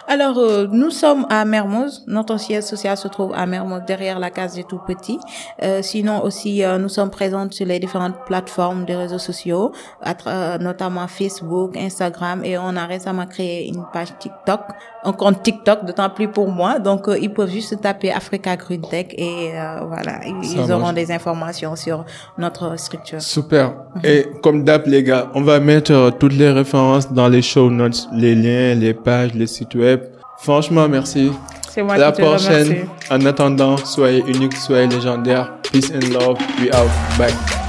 Alors, 0.10 0.38
euh, 0.38 0.68
nous 0.70 0.89
sommes 0.89 1.26
à 1.30 1.45
Mermoz. 1.45 2.03
Notre 2.08 2.38
siège 2.38 2.64
social 2.66 2.97
se 2.97 3.08
trouve 3.08 3.32
à 3.34 3.45
Mermoz, 3.45 3.84
derrière 3.88 4.20
la 4.20 4.30
case 4.30 4.56
des 4.56 4.66
tout-petits. 4.66 5.20
Euh, 5.64 5.82
sinon 5.82 6.22
aussi, 6.24 6.62
euh, 6.62 6.78
nous 6.78 6.89
sommes 6.89 7.10
présents 7.10 7.47
sur 7.49 7.66
les 7.66 7.80
différentes 7.80 8.26
plateformes 8.26 8.84
des 8.84 8.95
réseaux 8.97 9.20
sociaux, 9.20 9.72
à 10.01 10.14
tra- 10.14 10.62
notamment 10.62 11.08
Facebook, 11.08 11.78
Instagram, 11.78 12.43
et 12.43 12.58
on 12.58 12.76
a 12.76 12.86
récemment 12.86 13.26
créé 13.26 13.70
une 13.70 13.86
page 13.93 14.10
TikTok, 14.20 14.60
un 15.06 15.12
compte 15.14 15.43
TikTok, 15.43 15.86
d'autant 15.86 16.10
plus 16.10 16.28
pour 16.28 16.49
moi. 16.49 16.80
Donc, 16.80 17.08
euh, 17.08 17.18
ils 17.20 17.32
peuvent 17.32 17.49
juste 17.49 17.80
taper 17.82 18.12
Africa 18.12 18.56
Green 18.56 18.82
Tech 18.82 19.08
et 19.12 19.51
euh, 19.53 19.82
voilà, 19.88 20.20
ils, 20.26 20.72
auront 20.72 20.91
des 20.91 21.12
informations 21.12 21.76
sur 21.76 22.06
notre 22.38 22.78
structure. 22.80 23.22
Super. 23.22 23.74
Et 24.03 24.26
comme 24.41 24.64
d'hab, 24.64 24.88
les 24.88 25.03
gars, 25.03 25.30
on 25.36 25.41
va 25.41 25.60
mettre 25.60 25.91
euh, 25.93 26.12
toutes 26.12 26.34
les 26.34 26.49
références 26.51 27.12
dans 27.12 27.28
les 27.28 27.41
show 27.41 27.70
notes, 27.70 28.08
les 28.14 28.36
liens, 28.36 28.76
les 28.76 28.93
pages, 28.93 29.34
les 29.34 29.47
sites 29.47 29.76
web. 29.76 30.01
Franchement, 30.39 30.88
merci. 30.89 31.32
C'est 31.70 31.84
moi 31.84 31.95
À 31.95 31.97
la 31.97 32.12
qui 32.12 32.22
te 32.22 32.28
prochaine. 32.28 32.68
remercie. 32.68 32.89
En 33.12 33.26
attendant, 33.26 33.78
soyez 33.78 34.24
uniques, 34.28 34.56
soyez 34.56 34.88
légendaires. 34.88 35.53
Peace 35.72 35.91
and 35.91 36.14
love. 36.14 36.38
We 36.60 36.70
out. 36.74 36.89
Bye. 37.18 37.64